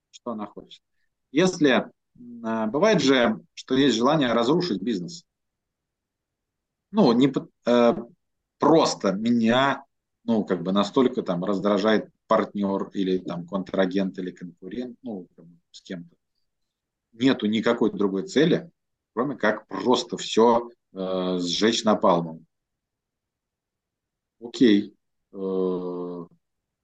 что 0.09 0.31
она 0.31 0.47
хочет. 0.47 0.81
Если 1.31 1.85
бывает 2.15 3.01
же, 3.01 3.39
что 3.53 3.75
есть 3.75 3.95
желание 3.95 4.31
разрушить 4.33 4.81
бизнес. 4.81 5.25
Ну, 6.91 7.11
не 7.11 7.31
э, 7.65 7.95
просто 8.57 9.11
меня, 9.11 9.83
ну, 10.23 10.45
как 10.45 10.63
бы 10.63 10.71
настолько 10.71 11.23
там 11.23 11.43
раздражает 11.43 12.09
партнер 12.27 12.89
или 12.93 13.17
там 13.17 13.47
контрагент 13.47 14.17
или 14.17 14.31
конкурент, 14.31 14.97
ну, 15.01 15.27
с 15.71 15.81
кем-то. 15.81 16.15
Нету 17.13 17.47
никакой 17.47 17.91
другой 17.91 18.27
цели, 18.27 18.71
кроме 19.13 19.35
как 19.35 19.67
просто 19.67 20.17
все 20.17 20.69
э, 20.93 21.37
сжечь 21.39 21.83
напалмом. 21.83 22.45
Окей, 24.39 24.93
э, 25.31 25.35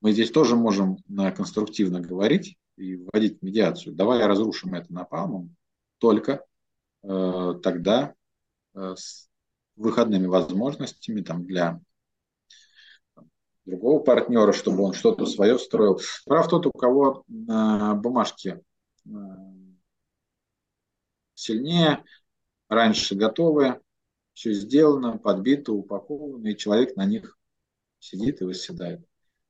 мы 0.01 0.11
здесь 0.11 0.31
тоже 0.31 0.55
можем 0.55 0.97
э, 1.09 1.31
конструктивно 1.31 1.99
говорить, 2.01 2.57
и 2.81 2.95
вводить 2.95 3.41
медиацию. 3.41 3.95
Давай 3.95 4.25
разрушим 4.25 4.73
это 4.73 4.91
напалмом, 4.91 5.55
только 5.99 6.45
э, 7.03 7.53
тогда 7.61 8.13
э, 8.73 8.95
с 8.97 9.29
выходными 9.75 10.25
возможностями 10.25 11.21
там, 11.21 11.45
для 11.45 11.79
другого 13.65 13.99
партнера, 13.99 14.51
чтобы 14.51 14.83
он 14.83 14.93
что-то 14.93 15.25
свое 15.25 15.59
строил. 15.59 15.99
Прав 16.25 16.47
тот, 16.47 16.65
у 16.65 16.71
кого 16.71 17.23
э, 17.27 17.93
бумажки 17.95 18.61
э, 19.05 19.09
сильнее, 21.35 22.03
раньше 22.67 23.15
готовы, 23.15 23.79
все 24.33 24.53
сделано, 24.53 25.17
подбито, 25.17 25.73
упаковано, 25.73 26.47
и 26.47 26.57
человек 26.57 26.95
на 26.95 27.05
них 27.05 27.37
сидит 27.99 28.41
и 28.41 28.45
восседает. 28.45 29.05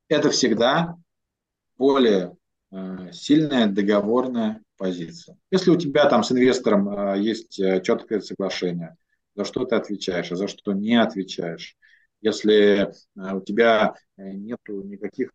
Это 0.08 0.30
всегда 0.30 0.98
более 1.76 2.36
сильная 3.12 3.66
договорная 3.66 4.62
позиция. 4.76 5.36
Если 5.50 5.70
у 5.70 5.76
тебя 5.76 6.08
там 6.08 6.24
с 6.24 6.32
инвестором 6.32 6.88
э, 6.88 7.20
есть 7.20 7.60
э, 7.60 7.82
четкое 7.82 8.20
соглашение, 8.20 8.96
за 9.34 9.44
что 9.44 9.64
ты 9.64 9.76
отвечаешь, 9.76 10.32
а 10.32 10.36
за 10.36 10.48
что 10.48 10.72
не 10.72 11.00
отвечаешь, 11.00 11.76
если 12.20 12.92
у 13.16 13.40
тебя 13.40 13.94
нет 14.16 14.60
никаких 14.68 15.30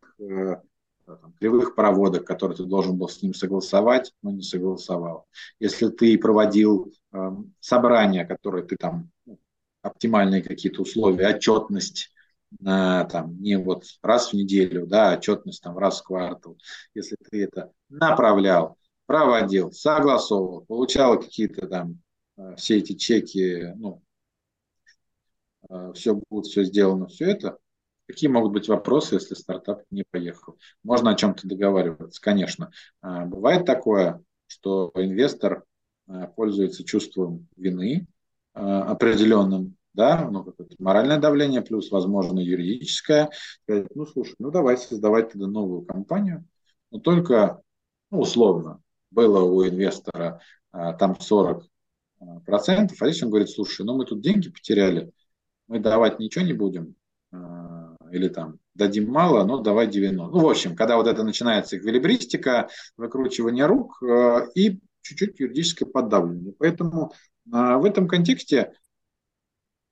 там, 1.08 1.34
кривых 1.40 1.74
проводок, 1.74 2.26
которые 2.26 2.58
ты 2.58 2.66
должен 2.66 2.98
был 2.98 3.08
с 3.08 3.22
ним 3.22 3.34
согласовать, 3.34 4.14
но 4.22 4.32
не 4.32 4.42
согласовал. 4.42 5.26
Если 5.58 5.88
ты 5.88 6.18
проводил 6.18 6.94
э, 7.14 7.30
собрания, 7.62 8.26
которые 8.26 8.66
ты 8.66 8.76
там 8.76 9.10
ну, 9.26 9.40
оптимальные 9.82 10.44
какие-то 10.44 10.82
условия, 10.82 11.30
отчетность, 11.30 12.12
там, 12.64 13.40
не 13.42 13.58
вот 13.58 13.84
раз 14.02 14.32
в 14.32 14.34
неделю, 14.34 14.88
да, 14.88 15.14
отчетность 15.14 15.62
там 15.62 15.78
раз 15.78 16.02
в 16.02 16.04
квартал, 16.04 16.58
если 16.94 17.16
ты 17.30 17.44
это 17.44 17.72
направлял, 17.90 18.78
проводил, 19.08 19.72
согласовывал, 19.72 20.66
получал 20.66 21.20
какие-то 21.20 21.68
там 21.68 22.00
э, 22.38 22.56
все 22.58 22.78
эти 22.78 22.94
чеки, 22.94 23.74
ну, 23.78 24.04
э, 25.70 25.94
все 25.96 26.14
будет, 26.30 26.46
все 26.46 26.64
сделано, 26.64 27.08
все 27.08 27.32
это, 27.32 27.58
какие 28.06 28.30
могут 28.30 28.52
быть 28.52 28.68
вопросы, 28.68 29.16
если 29.16 29.34
стартап 29.34 29.84
не 29.90 30.04
поехал? 30.04 30.58
Можно 30.84 31.12
о 31.12 31.16
чем-то 31.16 31.48
договариваться, 31.48 32.22
конечно. 32.22 32.72
А, 33.02 33.26
бывает 33.26 33.66
такое, 33.66 34.22
что 34.46 34.92
инвестор 34.96 35.64
э, 36.08 36.28
пользуется 36.36 36.84
чувством 36.84 37.48
вины 37.56 38.06
определенным, 38.54 39.77
да, 39.98 40.30
ну, 40.30 40.44
какое-то 40.44 40.76
моральное 40.78 41.18
давление, 41.18 41.62
плюс, 41.64 41.90
возможно, 41.92 42.40
юридическое. 42.40 43.32
Сказать, 43.64 43.88
ну, 43.96 44.06
слушай, 44.06 44.36
ну, 44.38 44.52
давай 44.52 44.78
создавать 44.78 45.32
тогда 45.32 45.48
новую 45.48 45.82
компанию, 45.82 46.46
но 46.92 47.00
только, 47.00 47.62
ну, 48.12 48.20
условно, 48.20 48.80
было 49.10 49.42
у 49.42 49.68
инвестора 49.68 50.40
а, 50.72 50.94
там 50.94 51.20
40 51.20 51.66
а, 52.20 52.40
процентов, 52.42 53.02
а 53.02 53.10
здесь 53.10 53.24
он 53.24 53.30
говорит, 53.30 53.50
слушай, 53.50 53.84
ну, 53.84 53.98
мы 53.98 54.06
тут 54.06 54.22
деньги 54.22 54.52
потеряли, 54.52 55.12
мы 55.68 55.80
давать 55.80 56.20
ничего 56.20 56.46
не 56.46 56.54
будем, 56.54 56.94
а, 57.32 57.96
или 58.12 58.28
там 58.28 58.60
дадим 58.76 59.10
мало, 59.10 59.46
но 59.46 59.58
давай 59.58 59.88
90. 59.88 60.32
Ну, 60.32 60.40
в 60.40 60.48
общем, 60.48 60.76
когда 60.76 60.98
вот 60.98 61.08
это 61.08 61.24
начинается 61.24 61.76
эквилибристика, 61.76 62.70
выкручивание 62.98 63.66
рук 63.66 64.02
а, 64.04 64.46
и 64.54 64.80
чуть-чуть 65.02 65.40
юридическое 65.40 65.90
поддавливание. 65.90 66.54
Поэтому 66.60 67.14
а, 67.52 67.80
в 67.80 67.86
этом 67.86 68.08
контексте 68.08 68.74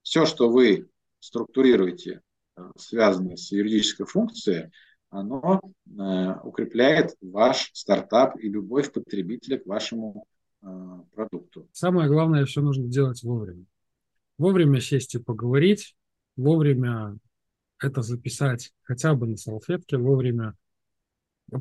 все, 0.06 0.28
что 0.28 0.49
вы 0.49 0.88
структурируете, 1.20 2.22
э, 2.56 2.62
связанное 2.78 3.38
с 3.38 3.51
юридической 3.51 4.06
функцией, 4.06 4.72
оно 5.10 5.60
э, 5.88 6.39
укрепляет 6.43 7.16
ваш 7.22 7.72
стартап 7.74 8.38
и 8.38 8.47
любовь 8.47 8.93
потребителя 8.93 9.58
к 9.58 9.66
вашему 9.66 10.28
э, 10.62 10.68
продукту. 11.12 11.68
Самое 11.72 12.08
главное, 12.08 12.45
все 12.45 12.62
нужно 12.62 12.88
делать 12.88 13.24
вовремя. 13.24 13.66
Вовремя 14.38 14.80
сесть 14.80 15.16
и 15.16 15.20
поговорить, 15.20 15.95
вовремя 16.38 17.18
это 17.80 18.03
записать 18.03 18.74
хотя 18.84 19.16
бы 19.16 19.26
на 19.26 19.38
салфетке, 19.38 19.97
вовремя 19.97 20.53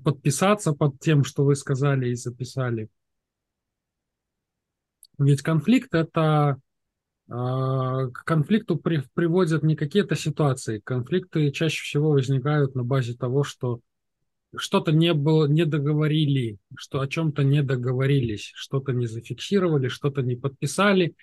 подписаться 0.03 0.75
под 0.75 1.01
тем, 1.01 1.25
что 1.25 1.45
вы 1.45 1.57
сказали 1.57 2.11
и 2.11 2.15
записали. 2.15 2.91
Ведь 5.19 5.41
конфликт– 5.41 5.89
это 5.95 6.61
к 7.29 8.23
конфликту 8.25 8.77
при, 8.77 9.03
приводят 9.15 9.63
не 9.63 9.77
какие-то 9.77 10.15
ситуации. 10.15 10.81
Конфликты 10.81 11.51
чаще 11.53 11.83
всего 11.83 12.11
возникают 12.11 12.75
на 12.75 12.85
базе 12.85 13.15
того, 13.15 13.45
что 13.45 13.81
что-то 14.57 14.93
не 14.93 15.15
было, 15.15 15.47
не 15.47 15.65
договорили, 15.65 16.59
что 16.77 17.01
о 17.01 17.09
чем-то 17.09 17.43
не 17.43 17.63
договорились, 17.63 18.53
что-то 18.55 18.93
не 18.93 19.07
зафиксировали, 19.07 19.89
что-то 19.89 20.23
не 20.23 20.37
подписали. 20.37 21.15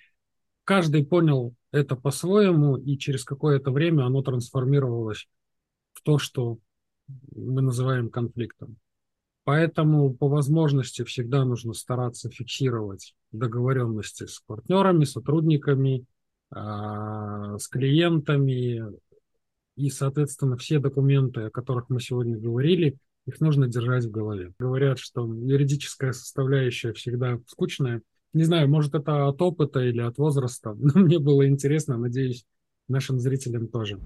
Каждый 0.64 1.06
понял 1.06 1.54
это 1.70 1.96
по-своему, 1.96 2.76
и 2.76 2.98
через 2.98 3.24
какое-то 3.24 3.70
время 3.70 4.04
оно 4.04 4.22
трансформировалось 4.22 5.28
в 5.92 6.02
то, 6.02 6.18
что 6.18 6.58
мы 7.34 7.62
называем 7.62 8.10
конфликтом. 8.10 8.76
Поэтому 9.44 10.14
по 10.14 10.28
возможности 10.28 11.02
всегда 11.02 11.44
нужно 11.44 11.72
стараться 11.72 12.30
фиксировать 12.30 13.14
договоренности 13.32 14.26
с 14.26 14.40
партнерами, 14.46 15.04
сотрудниками, 15.04 16.04
а, 16.50 17.58
с 17.58 17.66
клиентами. 17.66 18.82
И, 19.76 19.90
соответственно, 19.90 20.56
все 20.56 20.78
документы, 20.78 21.42
о 21.42 21.50
которых 21.50 21.88
мы 21.88 22.00
сегодня 22.00 22.38
говорили, 22.38 22.96
их 23.26 23.40
нужно 23.40 23.68
держать 23.68 24.04
в 24.04 24.10
голове. 24.10 24.52
Говорят, 24.58 24.98
что 24.98 25.26
юридическая 25.26 26.12
составляющая 26.12 26.92
всегда 26.92 27.40
скучная. 27.46 28.02
Не 28.32 28.44
знаю, 28.44 28.68
может, 28.68 28.94
это 28.94 29.26
от 29.26 29.40
опыта 29.42 29.80
или 29.80 30.00
от 30.00 30.18
возраста, 30.18 30.74
но 30.78 31.00
мне 31.00 31.18
было 31.18 31.48
интересно, 31.48 31.96
надеюсь, 31.98 32.44
нашим 32.88 33.18
зрителям 33.18 33.68
тоже. 33.68 33.98